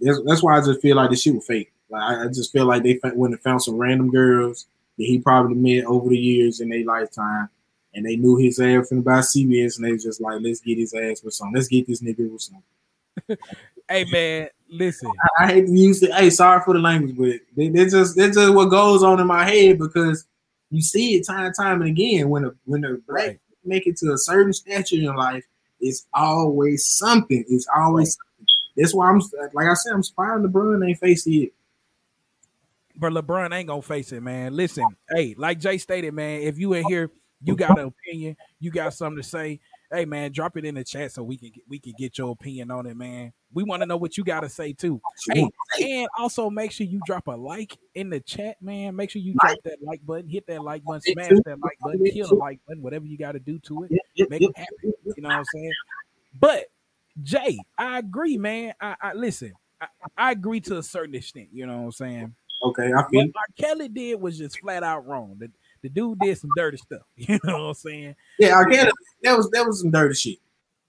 That's, 0.00 0.20
that's 0.24 0.42
why 0.42 0.58
I 0.58 0.60
just 0.60 0.80
feel 0.80 0.96
like 0.96 1.10
the 1.10 1.16
shit 1.16 1.34
was 1.34 1.46
fake. 1.46 1.72
Like, 1.88 2.02
I, 2.02 2.24
I 2.24 2.26
just 2.28 2.52
feel 2.52 2.66
like 2.66 2.82
they 2.82 2.98
went 3.14 3.34
and 3.34 3.42
found 3.42 3.62
some 3.62 3.76
random 3.76 4.10
girls 4.10 4.66
that 4.98 5.04
he 5.04 5.18
probably 5.18 5.54
met 5.54 5.86
over 5.86 6.08
the 6.08 6.18
years 6.18 6.60
in 6.60 6.68
their 6.68 6.84
lifetime, 6.84 7.48
and 7.94 8.04
they 8.04 8.16
knew 8.16 8.36
his 8.36 8.60
ass 8.60 8.88
from 8.88 8.98
about 8.98 9.24
CBS, 9.24 9.76
and 9.76 9.86
they 9.86 9.92
was 9.92 10.04
just 10.04 10.20
like, 10.20 10.40
let's 10.40 10.60
get 10.60 10.78
his 10.78 10.94
ass 10.94 11.22
with 11.22 11.34
something. 11.34 11.54
Let's 11.54 11.68
get 11.68 11.86
this 11.86 12.02
nigga 12.02 12.30
with 12.30 12.42
something. 12.42 13.38
Hey 13.88 14.04
man, 14.04 14.48
listen. 14.70 15.10
I, 15.38 15.44
I 15.44 15.46
hate 15.48 15.66
to 15.66 15.72
use 15.72 16.02
it. 16.02 16.12
Hey, 16.12 16.30
sorry 16.30 16.60
for 16.64 16.74
the 16.74 16.80
language, 16.80 17.16
but 17.16 17.40
they, 17.56 17.68
that's 17.68 17.92
just 17.92 18.16
that's 18.16 18.36
just 18.36 18.54
what 18.54 18.66
goes 18.66 19.02
on 19.02 19.20
in 19.20 19.26
my 19.26 19.44
head 19.44 19.78
because 19.78 20.26
you 20.70 20.80
see 20.80 21.16
it 21.16 21.26
time 21.26 21.46
and 21.46 21.54
time 21.54 21.80
and 21.82 21.90
again 21.90 22.28
when 22.28 22.44
a 22.44 22.52
when 22.64 22.84
a 22.84 22.96
black 23.08 23.26
Right. 23.26 23.40
make 23.64 23.86
it 23.86 23.96
to 23.98 24.12
a 24.12 24.18
certain 24.18 24.52
stature 24.52 24.96
in 24.96 25.04
life, 25.14 25.44
it's 25.80 26.06
always 26.14 26.86
something. 26.86 27.44
It's 27.48 27.66
always 27.76 28.16
something. 28.16 28.46
That's 28.76 28.94
why 28.94 29.10
I'm 29.10 29.20
like 29.52 29.66
I 29.66 29.74
said, 29.74 29.92
I'm 29.92 30.02
surprised 30.02 30.44
LeBron 30.44 30.88
ain't 30.88 30.98
faced 30.98 31.26
it. 31.26 31.52
But 32.96 33.12
LeBron 33.12 33.52
ain't 33.52 33.68
gonna 33.68 33.82
face 33.82 34.12
it, 34.12 34.22
man. 34.22 34.54
Listen, 34.54 34.94
hey, 35.10 35.34
like 35.36 35.58
Jay 35.58 35.78
stated, 35.78 36.14
man, 36.14 36.42
if 36.42 36.58
you 36.58 36.72
in 36.74 36.84
here, 36.84 37.10
you 37.42 37.56
got 37.56 37.78
an 37.78 37.86
opinion, 37.86 38.36
you 38.58 38.70
got 38.70 38.94
something 38.94 39.22
to 39.22 39.28
say. 39.28 39.60
Hey 39.92 40.04
man, 40.04 40.30
drop 40.30 40.56
it 40.56 40.64
in 40.64 40.76
the 40.76 40.84
chat 40.84 41.10
so 41.10 41.24
we 41.24 41.36
can 41.36 41.50
get, 41.50 41.64
we 41.68 41.80
can 41.80 41.94
get 41.98 42.16
your 42.16 42.30
opinion 42.30 42.70
on 42.70 42.86
it, 42.86 42.96
man. 42.96 43.32
We 43.52 43.64
want 43.64 43.82
to 43.82 43.86
know 43.86 43.96
what 43.96 44.16
you 44.16 44.24
got 44.24 44.40
to 44.40 44.48
say 44.48 44.72
too. 44.72 45.00
Hey, 45.32 45.48
and 45.80 46.08
also 46.18 46.50
make 46.50 46.70
sure 46.72 46.86
you 46.86 47.00
drop 47.04 47.26
a 47.26 47.32
like 47.32 47.76
in 47.94 48.10
the 48.10 48.20
chat, 48.20 48.56
man. 48.62 48.94
Make 48.94 49.10
sure 49.10 49.20
you 49.20 49.34
drop 49.40 49.58
that 49.64 49.82
like 49.82 50.04
button, 50.06 50.28
hit 50.28 50.46
that 50.46 50.62
like 50.62 50.84
button, 50.84 51.00
smash 51.00 51.30
that 51.44 51.60
like 51.60 51.78
button, 51.80 52.04
kill 52.04 52.28
the 52.28 52.36
like 52.36 52.60
button, 52.66 52.82
whatever 52.82 53.06
you 53.06 53.18
got 53.18 53.32
to 53.32 53.40
do 53.40 53.58
to 53.60 53.84
it. 53.84 53.92
Make 54.30 54.42
it 54.42 54.56
happen. 54.56 54.92
You 55.16 55.22
know 55.22 55.28
what 55.30 55.38
I'm 55.38 55.44
saying? 55.44 55.72
But 56.38 56.66
Jay, 57.22 57.58
I 57.76 57.98
agree, 57.98 58.38
man. 58.38 58.74
I, 58.80 58.96
I 59.00 59.12
listen. 59.14 59.52
I, 59.80 59.86
I 60.16 60.30
agree 60.32 60.60
to 60.60 60.78
a 60.78 60.82
certain 60.82 61.14
extent. 61.14 61.48
You 61.52 61.66
know 61.66 61.78
what 61.78 61.84
I'm 61.84 61.92
saying? 61.92 62.34
Okay, 62.62 62.92
I 62.92 63.08
feel 63.08 63.26
What 63.26 63.36
R. 63.36 63.42
Kelly 63.56 63.88
did 63.88 64.20
was 64.20 64.36
just 64.38 64.60
flat 64.60 64.82
out 64.82 65.06
wrong. 65.06 65.36
The, 65.38 65.50
the 65.82 65.88
dude 65.88 66.18
did 66.18 66.38
some 66.38 66.50
dirty 66.56 66.76
stuff. 66.76 67.02
You 67.16 67.38
know 67.44 67.64
what 67.64 67.68
I'm 67.68 67.74
saying? 67.74 68.16
yeah. 68.38 68.62
Get 68.70 68.88
it. 68.88 68.94
That 69.22 69.36
was 69.36 69.50
that 69.50 69.66
was 69.66 69.80
some 69.80 69.90
dirty 69.90 70.14
shit. 70.14 70.38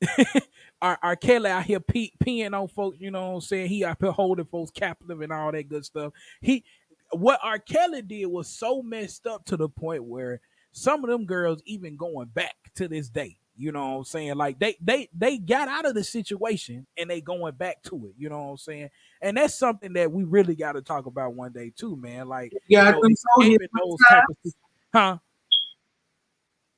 R. 0.82 0.98
R. 1.02 1.16
Kelly 1.16 1.50
out 1.50 1.64
here 1.64 1.80
pe- 1.80 2.12
peeing 2.24 2.60
on 2.60 2.68
folks. 2.68 2.98
You 3.00 3.12
know 3.12 3.30
what 3.30 3.36
I'm 3.36 3.42
saying? 3.42 3.70
He 3.70 3.86
out 3.86 3.98
here 4.00 4.12
holding 4.12 4.46
folks 4.46 4.72
captive 4.72 5.22
and 5.22 5.32
all 5.32 5.52
that 5.52 5.70
good 5.70 5.86
stuff. 5.86 6.14
He, 6.42 6.64
what 7.12 7.40
R. 7.44 7.60
Kelly 7.60 8.02
did 8.02 8.26
was 8.26 8.48
so 8.48 8.82
messed 8.82 9.28
up 9.28 9.46
to 9.46 9.58
the 9.58 9.70
point 9.70 10.04
where 10.04 10.42
some 10.72 11.04
of 11.04 11.10
them 11.10 11.26
girls 11.26 11.62
even 11.66 11.98
going 11.98 12.28
back 12.28 12.56
to 12.76 12.88
this 12.88 13.10
day. 13.10 13.38
You 13.58 13.72
know 13.72 13.92
what 13.92 13.98
I'm 13.98 14.04
saying? 14.06 14.36
Like 14.38 14.58
they 14.58 14.78
they 14.82 15.10
they 15.16 15.38
got 15.38 15.68
out 15.68 15.86
of 15.86 15.94
the 15.94 16.04
situation 16.04 16.88
and 16.98 17.10
they 17.10 17.22
going 17.22 17.54
back 17.54 17.84
to 17.84 18.08
it. 18.08 18.14
You 18.18 18.30
know 18.30 18.40
what 18.40 18.52
I'm 18.52 18.58
saying? 18.58 18.90
And 19.22 19.38
that's 19.38 19.54
something 19.54 19.94
that 19.94 20.12
we 20.12 20.24
really 20.24 20.56
got 20.56 20.72
to 20.72 20.82
talk 20.82 21.06
about 21.06 21.36
one 21.36 21.52
day 21.52 21.72
too, 21.76 21.96
man. 21.96 22.28
Like 22.28 22.54
Yeah, 22.68 22.86
you 22.86 22.92
know, 22.94 23.02
escaping 23.04 23.68
those 23.78 23.98
type 24.10 24.24
of 24.30 24.54
huh? 24.94 25.18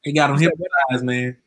He 0.01 0.11
got 0.11 0.31
You 0.31 0.49
hypnotized, 0.49 1.05
man. 1.05 1.37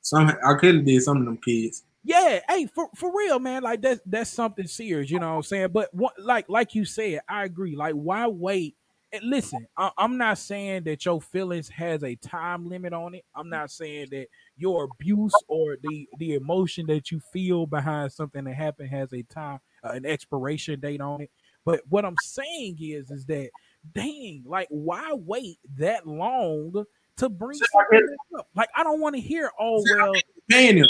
Some 0.00 0.32
R. 0.42 0.58
Kelly 0.58 0.80
did 0.80 1.02
some 1.02 1.18
of 1.18 1.24
them 1.26 1.36
kids. 1.36 1.84
Yeah, 2.08 2.40
hey, 2.48 2.64
for, 2.64 2.88
for 2.96 3.12
real, 3.14 3.38
man. 3.38 3.62
Like 3.62 3.82
that's 3.82 4.00
that's 4.06 4.30
something 4.30 4.66
serious, 4.66 5.10
you 5.10 5.18
know 5.18 5.28
what 5.28 5.36
I'm 5.36 5.42
saying? 5.42 5.68
But 5.74 5.92
what 5.92 6.14
like 6.18 6.48
like 6.48 6.74
you 6.74 6.86
said, 6.86 7.20
I 7.28 7.44
agree. 7.44 7.76
Like, 7.76 7.92
why 7.92 8.26
wait? 8.26 8.76
And 9.12 9.24
listen, 9.24 9.66
I, 9.76 9.90
I'm 9.98 10.16
not 10.16 10.38
saying 10.38 10.84
that 10.84 11.04
your 11.04 11.20
feelings 11.20 11.68
has 11.68 12.02
a 12.02 12.14
time 12.16 12.66
limit 12.66 12.94
on 12.94 13.14
it. 13.14 13.26
I'm 13.34 13.50
not 13.50 13.70
saying 13.70 14.06
that 14.12 14.28
your 14.56 14.84
abuse 14.84 15.34
or 15.48 15.76
the 15.82 16.08
the 16.18 16.32
emotion 16.32 16.86
that 16.86 17.10
you 17.10 17.20
feel 17.30 17.66
behind 17.66 18.10
something 18.10 18.42
that 18.44 18.54
happened 18.54 18.88
has 18.88 19.12
a 19.12 19.22
time 19.24 19.58
uh, 19.84 19.90
an 19.90 20.06
expiration 20.06 20.80
date 20.80 21.02
on 21.02 21.20
it. 21.20 21.30
But 21.66 21.82
what 21.90 22.06
I'm 22.06 22.16
saying 22.16 22.78
is 22.80 23.10
is 23.10 23.26
that 23.26 23.50
dang, 23.92 24.44
like 24.46 24.68
why 24.70 25.12
wait 25.12 25.58
that 25.76 26.06
long 26.06 26.86
to 27.18 27.28
bring 27.28 27.58
So 27.58 27.66
something 27.70 28.16
up? 28.38 28.48
Like 28.56 28.70
I 28.74 28.82
don't 28.82 29.00
want 29.00 29.14
to 29.16 29.20
hear, 29.20 29.50
oh 29.60 29.84
well, 29.90 30.14
Paying 30.48 30.78
him. 30.78 30.86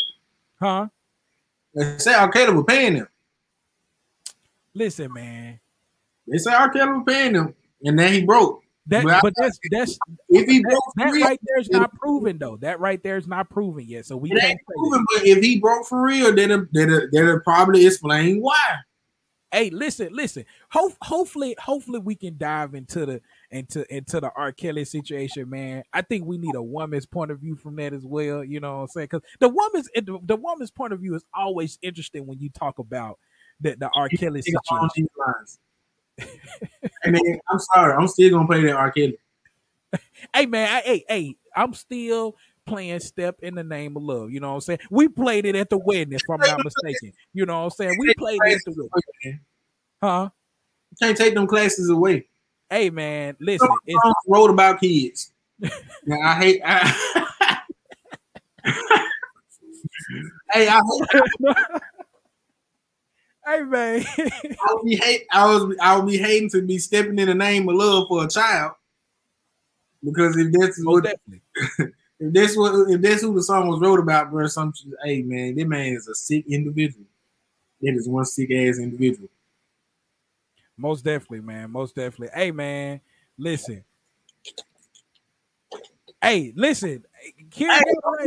huh? 0.61 0.87
They 1.79 1.99
say 1.99 2.15
R. 2.15 2.29
Kelly 2.29 2.55
was 2.55 2.65
paying 2.67 2.97
him. 2.97 3.09
Listen, 4.75 5.13
man. 5.13 5.61
They 6.27 6.39
say 6.39 6.53
R. 6.53 6.69
Kelly 6.71 6.93
was 6.93 7.05
paying 7.07 7.35
him, 7.35 7.55
and 7.85 7.99
then 7.99 8.13
he 8.13 8.25
broke. 8.25 8.65
That, 8.89 9.05
Well, 9.05 9.21
but 9.23 9.35
that's 9.37 9.59
that's 9.71 9.99
If 10.31 10.49
he 10.49 10.61
that, 10.61 10.71
broke 10.71 10.85
for 10.85 11.05
that 11.05 11.13
real, 11.13 11.27
right 11.27 11.41
there 11.47 11.61
is 11.61 11.69
not 11.69 11.95
proven 11.95 12.39
though. 12.39 12.57
That 12.57 12.81
right 12.81 13.03
there 13.03 13.19
is 13.19 13.29
not 13.29 13.51
proven 13.51 13.85
yet. 13.87 14.07
So 14.07 14.17
we 14.17 14.33
it 14.33 14.39
can't 14.39 14.53
ain't 14.53 14.61
proven, 14.67 15.05
but 15.15 15.27
if 15.27 15.45
he 15.45 15.61
broke 15.61 15.87
for 15.87 16.03
real, 16.03 16.35
then 16.35 16.51
it, 16.51 16.73
then 16.73 16.91
it, 16.91 17.11
then 17.13 17.29
it 17.29 17.45
probably 17.45 17.87
explain 17.87 18.41
why. 18.41 18.57
Hey, 19.51 19.71
listen, 19.71 20.13
listen. 20.13 20.45
Hope, 20.71 20.95
hopefully, 21.01 21.57
hopefully 21.59 22.01
we 22.01 22.15
can 22.15 22.37
dive 22.37 22.75
into 22.75 23.07
the 23.07 23.23
into 23.51 23.95
into 23.95 24.21
the 24.21 24.31
R. 24.37 24.53
Kelly 24.53 24.85
situation, 24.85 25.49
man. 25.49 25.85
I 25.93 26.03
think 26.03 26.27
we 26.27 26.37
need 26.37 26.55
a 26.55 26.63
woman's 26.63 27.07
point 27.07 27.31
of 27.31 27.41
view 27.41 27.57
from 27.57 27.77
that 27.77 27.95
as 27.95 28.05
well. 28.05 28.45
You 28.45 28.61
know 28.61 28.77
what 28.77 28.83
I'm 28.83 28.89
saying? 28.89 29.09
Because 29.11 29.23
the 29.41 29.49
woman's 29.49 29.89
the, 29.95 30.19
the 30.23 30.37
woman's 30.37 30.71
point 30.71 30.93
of 30.93 31.01
view 31.01 31.15
is 31.15 31.25
always 31.33 31.79
interesting 31.81 32.27
when 32.27 32.39
you 32.39 32.51
talk 32.51 32.79
about 32.79 33.19
the, 33.61 33.75
the 33.77 33.89
R. 33.95 34.11
Kelly 34.11 34.43
situation. 34.43 35.09
hey 36.19 37.11
man, 37.11 37.41
I'm 37.51 37.59
sorry. 37.59 37.95
I'm 37.95 38.09
still 38.09 38.31
gonna 38.31 38.47
play 38.47 38.63
that 38.65 38.77
R. 38.77 38.91
Kelly. 38.91 39.19
hey 40.35 40.45
man, 40.45 40.69
I, 40.69 40.81
hey, 40.83 41.05
hey, 41.09 41.37
I'm 41.57 41.73
still 41.73 42.37
playing 42.69 43.01
Step 43.01 43.37
in 43.43 43.55
the 43.55 43.65
Name 43.65 43.97
of 43.97 44.03
Love. 44.03 44.31
You 44.31 44.41
know 44.41 44.49
what 44.49 44.55
I'm 44.55 44.61
saying? 44.61 44.81
We 44.91 45.09
played 45.09 45.47
it 45.47 45.57
at 45.57 45.71
the 45.71 45.79
wedding, 45.79 46.13
if 46.13 46.23
I'm 46.29 46.41
not 46.41 46.63
mistaken. 46.63 47.13
You 47.33 47.47
know 47.47 47.59
what 47.59 47.65
I'm 47.65 47.71
saying? 47.71 47.97
We 47.99 48.15
played 48.15 48.41
it 48.45 48.55
at 48.55 48.65
the 48.65 48.89
wedding. 49.25 49.41
Huh? 50.03 50.31
You 50.91 51.07
can't 51.07 51.17
take 51.17 51.35
them 51.35 51.47
classes 51.47 51.91
away. 51.91 52.27
Hey 52.71 52.91
man, 52.91 53.37
listen. 53.41 53.69
It's 53.87 54.03
wrote 54.27 54.51
about 54.51 54.81
kids. 54.81 55.33
now, 56.07 56.21
I 56.21 56.35
hate 56.35 56.61
I, 56.65 57.63
Hey, 60.53 60.69
I 60.69 60.81
Hey 63.47 63.63
man. 63.63 64.05
I 64.19 64.75
would 64.75 64.85
be 64.85 64.97
hate 64.97 65.27
I 65.33 65.47
was 65.47 65.77
I 65.81 65.97
would 65.97 66.07
be 66.07 66.19
hating 66.19 66.51
to 66.51 66.63
be 66.63 66.79
stepping 66.79 67.19
in 67.19 67.29
the 67.29 67.35
name 67.35 67.69
of 67.69 67.77
love 67.77 68.09
for 68.09 68.25
a 68.25 68.29
child. 68.29 68.73
Because 70.05 70.37
if 70.37 70.53
that's 70.53 70.85
what 70.85 71.07
if 72.21 72.33
that's 72.33 72.57
what 72.57 72.91
if 72.91 73.01
that's 73.01 73.23
who 73.23 73.35
the 73.35 73.43
song 73.43 73.69
was 73.69 73.81
wrote 73.81 74.01
about, 74.01 74.31
bro, 74.31 74.47
some 74.47 74.73
hey 75.05 75.23
man, 75.23 75.55
that 75.55 75.69
man 75.69 75.95
is 75.95 76.09
a 76.09 76.15
sick 76.15 76.45
individual. 76.49 77.07
That 77.83 77.95
is 77.95 78.09
one 78.09 78.25
sick 78.25 78.51
ass 78.51 78.79
individual. 78.79 79.29
Most 80.77 81.05
definitely, 81.05 81.41
man. 81.41 81.71
Most 81.71 81.95
definitely. 81.95 82.31
Hey 82.35 82.51
man, 82.51 83.01
listen. 83.37 83.85
Hey, 86.21 86.53
listen. 86.57 87.05
Hey, 87.51 87.71
right 88.05 88.27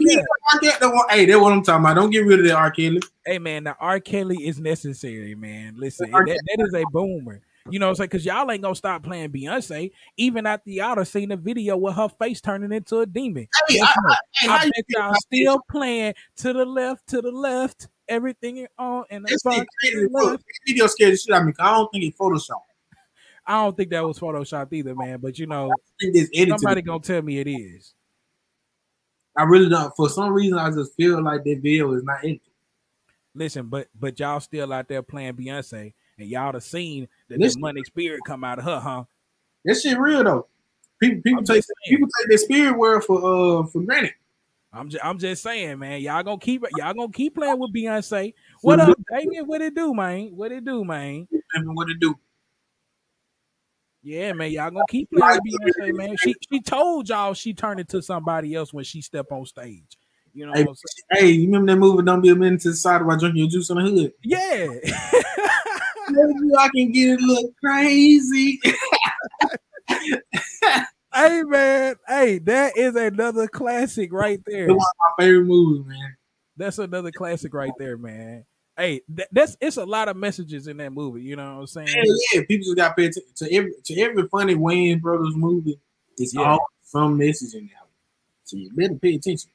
hey, 1.10 1.26
that's 1.26 1.39
what 1.42 1.52
I'm 1.52 1.62
talking 1.62 1.84
about. 1.84 1.96
Don't 1.96 2.10
get 2.10 2.26
rid 2.26 2.39
of 2.39 2.46
the 2.46 2.56
R. 2.56 2.72
Kelly. 2.72 3.02
Hey 3.26 3.39
man, 3.39 3.66
the 3.66 3.76
R. 3.80 4.00
Kelly 4.00 4.38
is 4.48 4.60
necessary, 4.60 5.36
man. 5.36 5.76
Listen, 5.78 6.10
that, 6.12 6.26
that 6.26 6.66
is 6.66 6.74
a 6.74 6.84
boomer. 6.92 7.42
You 7.70 7.80
know 7.80 7.88
what 7.88 7.91
I'm 7.91 7.95
saying? 7.95 8.07
Because 8.07 8.26
y'all 8.26 8.49
ain't 8.51 8.62
gonna 8.62 8.76
stop 8.76 9.03
playing 9.03 9.30
Beyonce, 9.30 9.91
even 10.18 10.45
after 10.45 10.70
y'all 10.70 11.03
seen 11.05 11.30
the 11.30 11.38
video 11.38 11.78
with 11.78 11.95
her 11.95 12.09
face 12.09 12.41
turning 12.41 12.72
into 12.72 12.99
a 12.99 13.05
demon. 13.05 13.47
I, 13.70 13.78
I, 13.82 14.16
I, 14.49 14.55
I 14.55 14.64
bet 14.66 14.86
y'all 14.89 15.14
still 15.16 15.59
playing 15.70 16.14
to 16.38 16.53
the 16.53 16.66
left, 16.66 17.07
to 17.09 17.22
the 17.22 17.32
left, 17.32 17.88
everything 18.07 18.66
on 18.78 19.05
and 19.09 19.26
the 19.26 19.39
left. 20.14 20.43
video 20.66 20.88
scared 20.88 21.14
the 21.14 21.18
shit 21.18 21.34
out 21.34 21.41
of 21.41 21.47
me. 21.47 21.53
I 21.59 21.72
don't 21.72 21.91
think 21.91 22.05
it's 22.05 22.18
Photoshop. 22.18 22.62
I 23.45 23.64
don't 23.64 23.76
think 23.76 23.89
that 23.89 24.05
was 24.05 24.20
photoshopped 24.20 24.72
either, 24.74 24.95
man. 24.95 25.20
But 25.20 25.39
you 25.39 25.47
know, 25.47 25.72
somebody 26.34 26.82
gonna 26.82 26.99
tell 26.99 27.22
me 27.22 27.39
it 27.39 27.47
is. 27.47 27.93
I 29.38 29.43
really 29.43 29.70
don't. 29.70 29.93
For 29.95 30.09
some 30.09 30.32
reason, 30.32 30.57
I 30.57 30.70
just 30.72 30.95
feel 30.95 31.24
like 31.24 31.43
that 31.43 31.59
video 31.62 31.93
is 31.93 32.03
not 32.03 32.20
edited. 32.20 32.41
Listen, 33.34 33.68
but 33.68 33.88
but 33.97 34.20
y'all 34.20 34.39
still 34.39 34.72
out 34.74 34.88
there 34.88 35.01
playing 35.01 35.34
Beyonce, 35.34 35.93
and 36.22 36.30
y'all 36.30 36.53
have 36.53 36.63
seen 36.63 37.07
that 37.30 37.39
the 37.39 37.55
money 37.59 37.84
spirit 37.84 38.22
come 38.26 38.43
out 38.43 38.59
of 38.59 38.65
her, 38.65 38.80
huh? 38.80 39.03
That 39.65 39.76
shit 39.76 39.97
real 39.97 40.24
though. 40.24 40.47
People 40.99 41.22
people 41.24 41.43
take 41.43 41.63
people 41.88 42.07
take 42.19 42.28
their 42.30 42.38
spirit 42.38 42.78
word 42.78 43.03
for 43.03 43.17
uh 43.17 43.65
for 43.65 43.82
granted. 43.82 44.13
I'm 44.72 44.89
just 44.89 45.03
I'm 45.03 45.17
just 45.17 45.43
saying, 45.43 45.80
man. 45.80 45.99
Y'all 45.99 46.24
gonna 46.24 46.38
keep 46.38 46.63
y'all 46.78 46.93
gonna 46.93 47.11
keep 47.11 47.36
playing 47.36 47.59
with 47.59 47.74
Beyonce. 47.74 48.34
What 48.61 48.80
up, 48.80 48.97
Damien? 49.11 49.47
What 49.47 49.61
it 49.61 49.76
do, 49.76 49.93
man? 49.93 50.28
What 50.36 50.51
it 50.51 50.63
do, 50.63 50.86
man? 50.86 51.28
What 51.63 51.89
it 51.89 51.99
do? 51.99 52.15
Yeah, 54.03 54.34
man. 54.34 54.51
Y'all 54.51 54.69
gonna 54.69 54.86
keep 54.88 55.09
playing 55.11 55.39
with 55.43 55.76
Beyonce, 55.80 55.93
man. 55.93 56.15
She 56.17 56.36
she 56.51 56.61
told 56.61 57.09
y'all 57.09 57.34
she 57.34 57.53
turned 57.53 57.80
into 57.80 58.01
somebody 58.01 58.53
else 58.55 58.72
when 58.72 58.84
she 58.84 59.01
stepped 59.01 59.32
on 59.32 59.45
stage. 59.45 59.97
You 60.34 60.45
know, 60.45 60.53
hey, 60.53 60.65
hey, 61.11 61.28
you 61.28 61.47
remember 61.47 61.74
that 61.74 61.78
movie? 61.78 62.03
Don't 62.03 62.22
be 62.22 62.30
a 62.30 62.36
minute 62.36 62.61
to 62.61 62.69
the 62.69 62.76
side 62.76 63.05
while 63.05 63.17
drinking 63.17 63.39
your 63.39 63.49
juice 63.49 63.69
in 63.69 63.78
the 63.78 63.84
hood. 63.84 64.13
Yeah. 64.24 64.67
Maybe 66.12 66.55
I 66.57 66.70
can 66.76 66.91
get 66.91 67.20
a 67.20 67.26
little 67.26 67.53
crazy. 67.64 68.59
hey 71.14 71.43
man, 71.43 71.95
hey, 72.07 72.39
that 72.39 72.78
is 72.78 72.95
another 72.95 73.47
classic 73.47 74.12
right 74.14 74.39
there. 74.45 74.66
It's 74.66 74.70
one 74.70 74.78
of 74.78 75.18
my 75.18 75.24
favorite 75.24 75.45
movies, 75.45 75.86
man. 75.86 76.16
That's 76.57 76.80
another 76.80 77.12
classic 77.12 77.53
right 77.53 77.72
there, 77.78 77.97
man. 77.97 78.45
Hey, 78.78 79.01
that, 79.09 79.28
that's 79.32 79.57
it's 79.59 79.78
a 79.78 79.86
lot 79.86 80.07
of 80.07 80.16
messages 80.16 80.68
in 80.68 80.78
that 80.78 80.91
movie. 80.91 81.22
You 81.22 81.36
know 81.36 81.55
what 81.55 81.62
I'm 81.62 81.68
saying? 81.68 81.88
Yeah, 81.89 82.14
yeah. 82.34 82.41
people 82.47 82.66
just 82.66 82.78
got 82.78 82.89
to 82.89 82.93
pay 82.95 83.05
attention 83.05 83.34
to 83.36 83.53
every 83.53 83.74
to 83.86 84.01
every 84.01 84.28
funny 84.28 84.55
Wayans 84.55 85.01
Brothers 85.01 85.36
movie. 85.36 85.80
It's 86.18 86.34
yeah. 86.34 86.41
all 86.41 86.59
some 86.84 87.18
message 87.18 87.53
in 87.53 87.68
there, 87.68 87.88
so 88.43 88.57
you 88.57 88.70
better 88.74 88.95
pay 88.95 89.16
attention. 89.16 89.51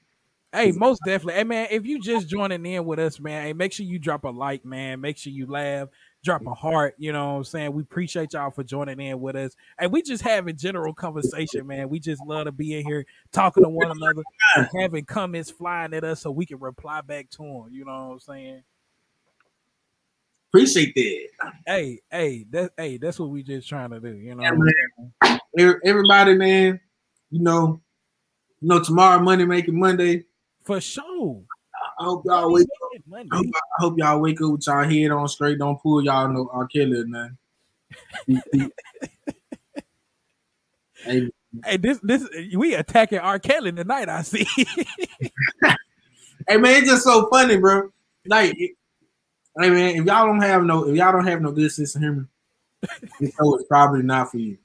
Hey, 0.53 0.73
most 0.73 1.03
definitely. 1.05 1.35
Hey 1.35 1.45
man, 1.45 1.69
if 1.71 1.85
you 1.85 2.01
just 2.01 2.29
joining 2.29 2.65
in 2.65 2.85
with 2.87 2.99
us, 2.99 3.21
man, 3.21 3.43
hey, 3.43 3.53
make 3.53 3.73
sure 3.73 3.85
you 3.85 3.99
drop 3.99 4.25
a 4.25 4.31
like, 4.31 4.65
man. 4.65 5.01
Make 5.01 5.19
sure 5.19 5.33
you 5.33 5.47
laugh, 5.47 5.89
drop 6.27 6.47
a 6.47 6.53
heart. 6.53 6.95
You 6.99 7.13
know 7.13 7.27
what 7.27 7.37
I'm 7.37 7.45
saying? 7.45 7.73
We 7.73 7.83
appreciate 7.83 8.33
y'all 8.33 8.51
for 8.51 8.65
joining 8.65 9.01
in 9.01 9.21
with 9.21 9.37
us. 9.37 9.55
And 9.79 9.93
we 9.93 10.03
just 10.03 10.23
having 10.23 10.57
general 10.57 10.93
conversation, 10.93 11.67
man. 11.67 11.89
We 11.89 12.01
just 12.01 12.21
love 12.27 12.47
to 12.47 12.53
be 12.53 12.75
in 12.75 12.85
here 12.85 13.07
talking 13.33 13.63
to 13.63 13.69
one 13.71 13.91
another, 13.91 14.23
having 14.79 15.05
comments 15.05 15.51
flying 15.51 15.95
at 15.95 16.05
us 16.05 16.21
so 16.21 16.31
we 16.31 16.45
can 16.45 16.59
reply 16.59 17.01
back 17.01 17.31
to 17.31 17.39
them. 17.39 17.69
You 17.71 17.85
know 17.85 18.09
what 18.09 18.13
I'm 18.15 18.21
saying? 18.21 18.63
Appreciate 20.51 20.95
that. 20.95 21.53
Hey, 21.67 22.01
hey, 22.11 22.47
that 22.51 22.73
hey, 22.77 22.97
that's 22.99 23.19
what 23.19 23.31
we 23.31 23.43
just 23.43 23.69
trying 23.69 23.91
to 23.91 24.01
do, 24.01 24.15
you 24.15 24.35
know. 24.35 24.43
Yeah, 25.55 25.75
Everybody, 25.85 26.35
man, 26.35 26.81
you 27.31 27.43
know, 27.43 27.81
you 28.61 28.69
know, 28.69 28.83
tomorrow 28.83 29.21
Monday 29.21 29.45
making 29.45 29.79
Monday. 29.79 30.25
For 30.65 30.81
sure. 30.81 31.43
I 31.99 32.05
hope 32.05 32.25
y'all 32.27 32.53
wake 32.53 32.69
up. 32.83 32.91
I 33.15 33.37
hope, 33.37 33.47
I 33.55 33.83
hope, 33.83 33.99
y'all 33.99 34.21
wake 34.21 34.41
up 34.41 34.53
with 34.53 34.67
y'all 34.67 34.85
head 34.85 35.11
on 35.11 35.29
straight. 35.29 35.59
Don't 35.59 35.81
pull 35.81 36.05
y'all 36.05 36.29
no 36.29 36.49
R. 36.53 36.67
Kelly 36.67 37.01
or 37.01 37.07
nothing. 37.07 37.39
hey, 41.05 41.31
hey, 41.65 41.77
this 41.79 41.99
this 42.03 42.29
we 42.55 42.75
attacking 42.75 43.19
R. 43.19 43.39
Kelly 43.39 43.73
tonight. 43.73 44.09
I 44.09 44.23
see. 44.23 44.47
hey 46.49 46.57
man, 46.57 46.83
it's 46.83 46.89
just 46.89 47.05
so 47.05 47.29
funny, 47.31 47.57
bro. 47.57 47.91
Like, 48.27 48.55
hey 48.57 48.75
man, 49.71 49.97
if 49.97 50.05
y'all 50.05 50.27
don't 50.27 50.43
have 50.43 50.65
no, 50.65 50.89
if 50.89 50.97
y'all 50.97 51.13
don't 51.13 51.27
have 51.27 51.41
no 51.41 51.53
good 51.53 51.73
sense 51.73 51.95
of 51.95 52.03
humor, 52.03 52.29
this 53.21 53.35
show 53.35 53.57
is 53.57 53.65
probably 53.65 54.03
not 54.03 54.31
for 54.31 54.39
you. 54.39 54.59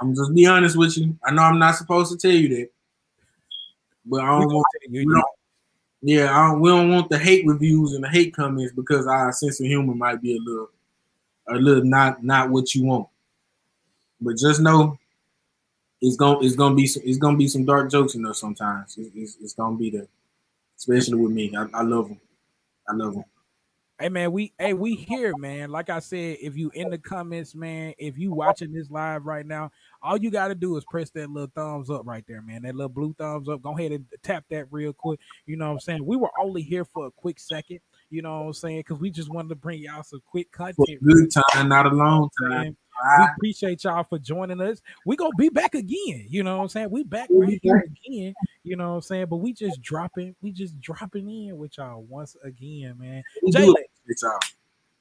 I'm 0.00 0.14
just 0.14 0.34
be 0.34 0.46
honest 0.46 0.76
with 0.76 0.96
you. 0.96 1.16
I 1.24 1.32
know 1.32 1.42
I'm 1.42 1.58
not 1.58 1.76
supposed 1.76 2.12
to 2.12 2.18
tell 2.18 2.36
you 2.36 2.48
that, 2.56 2.70
but 4.04 4.20
I 4.20 4.38
don't 4.38 4.52
want 4.52 4.66
you. 4.88 5.10
Don't, 5.10 5.24
yeah, 6.02 6.38
I 6.38 6.48
don't, 6.48 6.60
we 6.60 6.68
don't 6.68 6.90
want 6.90 7.08
the 7.08 7.18
hate 7.18 7.46
reviews 7.46 7.94
and 7.94 8.04
the 8.04 8.08
hate 8.08 8.34
comments 8.34 8.72
because 8.72 9.06
our 9.06 9.32
sense 9.32 9.60
of 9.60 9.66
humor 9.66 9.94
might 9.94 10.20
be 10.20 10.36
a 10.36 10.40
little, 10.40 10.70
a 11.48 11.54
little 11.54 11.84
not 11.84 12.22
not 12.22 12.50
what 12.50 12.74
you 12.74 12.84
want. 12.84 13.08
But 14.20 14.36
just 14.36 14.60
know, 14.60 14.98
it's 16.00 16.16
gonna 16.16 16.40
it's 16.40 16.56
gonna 16.56 16.74
be 16.74 16.86
some, 16.86 17.02
it's 17.06 17.18
gonna 17.18 17.38
be 17.38 17.48
some 17.48 17.64
dark 17.64 17.90
jokes 17.90 18.14
in 18.14 18.22
there 18.22 18.34
sometimes. 18.34 18.96
It's, 18.98 19.10
it's, 19.14 19.36
it's 19.40 19.54
gonna 19.54 19.76
be 19.76 19.90
there, 19.90 20.08
especially 20.76 21.14
with 21.14 21.32
me. 21.32 21.54
I, 21.56 21.66
I 21.72 21.82
love 21.82 22.08
them. 22.08 22.20
I 22.88 22.94
love 22.94 23.14
them. 23.14 23.24
Hey 24.00 24.08
man, 24.08 24.32
we 24.32 24.52
hey 24.58 24.72
we 24.72 24.96
here, 24.96 25.36
man. 25.36 25.70
Like 25.70 25.88
I 25.88 26.00
said, 26.00 26.38
if 26.40 26.56
you 26.56 26.68
in 26.74 26.90
the 26.90 26.98
comments, 26.98 27.54
man, 27.54 27.94
if 27.96 28.18
you 28.18 28.32
watching 28.32 28.72
this 28.72 28.90
live 28.90 29.24
right 29.24 29.46
now, 29.46 29.70
all 30.02 30.16
you 30.16 30.32
got 30.32 30.48
to 30.48 30.56
do 30.56 30.76
is 30.76 30.84
press 30.84 31.10
that 31.10 31.30
little 31.30 31.50
thumbs 31.54 31.90
up 31.90 32.02
right 32.04 32.24
there, 32.26 32.42
man. 32.42 32.62
That 32.62 32.74
little 32.74 32.88
blue 32.88 33.14
thumbs 33.16 33.48
up. 33.48 33.62
Go 33.62 33.78
ahead 33.78 33.92
and 33.92 34.04
tap 34.24 34.46
that 34.50 34.66
real 34.72 34.92
quick. 34.92 35.20
You 35.46 35.56
know 35.56 35.66
what 35.66 35.74
I'm 35.74 35.80
saying? 35.80 36.04
We 36.04 36.16
were 36.16 36.32
only 36.40 36.62
here 36.62 36.84
for 36.84 37.06
a 37.06 37.10
quick 37.12 37.38
second. 37.38 37.78
You 38.10 38.22
know 38.22 38.40
what 38.40 38.46
I'm 38.46 38.52
saying? 38.54 38.80
Because 38.80 38.98
we 38.98 39.10
just 39.10 39.32
wanted 39.32 39.50
to 39.50 39.54
bring 39.54 39.80
y'all 39.80 40.02
some 40.02 40.22
quick 40.26 40.50
content. 40.50 41.00
good 41.00 41.30
time, 41.52 41.68
not 41.68 41.86
a 41.86 41.94
long 41.94 42.30
time. 42.50 42.76
We 43.18 43.24
appreciate 43.24 43.84
y'all 43.84 44.04
for 44.04 44.18
joining 44.18 44.60
us. 44.60 44.80
We 45.04 45.16
gonna 45.16 45.34
be 45.36 45.48
back 45.48 45.74
again. 45.74 46.26
You 46.28 46.42
know 46.42 46.56
what 46.56 46.62
I'm 46.64 46.68
saying? 46.68 46.90
We 46.90 47.02
back 47.04 47.28
right 47.30 47.58
here 47.62 47.84
again. 48.06 48.34
You 48.62 48.76
know 48.76 48.90
what 48.90 48.94
I'm 48.96 49.02
saying? 49.02 49.26
But 49.26 49.36
we 49.36 49.52
just 49.52 49.82
dropping, 49.82 50.34
we 50.40 50.52
just 50.52 50.80
dropping 50.80 51.28
in 51.28 51.56
with 51.58 51.76
y'all 51.78 52.02
once 52.02 52.36
again, 52.42 52.96
man. 52.98 53.22
Jay, 53.50 53.72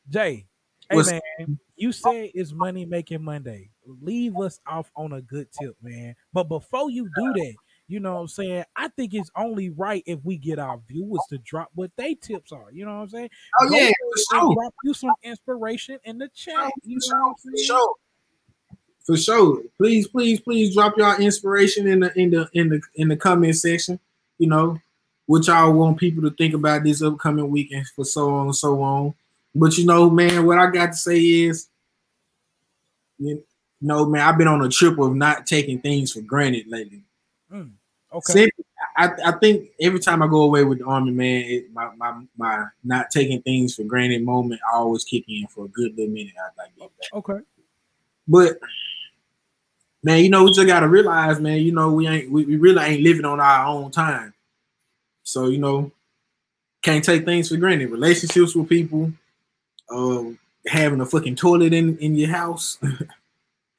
Jay, 0.10 0.46
hey 0.90 0.96
What's, 0.96 1.12
man, 1.12 1.60
you 1.76 1.92
say 1.92 2.32
it's 2.34 2.52
money 2.52 2.86
making 2.86 3.24
Monday. 3.24 3.70
Leave 3.86 4.38
us 4.38 4.60
off 4.68 4.92
on 4.96 5.14
a 5.14 5.22
good 5.22 5.48
tip, 5.52 5.76
man. 5.82 6.16
But 6.32 6.46
before 6.46 6.90
you 6.90 7.10
do 7.16 7.34
that, 7.34 7.54
you 7.88 8.00
know 8.00 8.16
what 8.16 8.22
I'm 8.22 8.28
saying? 8.28 8.64
I 8.76 8.88
think 8.90 9.14
it's 9.14 9.32
only 9.36 9.70
right 9.70 10.04
if 10.06 10.20
we 10.24 10.38
get 10.38 10.58
our 10.58 10.80
viewers 10.88 11.22
to 11.30 11.38
drop 11.40 11.70
what 11.76 11.92
they 11.98 12.16
tips 12.16 12.52
are. 12.52 12.72
You 12.72 12.86
know 12.86 12.96
what 12.96 13.02
I'm 13.04 13.10
saying? 13.10 13.30
Oh 13.62 13.70
Go 13.70 13.76
yeah, 13.76 13.88
for 13.90 14.40
sure. 14.40 14.56
Drop 14.56 14.74
you 14.84 14.94
some 14.94 15.14
inspiration 15.22 16.00
in 16.06 16.18
the 16.18 16.30
chat. 16.30 16.56
Oh, 16.58 16.72
you 16.84 16.98
know 17.10 17.36
for 17.42 17.58
sure. 17.58 17.96
For 19.06 19.18
sure. 19.18 19.62
Please, 19.78 20.08
please, 20.08 20.40
please 20.40 20.74
drop 20.74 20.98
y'all 20.98 21.20
inspiration 21.20 21.88
in 21.88 22.00
the 22.02 22.20
in 22.20 22.32
the 22.32 22.50
in 22.54 22.70
the 22.70 22.82
in 22.96 23.10
the 23.10 23.18
comment 23.18 23.58
section. 23.58 24.00
You 24.38 24.48
know, 24.48 24.80
what 25.26 25.48
y'all 25.48 25.74
want 25.74 25.98
people 25.98 26.24
to 26.24 26.32
think 26.32 26.54
about 26.54 26.84
this 26.84 27.02
upcoming 27.02 27.50
weekend 27.50 27.88
for 27.96 28.06
so 28.06 28.34
on 28.34 28.46
and 28.48 28.56
so 28.56 28.82
on. 28.82 29.14
But 29.54 29.78
you 29.78 29.86
know, 29.86 30.10
man, 30.10 30.46
what 30.46 30.58
I 30.58 30.68
got 30.68 30.88
to 30.88 30.98
say 30.98 31.20
is, 31.20 31.68
you 33.20 33.44
know, 33.82 34.06
man, 34.06 34.22
I've 34.22 34.38
been 34.38 34.48
on 34.48 34.64
a 34.64 34.70
trip 34.70 34.98
of 34.98 35.14
not 35.14 35.46
taking 35.46 35.82
things 35.82 36.14
for 36.14 36.22
granted 36.22 36.68
lately. 36.70 37.04
Mm, 37.54 37.72
okay. 38.14 38.50
I, 38.98 39.12
I 39.26 39.32
think 39.34 39.70
every 39.80 40.00
time 40.00 40.22
I 40.22 40.28
go 40.28 40.44
away 40.44 40.64
with 40.64 40.80
the 40.80 40.86
army, 40.86 41.12
man, 41.12 41.44
it, 41.46 41.74
my, 41.74 41.92
my 41.96 42.24
my 42.38 42.66
not 42.84 43.12
taking 43.12 43.42
things 43.42 43.76
for 43.76 43.84
granted 43.84 44.24
moment, 44.24 44.62
I 44.72 44.78
always 44.78 45.04
kick 45.04 45.26
in 45.28 45.48
for 45.48 45.66
a 45.66 45.70
good 45.70 45.96
little 45.98 46.14
minute. 46.14 46.34
I. 46.38 47.18
Okay. 47.18 47.40
But 48.28 48.60
man, 50.04 50.24
you 50.24 50.30
know, 50.30 50.44
we 50.44 50.54
just 50.54 50.68
gotta 50.68 50.88
realize, 50.88 51.40
man, 51.40 51.60
you 51.60 51.72
know, 51.72 51.92
we 51.92 52.08
ain't 52.08 52.32
we, 52.32 52.46
we 52.46 52.56
really 52.58 52.84
ain't 52.84 53.04
living 53.04 53.26
on 53.26 53.40
our 53.40 53.66
own 53.66 53.92
time. 53.92 54.34
So, 55.24 55.48
you 55.48 55.58
know, 55.58 55.92
can't 56.82 57.04
take 57.04 57.26
things 57.26 57.50
for 57.50 57.58
granted. 57.58 57.90
Relationships 57.90 58.56
with 58.56 58.70
people, 58.70 59.12
uh, 59.90 60.24
having 60.68 61.02
a 61.02 61.06
fucking 61.06 61.36
toilet 61.36 61.74
in, 61.74 61.98
in 61.98 62.16
your 62.16 62.30
house, 62.30 62.78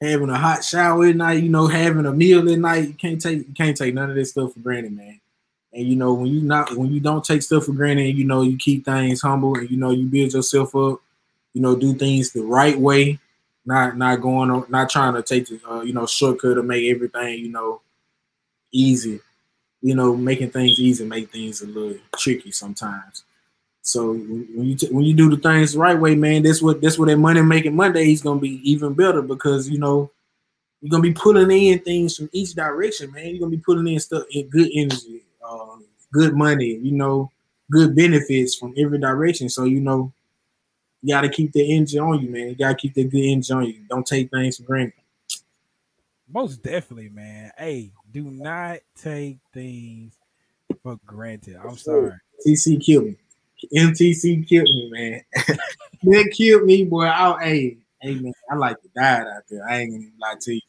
having 0.01 0.29
a 0.29 0.37
hot 0.37 0.63
shower 0.63 1.05
at 1.05 1.15
night, 1.15 1.43
you 1.43 1.49
know, 1.49 1.67
having 1.67 2.05
a 2.05 2.13
meal 2.13 2.49
at 2.51 2.59
night. 2.59 2.87
You 2.87 2.93
can't 2.93 3.21
take 3.21 3.47
you 3.47 3.53
can't 3.53 3.77
take 3.77 3.93
none 3.93 4.09
of 4.09 4.15
this 4.15 4.31
stuff 4.31 4.53
for 4.53 4.59
granted, 4.59 4.95
man. 4.95 5.19
And 5.73 5.87
you 5.87 5.95
know, 5.95 6.13
when 6.13 6.27
you 6.27 6.41
not 6.41 6.75
when 6.77 6.93
you 6.93 6.99
don't 7.01 7.23
take 7.23 7.41
stuff 7.41 7.65
for 7.65 7.73
granted, 7.73 8.17
you 8.17 8.25
know, 8.25 8.41
you 8.43 8.57
keep 8.57 8.85
things 8.85 9.21
humble 9.21 9.57
and 9.57 9.69
you 9.69 9.77
know 9.77 9.91
you 9.91 10.05
build 10.05 10.33
yourself 10.33 10.75
up, 10.75 11.01
you 11.53 11.61
know, 11.61 11.75
do 11.75 11.93
things 11.93 12.31
the 12.31 12.41
right 12.43 12.77
way, 12.77 13.19
not 13.65 13.97
not 13.97 14.21
going 14.21 14.51
on, 14.51 14.65
not 14.69 14.89
trying 14.89 15.15
to 15.15 15.23
take 15.23 15.47
the 15.47 15.59
uh, 15.69 15.81
you 15.81 15.93
know 15.93 16.05
shortcut 16.05 16.55
to 16.55 16.63
make 16.63 16.89
everything 16.89 17.39
you 17.39 17.49
know 17.49 17.81
easy. 18.71 19.19
You 19.81 19.95
know, 19.95 20.15
making 20.15 20.51
things 20.51 20.79
easy 20.79 21.05
make 21.05 21.31
things 21.31 21.61
a 21.61 21.67
little 21.67 21.99
tricky 22.17 22.51
sometimes. 22.51 23.24
So 23.85 24.13
when 24.13 24.65
you 24.65 24.75
t- 24.75 24.91
when 24.91 25.03
you 25.03 25.13
do 25.13 25.29
the 25.29 25.37
things 25.37 25.73
the 25.73 25.79
right 25.79 25.99
way, 25.99 26.15
man, 26.15 26.41
that's 26.41 26.59
what 26.59 26.81
that's 26.81 26.97
what 26.97 27.07
that 27.07 27.17
money 27.17 27.41
making 27.43 27.75
Monday 27.75 28.11
is 28.11 28.23
gonna 28.23 28.39
be 28.39 28.59
even 28.69 28.95
better 28.95 29.21
because 29.21 29.69
you 29.69 29.77
know 29.77 30.09
you're 30.81 30.89
gonna 30.89 31.03
be 31.03 31.13
pulling 31.13 31.51
in 31.51 31.77
things 31.79 32.17
from 32.17 32.27
each 32.33 32.55
direction, 32.55 33.11
man. 33.11 33.27
You're 33.27 33.41
gonna 33.41 33.51
be 33.51 33.63
pulling 33.63 33.87
in 33.87 33.99
stuff 33.99 34.23
in 34.31 34.49
good 34.49 34.71
energy, 34.73 35.21
uh, 35.47 35.77
good 36.11 36.35
money, 36.35 36.79
you 36.81 36.93
know, 36.93 37.31
good 37.69 37.95
benefits 37.95 38.55
from 38.55 38.73
every 38.75 38.97
direction. 38.97 39.49
So 39.49 39.65
you 39.65 39.81
know 39.81 40.11
you 41.03 41.13
got 41.13 41.21
to 41.21 41.29
keep 41.29 41.51
the 41.51 41.71
engine 41.71 41.99
on 41.99 42.19
you, 42.19 42.31
man. 42.31 42.49
You 42.49 42.55
got 42.55 42.69
to 42.69 42.75
keep 42.75 42.95
the 42.95 43.03
good 43.03 43.23
engine 43.23 43.57
on 43.57 43.65
you. 43.67 43.85
Don't 43.87 44.07
take 44.07 44.31
things 44.31 44.57
for 44.57 44.63
granted. 44.63 44.93
Most 46.27 46.63
definitely, 46.63 47.09
man. 47.09 47.51
Hey, 47.55 47.91
do 48.11 48.23
not 48.23 48.79
take 48.99 49.37
things 49.53 50.17
for 50.81 50.97
granted. 51.05 51.57
I'm 51.63 51.77
sorry. 51.77 52.13
TC 52.43 52.83
killed 52.83 53.05
me. 53.05 53.17
MTC 53.75 54.47
killed 54.47 54.65
me, 54.65 54.89
man. 54.91 55.21
they 56.03 56.25
killed 56.25 56.63
me, 56.63 56.83
boy. 56.83 57.05
I, 57.05 57.43
hey, 57.43 57.77
hey, 58.01 58.15
man, 58.15 58.33
I 58.51 58.55
like 58.55 58.81
to 58.81 58.89
die 58.95 59.21
out 59.21 59.43
there. 59.49 59.67
I 59.67 59.79
ain't 59.79 59.91
gonna 59.91 60.11
lie 60.21 60.35
to 60.39 60.53
you. 60.53 60.61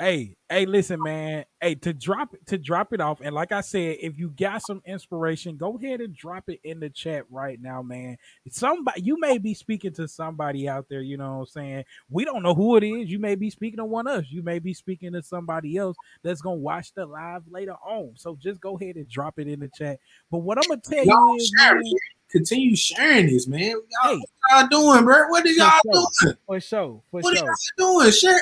Hey, 0.00 0.36
hey, 0.48 0.64
listen, 0.64 1.02
man. 1.02 1.44
Hey, 1.60 1.74
to 1.74 1.92
drop 1.92 2.32
it, 2.32 2.46
to 2.46 2.56
drop 2.56 2.92
it 2.92 3.00
off, 3.00 3.20
and 3.20 3.34
like 3.34 3.50
I 3.50 3.62
said, 3.62 3.96
if 4.00 4.16
you 4.16 4.30
got 4.30 4.62
some 4.62 4.80
inspiration, 4.86 5.56
go 5.56 5.76
ahead 5.76 6.00
and 6.00 6.14
drop 6.14 6.48
it 6.48 6.60
in 6.62 6.78
the 6.78 6.88
chat 6.88 7.24
right 7.30 7.60
now, 7.60 7.82
man. 7.82 8.16
Somebody, 8.48 9.02
you 9.02 9.18
may 9.18 9.38
be 9.38 9.54
speaking 9.54 9.92
to 9.94 10.06
somebody 10.06 10.68
out 10.68 10.88
there. 10.88 11.00
You 11.00 11.16
know 11.16 11.38
what 11.38 11.40
I'm 11.40 11.46
saying? 11.46 11.84
We 12.10 12.24
don't 12.24 12.44
know 12.44 12.54
who 12.54 12.76
it 12.76 12.84
is. 12.84 13.10
You 13.10 13.18
may 13.18 13.34
be 13.34 13.50
speaking 13.50 13.78
to 13.78 13.84
one 13.84 14.06
of 14.06 14.20
us. 14.20 14.26
You 14.30 14.44
may 14.44 14.60
be 14.60 14.72
speaking 14.72 15.14
to 15.14 15.22
somebody 15.24 15.76
else 15.76 15.96
that's 16.22 16.42
gonna 16.42 16.58
watch 16.58 16.94
the 16.94 17.04
live 17.04 17.42
later 17.50 17.74
on. 17.84 18.12
So 18.14 18.36
just 18.36 18.60
go 18.60 18.78
ahead 18.78 18.94
and 18.94 19.08
drop 19.08 19.40
it 19.40 19.48
in 19.48 19.58
the 19.58 19.68
chat. 19.76 19.98
But 20.30 20.38
what 20.38 20.58
I'm 20.58 20.68
gonna 20.68 20.80
tell 20.80 21.04
y'all 21.04 21.34
you 21.34 21.36
is, 21.38 21.52
man, 21.60 21.82
continue 22.30 22.76
sharing 22.76 23.26
this, 23.26 23.48
man. 23.48 23.70
Y'all, 23.70 23.80
hey, 24.04 24.18
what 24.18 24.60
y'all 24.60 24.68
doing, 24.68 25.04
bro? 25.04 25.26
What 25.26 25.44
are 25.44 25.48
y'all 25.48 25.72
doing? 25.82 26.36
For 26.46 26.60
sure, 26.60 27.02
for 27.10 27.20
what 27.20 27.36
sure. 27.36 27.48
What 27.48 27.82
are 27.82 27.88
y'all 27.88 27.98
doing? 28.00 28.12
Share 28.12 28.40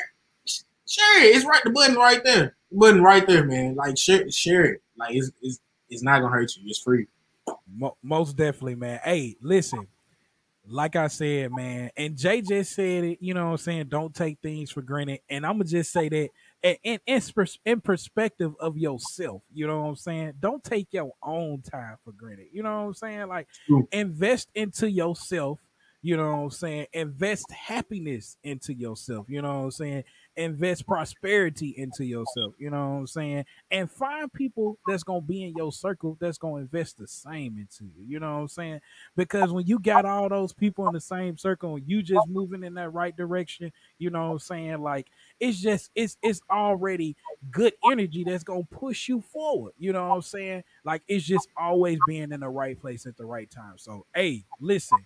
share 0.87 1.24
it. 1.24 1.37
It's 1.37 1.45
right 1.45 1.62
the 1.64 1.70
button 1.70 1.97
right 1.97 2.22
there. 2.24 2.57
The 2.70 2.78
button 2.78 3.03
right 3.03 3.26
there, 3.26 3.45
man. 3.45 3.74
Like 3.74 3.99
share 3.99 4.30
share 4.30 4.64
it. 4.64 4.82
Like 4.97 5.14
it's 5.14 5.30
it's 5.43 5.61
it's 5.91 6.03
not 6.03 6.20
gonna 6.20 6.32
hurt 6.32 6.57
you. 6.57 6.62
It's 6.66 6.80
free. 6.80 7.07
Most 8.03 8.37
definitely, 8.37 8.74
man. 8.76 9.01
Hey, 9.05 9.37
listen. 9.41 9.87
Like 10.68 10.97
I 10.97 11.07
said, 11.07 11.53
man, 11.53 11.93
and 11.97 12.16
Jay 12.16 12.41
just 12.43 12.72
said 12.72 13.05
it. 13.05 13.18
You 13.20 13.34
know 13.34 13.45
what 13.45 13.51
I'm 13.53 13.57
saying? 13.59 13.87
Don't 13.87 14.12
take 14.12 14.41
things 14.43 14.72
for 14.72 14.82
granted. 14.82 15.20
And 15.30 15.47
I'm 15.47 15.53
gonna 15.53 15.64
just 15.64 15.93
say 15.93 16.09
that 16.09 16.28
in, 16.82 16.99
in, 17.07 17.20
in 17.64 17.80
perspective 17.80 18.53
of 18.59 18.76
yourself. 18.76 19.43
You 19.53 19.68
know 19.68 19.82
what 19.82 19.89
I'm 19.91 19.97
saying? 19.97 20.32
Don't 20.41 20.64
take 20.64 20.89
your 20.91 21.12
own 21.22 21.62
time 21.62 21.97
for 22.05 22.11
granted. 22.11 22.49
You 22.53 22.64
know 22.64 22.80
what 22.80 22.87
I'm 22.87 22.95
saying? 22.95 23.28
Like 23.28 23.47
invest 23.93 24.49
into 24.55 24.91
yourself. 24.91 25.61
You 26.03 26.16
know 26.16 26.37
what 26.37 26.43
I'm 26.43 26.51
saying? 26.51 26.87
Invest 26.93 27.51
happiness 27.53 28.37
into 28.43 28.74
yourself. 28.74 29.26
You 29.28 29.43
know 29.43 29.59
what 29.59 29.64
I'm 29.64 29.70
saying? 29.70 30.05
Invest 30.37 30.87
prosperity 30.87 31.74
into 31.76 32.05
yourself. 32.05 32.55
You 32.59 32.70
know 32.70 32.89
what 32.91 32.99
I'm 33.01 33.07
saying? 33.07 33.45
And 33.70 33.91
find 33.91 34.32
people 34.32 34.78
that's 34.87 35.03
gonna 35.03 35.20
be 35.20 35.45
in 35.45 35.55
your 35.57 35.72
circle 35.72 36.16
that's 36.20 36.39
gonna 36.39 36.62
invest 36.62 36.99
the 36.99 37.07
same 37.09 37.57
into 37.59 37.84
you. 37.84 38.05
You 38.07 38.20
know 38.20 38.34
what 38.34 38.41
I'm 38.43 38.49
saying? 38.49 38.80
Because 39.16 39.53
when 39.53 39.66
you 39.66 39.78
got 39.78 40.05
all 40.05 40.28
those 40.28 40.53
people 40.53 40.87
in 40.89 40.95
the 40.95 41.01
same 41.01 41.37
circle 41.39 41.78
you 41.78 42.03
just 42.03 42.28
moving 42.28 42.64
in 42.64 42.74
that 42.74 42.91
right 42.91 43.16
direction, 43.16 43.72
you 43.99 44.11
know 44.11 44.26
what 44.26 44.32
I'm 44.32 44.39
saying? 44.39 44.82
Like 44.82 45.09
it's 45.41 45.59
just 45.61 45.91
it's 45.95 46.16
it's 46.22 46.41
already 46.51 47.16
good 47.51 47.74
energy 47.91 48.24
that's 48.24 48.45
gonna 48.45 48.64
push 48.64 49.09
you 49.09 49.20
forward. 49.20 49.72
You 49.78 49.93
know 49.93 50.09
what 50.09 50.14
I'm 50.16 50.22
saying? 50.22 50.64
Like 50.84 51.03
it's 51.09 51.24
just 51.24 51.49
always 51.57 51.99
being 52.07 52.32
in 52.32 52.41
the 52.41 52.49
right 52.49 52.78
place 52.80 53.07
at 53.07 53.16
the 53.16 53.24
right 53.26 53.51
time. 53.51 53.74
So 53.76 54.07
hey, 54.14 54.45
listen, 54.61 55.05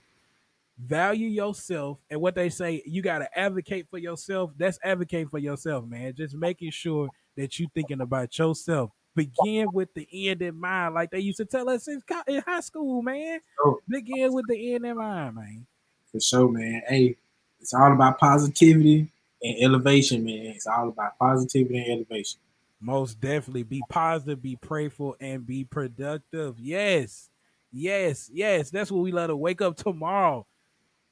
value 0.80 1.28
yourself 1.28 1.98
and 2.08 2.20
what 2.20 2.34
they 2.34 2.48
say 2.48 2.82
you 2.86 3.02
got 3.02 3.18
to 3.18 3.38
advocate 3.38 3.86
for 3.90 3.98
yourself. 3.98 4.52
That's 4.56 4.78
advocate 4.82 5.30
for 5.30 5.38
yourself 5.38 5.86
man. 5.86 6.14
Just 6.14 6.34
making 6.34 6.70
sure 6.70 7.08
that 7.36 7.58
you 7.58 7.68
thinking 7.74 8.00
about 8.00 8.36
yourself. 8.38 8.90
Begin 9.14 9.68
with 9.72 9.92
the 9.94 10.08
end 10.12 10.40
in 10.40 10.58
mind 10.58 10.94
like 10.94 11.10
they 11.10 11.18
used 11.18 11.38
to 11.38 11.44
tell 11.44 11.68
us 11.68 11.88
in, 11.88 12.00
high 12.46 12.60
school 12.60 13.02
man. 13.02 13.40
Oh. 13.64 13.78
begin 13.88 14.32
with 14.32 14.46
the 14.48 14.74
end 14.74 14.86
in 14.86 14.96
mind 14.96 15.34
man. 15.34 15.66
For 16.10 16.20
sure 16.20 16.50
man. 16.50 16.82
Hey 16.88 17.16
it's 17.60 17.74
all 17.74 17.92
about 17.92 18.18
positivity 18.18 19.10
and 19.42 19.56
elevation 19.62 20.24
man. 20.24 20.46
It's 20.46 20.66
all 20.66 20.88
about 20.88 21.18
positivity 21.18 21.78
and 21.78 21.90
elevation. 21.90 22.40
Most 22.80 23.20
definitely. 23.20 23.64
Be 23.64 23.82
positive 23.90 24.40
be 24.40 24.56
prayerful 24.56 25.16
and 25.20 25.46
be 25.46 25.64
productive. 25.64 26.58
Yes. 26.58 27.28
Yes 27.70 28.30
yes. 28.32 28.70
That's 28.70 28.90
what 28.90 29.02
we 29.02 29.12
let 29.12 29.26
to 29.26 29.36
wake 29.36 29.60
up 29.60 29.76
tomorrow 29.76 30.46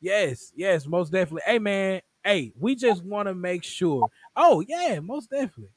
Yes, 0.00 0.52
yes, 0.54 0.86
most 0.86 1.12
definitely. 1.12 1.42
Hey 1.44 1.58
man, 1.58 2.00
hey, 2.28 2.52
we 2.58 2.74
just 2.74 3.02
want 3.04 3.28
to 3.28 3.34
make 3.34 3.64
sure. 3.64 4.08
Oh, 4.36 4.62
yeah, 4.66 5.00
most 5.00 5.30
definitely. 5.30 5.72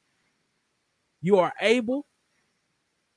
You 1.20 1.38
are 1.38 1.52
able. 1.60 2.06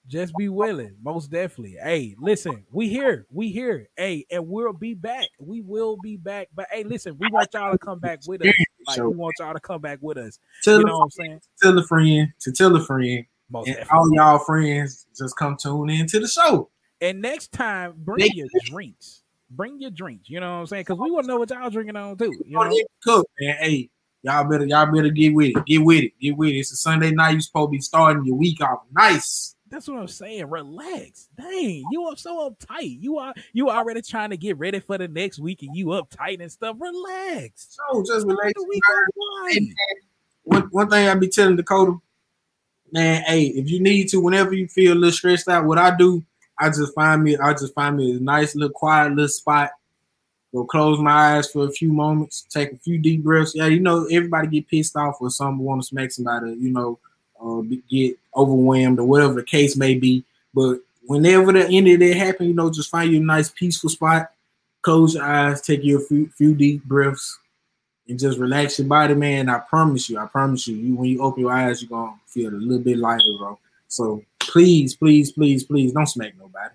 Just 0.08 0.38
be 0.38 0.50
willing, 0.50 0.96
most 1.02 1.32
definitely. 1.32 1.78
Hey, 1.82 2.16
listen, 2.20 2.64
we 2.72 2.90
here, 2.90 3.26
we 3.32 3.50
here. 3.50 3.90
Hey, 3.98 4.28
and 4.30 4.48
we'll 4.48 4.72
be 4.72 4.94
back. 4.94 5.28
We 5.40 5.62
will 5.62 5.98
be 5.98 6.16
back. 6.16 6.50
But 6.54 6.68
hey, 6.72 6.84
listen, 6.84 7.18
we 7.18 7.28
want 7.32 7.50
y'all 7.56 7.72
to 7.72 7.78
come 7.80 8.00
back 8.00 8.20
with 8.28 8.42
us. 8.42 8.54
Like, 8.88 9.00
we 9.00 9.16
want 9.16 9.34
y'all 9.40 9.56
to 9.56 9.60
come 9.60 9.82
back 9.82 9.98
with 10.02 10.20
us. 10.20 10.38
Tell 10.62 10.78
you 10.78 10.86
know 10.86 11.00
what 11.00 11.04
I'm 11.06 11.10
saying? 11.10 11.42
Tell 11.60 11.80
a 11.80 11.84
friend 11.84 12.28
to 12.42 12.52
tell 12.52 12.76
a 12.76 12.86
friend. 12.86 13.26
Most 13.50 13.68
and 13.68 13.78
definitely. 13.78 13.98
all 13.98 14.14
y'all 14.14 14.40
friends 14.40 15.08
just 15.18 15.36
come 15.38 15.58
tune 15.60 15.90
in 15.90 16.06
to 16.08 16.20
the 16.20 16.28
show. 16.28 16.70
And 17.02 17.20
next 17.22 17.52
time, 17.52 17.96
bring 17.98 18.30
your 18.36 18.48
drinks 18.66 19.24
bring 19.50 19.80
your 19.80 19.92
drinks. 19.92 20.30
You 20.30 20.40
know 20.40 20.54
what 20.54 20.60
I'm 20.60 20.66
saying? 20.68 20.82
Because 20.82 21.00
we 21.00 21.12
want 21.12 21.26
to 21.26 21.28
know 21.28 21.38
what 21.38 21.50
y'all 21.50 21.70
drinking 21.70 21.96
on 21.96 22.18
too. 22.18 22.34
You 22.46 22.58
know, 22.58 22.72
cook 23.04 23.28
man. 23.40 23.56
Hey, 23.60 23.90
y'all 24.24 24.50
better 24.50 24.66
y'all 24.66 24.92
better 24.92 25.10
get 25.10 25.34
with 25.34 25.56
it. 25.56 25.66
Get 25.66 25.80
with 25.80 26.04
it. 26.04 26.20
Get 26.20 26.38
with 26.38 26.50
it. 26.50 26.58
It's 26.58 26.72
a 26.72 26.76
Sunday 26.76 27.12
night. 27.12 27.36
You 27.36 27.42
supposed 27.42 27.68
to 27.68 27.72
be 27.72 27.82
starting 27.82 28.26
your 28.26 28.36
week 28.36 28.62
off 28.62 28.82
nice. 28.92 29.56
That's 29.70 29.88
what 29.88 29.98
I'm 29.98 30.08
saying. 30.08 30.50
Relax. 30.50 31.28
Dang, 31.36 31.84
you 31.92 32.04
are 32.04 32.16
so 32.16 32.50
uptight. 32.50 33.02
You 33.02 33.18
are 33.18 33.34
you 33.52 33.70
already 33.70 34.02
trying 34.02 34.30
to 34.30 34.38
get 34.38 34.58
ready 34.58 34.80
for 34.80 34.98
the 34.98 35.08
next 35.08 35.40
week, 35.40 35.64
and 35.64 35.76
you 35.76 35.88
uptight 35.88 36.40
and 36.42 36.52
stuff. 36.52 36.78
Relax. 36.80 37.78
So 37.92 38.04
just 38.04 38.26
relax. 38.28 38.54
One, 40.44 40.62
one 40.72 40.90
thing 40.90 41.08
I 41.08 41.16
be 41.16 41.28
telling 41.28 41.56
Dakota, 41.56 41.98
man. 42.92 43.24
Hey, 43.24 43.48
if 43.48 43.70
you 43.70 43.82
need 43.82 44.10
to, 44.10 44.22
whenever 44.22 44.54
you 44.54 44.68
feel 44.68 44.94
a 44.94 44.96
little 44.96 45.12
stressed 45.12 45.50
out, 45.50 45.66
what 45.66 45.80
I 45.80 45.96
do 45.96 46.24
I 46.60 46.70
just 46.70 46.94
find 46.94 47.24
me, 47.24 47.38
I 47.38 47.54
just 47.54 47.74
find 47.74 47.98
me 47.98 48.16
a 48.16 48.20
nice 48.20 48.56
little 48.56 48.74
quiet 48.74 49.14
little 49.14 49.28
spot. 49.28 49.72
Go 50.54 50.64
close 50.64 51.00
my 51.00 51.38
eyes 51.38 51.52
for 51.52 51.66
a 51.66 51.72
few 51.72 51.92
moments, 51.92 52.46
take 52.50 52.72
a 52.72 52.78
few 52.78 52.98
deep 52.98 53.24
breaths. 53.24 53.54
Yeah, 53.56 53.66
you 53.66 53.82
know, 53.82 54.06
everybody 54.06 54.48
get 54.48 54.68
pissed 54.70 54.96
off 54.96 55.18
or 55.20 55.30
some 55.30 55.60
want 55.60 55.82
to 55.82 55.88
smack 55.88 56.12
somebody, 56.12 56.54
you 56.54 56.72
know, 56.72 56.98
uh, 57.42 57.62
get 57.90 58.18
overwhelmed 58.36 59.00
or 59.00 59.06
whatever 59.06 59.34
the 59.34 59.44
case 59.44 59.76
may 59.76 59.96
be. 59.96 60.24
But 60.54 60.80
whenever 61.06 61.52
the 61.52 61.68
end 61.68 61.90
of 61.90 62.00
that 62.00 62.16
happen, 62.16 62.48
you 62.48 62.54
know, 62.54 62.72
just 62.72 62.90
find 62.90 63.12
you 63.12 63.20
a 63.20 63.24
nice 63.24 63.50
peaceful 63.50 63.90
spot, 63.90 64.32
close 64.82 65.16
your 65.16 65.24
eyes, 65.24 65.62
take 65.62 65.84
your 65.84 66.00
few, 66.00 66.30
few 66.30 66.56
deep 66.56 66.86
breaths, 66.86 67.38
and 68.08 68.20
just 68.20 68.38
relax 68.38 68.80
your 68.80 68.88
body, 68.88 69.14
man. 69.14 69.50
I 69.50 69.60
promise 69.60 70.10
you, 70.10 70.18
I 70.20 70.26
promise 70.28 70.68
you, 70.68 70.78
you 70.78 70.96
when 70.96 71.10
you 71.10 71.22
open 71.22 71.42
your 71.42 71.52
eyes, 71.52 71.82
you're 71.82 71.90
gonna 71.90 72.16
feel 72.28 72.54
a 72.54 72.56
little 72.56 72.84
bit 72.84 72.98
lighter, 72.98 73.24
bro. 73.38 73.60
So 73.88 74.24
please, 74.48 74.96
please, 74.96 75.32
please, 75.32 75.64
please 75.64 75.92
don't 75.94 76.08
smack 76.08 76.34
nobody. 76.38 76.74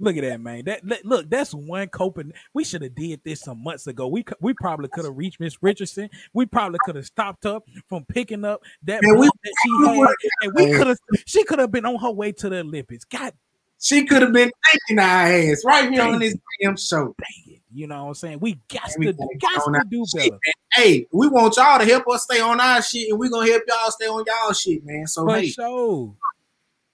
Look 0.00 0.16
at 0.16 0.22
that, 0.22 0.40
man. 0.40 0.64
That, 0.66 0.86
that- 0.86 1.04
look, 1.04 1.28
that's 1.28 1.52
one 1.52 1.88
coping. 1.88 2.32
We 2.54 2.62
should 2.64 2.82
have 2.82 2.94
did 2.94 3.20
this 3.24 3.40
some 3.40 3.62
months 3.64 3.86
ago. 3.88 4.06
We 4.06 4.24
we 4.40 4.54
probably 4.54 4.88
could 4.88 5.04
have 5.04 5.16
reached 5.16 5.40
Miss 5.40 5.60
Richardson. 5.60 6.08
We 6.32 6.46
probably 6.46 6.78
could 6.84 6.94
have 6.94 7.06
stopped 7.06 7.42
her 7.44 7.58
from 7.88 8.04
picking 8.04 8.44
up 8.44 8.62
that 8.84 9.02
Man, 9.02 9.18
we- 9.18 9.26
that 9.26 9.52
she 9.64 9.70
had, 9.86 10.08
and 10.42 10.52
we 10.54 10.72
could 10.72 10.86
have. 10.86 10.98
She 11.26 11.42
could 11.44 11.58
have 11.58 11.72
been 11.72 11.84
on 11.84 11.98
her 11.98 12.10
way 12.12 12.30
to 12.32 12.48
the 12.48 12.60
Olympics. 12.60 13.04
God 13.04 13.32
She 13.80 14.04
could 14.04 14.22
have 14.22 14.32
been 14.32 14.52
taking 14.72 15.00
our 15.00 15.26
ass 15.26 15.62
right 15.66 15.90
here 15.90 16.02
on 16.02 16.20
this 16.20 16.36
damn 16.62 16.76
show. 16.76 17.16
dang 17.18 17.54
it! 17.54 17.60
You 17.74 17.88
know 17.88 18.04
what 18.04 18.08
I'm 18.10 18.14
saying? 18.14 18.38
We 18.38 18.54
got 18.72 18.88
to 18.90 19.12
got 19.12 19.64
to 19.74 19.82
do 19.90 20.04
shit, 20.06 20.30
better. 20.30 20.30
man. 20.30 20.54
Hey, 20.74 21.06
we 21.12 21.26
want 21.26 21.56
y'all 21.56 21.78
to 21.80 21.84
help 21.84 22.08
us 22.08 22.22
stay 22.22 22.40
on 22.40 22.60
our 22.60 22.80
shit, 22.82 23.10
and 23.10 23.18
we're 23.18 23.30
gonna 23.30 23.50
help 23.50 23.64
y'all 23.66 23.90
stay 23.90 24.06
on 24.06 24.24
y'all 24.26 24.52
shit, 24.52 24.84
man. 24.86 25.08
So 25.08 25.26
For 25.26 25.36
hey, 25.38 25.48
sure. 25.48 26.14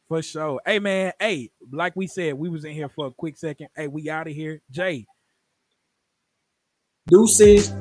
For 0.08 0.20
sure. 0.22 0.60
Hey 0.66 0.78
man, 0.78 1.12
hey, 1.18 1.50
like 1.72 1.96
we 1.96 2.06
said, 2.06 2.34
we 2.34 2.50
was 2.50 2.64
in 2.64 2.72
here 2.72 2.90
for 2.90 3.06
a 3.06 3.10
quick 3.10 3.38
second. 3.38 3.68
Hey, 3.74 3.88
we 3.88 4.10
out 4.10 4.26
of 4.26 4.34
here. 4.34 4.60
Jay, 4.70 5.06
deuces. 7.06 7.72